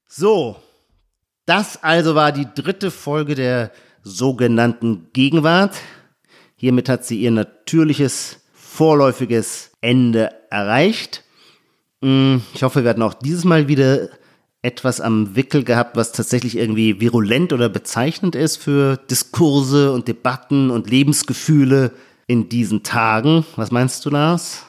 So, 0.08 0.58
das 1.45 1.84
also 1.84 2.16
war 2.16 2.32
die 2.32 2.47
dritte 2.53 2.91
Folge 2.91 3.36
der 3.36 3.72
sogenannten 4.03 5.08
Gegenwart. 5.14 5.76
Hiermit 6.56 6.89
hat 6.89 7.06
sie 7.06 7.20
ihr 7.20 7.32
natürliches, 7.32 8.41
vorläufiges 8.53 9.72
Ende 9.82 10.32
erreicht. 10.49 11.24
Mm, 12.01 12.38
Ich 12.53 12.64
hoffe, 12.64 12.84
wir 12.84 12.89
hatten 12.89 13.01
auch 13.01 13.14
dieses 13.14 13.45
Mal 13.45 13.68
wieder 13.68 14.10
etwas 14.62 14.99
am 14.99 15.36
Wickel 15.36 15.64
gehabt, 15.64 15.95
was 15.95 16.12
tatsächlich 16.12 16.58
irgendwie 16.58 16.99
virulent 16.99 17.53
oder 17.53 17.70
bezeichnend 17.70 18.36
ist 18.36 18.58
für 18.58 18.97
Diskurse 18.97 19.91
und 19.91 20.08
Debatten 20.08 20.72
und 20.72 20.89
Lebensgefühle 20.89 21.91
in 22.28 22.50
diesen 22.50 22.84
Tagen. 22.84 23.46
Was 23.56 23.72
meinst 23.72 24.06
du, 24.06 24.10
Lars? 24.10 24.66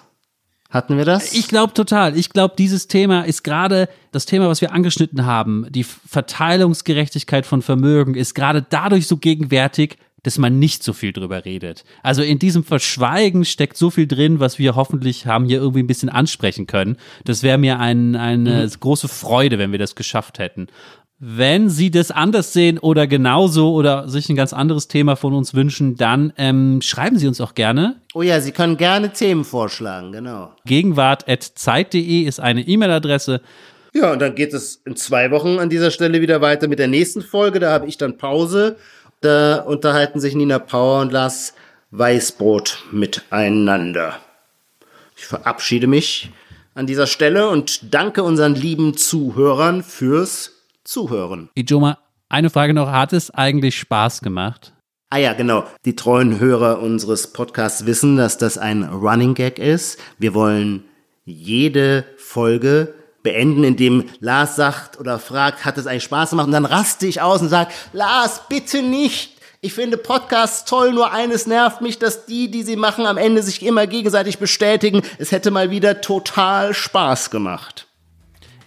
Hatten 0.69 0.97
wir 0.97 1.05
das? 1.05 1.33
Ich 1.33 1.49
glaube 1.49 1.75
total. 1.75 2.17
Ich 2.17 2.31
glaube, 2.31 2.55
dieses 2.59 2.89
Thema 2.89 3.23
ist 3.23 3.45
gerade 3.45 3.89
das 4.11 4.27
Thema, 4.27 4.49
was 4.49 4.61
wir 4.61 4.73
angeschnitten 4.73 5.25
haben. 5.25 5.67
Die 5.71 5.85
Verteilungsgerechtigkeit 5.85 7.47
von 7.47 7.63
Vermögen 7.63 8.15
ist 8.15 8.35
gerade 8.35 8.67
dadurch 8.69 9.07
so 9.07 9.17
gegenwärtig, 9.17 9.97
dass 10.25 10.39
man 10.39 10.59
nicht 10.59 10.83
so 10.83 10.93
viel 10.93 11.13
drüber 11.13 11.45
redet. 11.45 11.85
Also 12.03 12.23
in 12.23 12.41
diesem 12.41 12.65
Verschweigen 12.65 13.45
steckt 13.45 13.77
so 13.77 13.91
viel 13.91 14.09
drin, 14.09 14.41
was 14.41 14.59
wir 14.59 14.75
hoffentlich 14.75 15.27
haben 15.27 15.45
hier 15.45 15.59
irgendwie 15.59 15.85
ein 15.85 15.87
bisschen 15.87 16.09
ansprechen 16.09 16.67
können. 16.67 16.97
Das 17.25 17.45
wäre 17.45 17.59
mir 17.59 17.79
ein, 17.79 18.17
eine 18.17 18.69
große 18.69 19.07
Freude, 19.07 19.59
wenn 19.59 19.71
wir 19.71 19.79
das 19.79 19.95
geschafft 19.95 20.41
hätten. 20.41 20.67
Wenn 21.19 21.71
Sie 21.71 21.91
das 21.91 22.11
anders 22.11 22.53
sehen 22.53 22.79
oder 22.79 23.07
genauso 23.07 23.73
oder 23.73 24.07
sich 24.07 24.29
ein 24.29 24.37
ganz 24.37 24.53
anderes 24.53 24.87
Thema 24.87 25.17
von 25.17 25.33
uns 25.33 25.55
wünschen, 25.55 25.97
dann 25.97 26.35
ähm, 26.37 26.83
schreiben 26.83 27.19
Sie 27.19 27.27
uns 27.27 27.41
auch 27.41 27.55
gerne. 27.55 27.97
oh 28.13 28.21
ja, 28.21 28.39
Sie 28.41 28.53
können 28.53 28.77
gerne 28.77 29.11
Themen 29.15 29.45
vorschlagen, 29.45 30.13
genau. 30.13 30.53
Gegenwart.zeit.de 30.67 32.23
ist 32.23 32.39
eine 32.39 32.61
E-Mail-Adresse. 32.61 33.41
Ja, 33.95 34.13
und 34.13 34.21
dann 34.21 34.35
geht 34.35 34.53
es 34.53 34.83
in 34.85 34.95
zwei 34.95 35.31
Wochen 35.31 35.59
an 35.59 35.71
dieser 35.71 35.91
Stelle 35.91 36.21
wieder 36.21 36.43
weiter 36.43 36.69
mit 36.69 36.79
der 36.79 36.89
nächsten 36.89 37.23
Folge. 37.23 37.61
Da 37.61 37.73
habe 37.73 37.87
ich 37.87 37.97
dann 37.97 38.19
Pause. 38.19 38.77
Da 39.23 39.61
unterhalten 39.61 40.21
sich 40.21 40.35
Nina 40.35 40.59
Power 40.59 41.01
und 41.01 41.13
Lars 41.13 41.55
Weißbrot 41.93 42.85
miteinander. 42.93 44.19
Ich 45.17 45.25
verabschiede 45.25 45.87
mich 45.87 46.31
an 46.75 46.87
dieser 46.87 47.07
Stelle 47.07 47.49
und 47.49 47.95
danke 47.95 48.23
unseren 48.23 48.55
lieben 48.55 48.99
Zuhörern 48.99 49.83
fürs 49.83 50.56
Zuhören. 50.87 51.51
Ijoma, 51.55 51.99
eine 52.29 52.51
Frage 52.51 52.75
noch. 52.75 52.91
Hat 52.91 53.13
es 53.13 53.31
eigentlich 53.31 53.79
Spaß 53.79 54.21
gemacht? 54.21 54.73
Ah 55.11 55.19
ja, 55.19 55.35
genau. 55.35 55.65
Die 55.85 55.95
treuen 55.95 56.41
Hörer 56.41 56.81
unseres 56.81 57.33
Podcasts 57.33 57.87
wissen, 57.87 58.17
dass 58.17 58.39
das 58.39 58.59
ein 58.59 58.83
Running 58.85 59.35
Gag 59.35 59.59
ist. 59.59 60.01
Wir 60.19 60.35
wollen 60.35 60.85
jede 61.25 62.05
Folge 62.17 62.95
beenden, 63.23 63.65
indem 63.65 64.05
Lars 64.21 64.57
sagt 64.57 64.99
oder 65.01 65.19
fragt, 65.19 65.65
hat 65.65 65.79
es 65.79 65.87
eigentlich 65.87 66.05
Spaß 66.05 66.31
gemacht? 66.31 66.47
Und 66.47 66.53
dann 66.53 66.65
raste 66.65 67.07
ich 67.07 67.21
aus 67.21 67.43
und 67.43 67.49
sage, 67.49 67.71
Lars, 67.93 68.43
bitte 68.49 68.83
nicht. 68.83 69.37
Ich 69.61 69.73
finde 69.73 69.97
Podcasts 69.97 70.65
toll, 70.65 70.93
nur 70.93 71.13
eines 71.13 71.47
nervt 71.47 71.81
mich, 71.81 71.99
dass 71.99 72.27
die, 72.27 72.51
die 72.51 72.63
sie 72.63 72.77
machen, 72.77 73.07
am 73.07 73.17
Ende 73.17 73.43
sich 73.43 73.65
immer 73.65 73.87
gegenseitig 73.89 74.39
bestätigen. 74.39 75.03
Es 75.19 75.33
hätte 75.33 75.51
mal 75.51 75.71
wieder 75.71 76.01
total 76.01 76.73
Spaß 76.75 77.31
gemacht. 77.31 77.86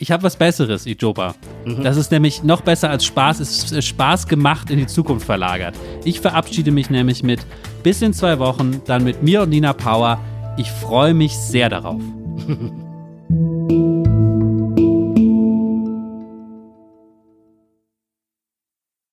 Ich 0.01 0.11
habe 0.11 0.23
was 0.23 0.37
Besseres, 0.37 0.85
Ijoba. 0.85 1.35
Das 1.83 1.97
ist 1.97 2.09
nämlich 2.09 2.41
noch 2.41 2.61
besser 2.61 2.89
als 2.89 3.03
Spaß, 3.03 3.41
es 3.41 3.69
ist 3.69 3.85
Spaß 3.85 4.27
gemacht 4.27 4.69
in 4.71 4.77
die 4.77 4.87
Zukunft 4.87 5.25
verlagert. 5.25 5.75
Ich 6.05 6.21
verabschiede 6.21 6.71
mich 6.71 6.89
nämlich 6.89 7.21
mit 7.21 7.45
bis 7.83 8.01
in 8.01 8.13
zwei 8.13 8.39
Wochen, 8.39 8.81
dann 8.85 9.03
mit 9.03 9.21
mir 9.23 9.41
und 9.41 9.49
Nina 9.49 9.73
Power. 9.73 10.19
Ich 10.57 10.71
freue 10.71 11.13
mich 11.13 11.37
sehr 11.37 11.69
darauf. 11.69 12.01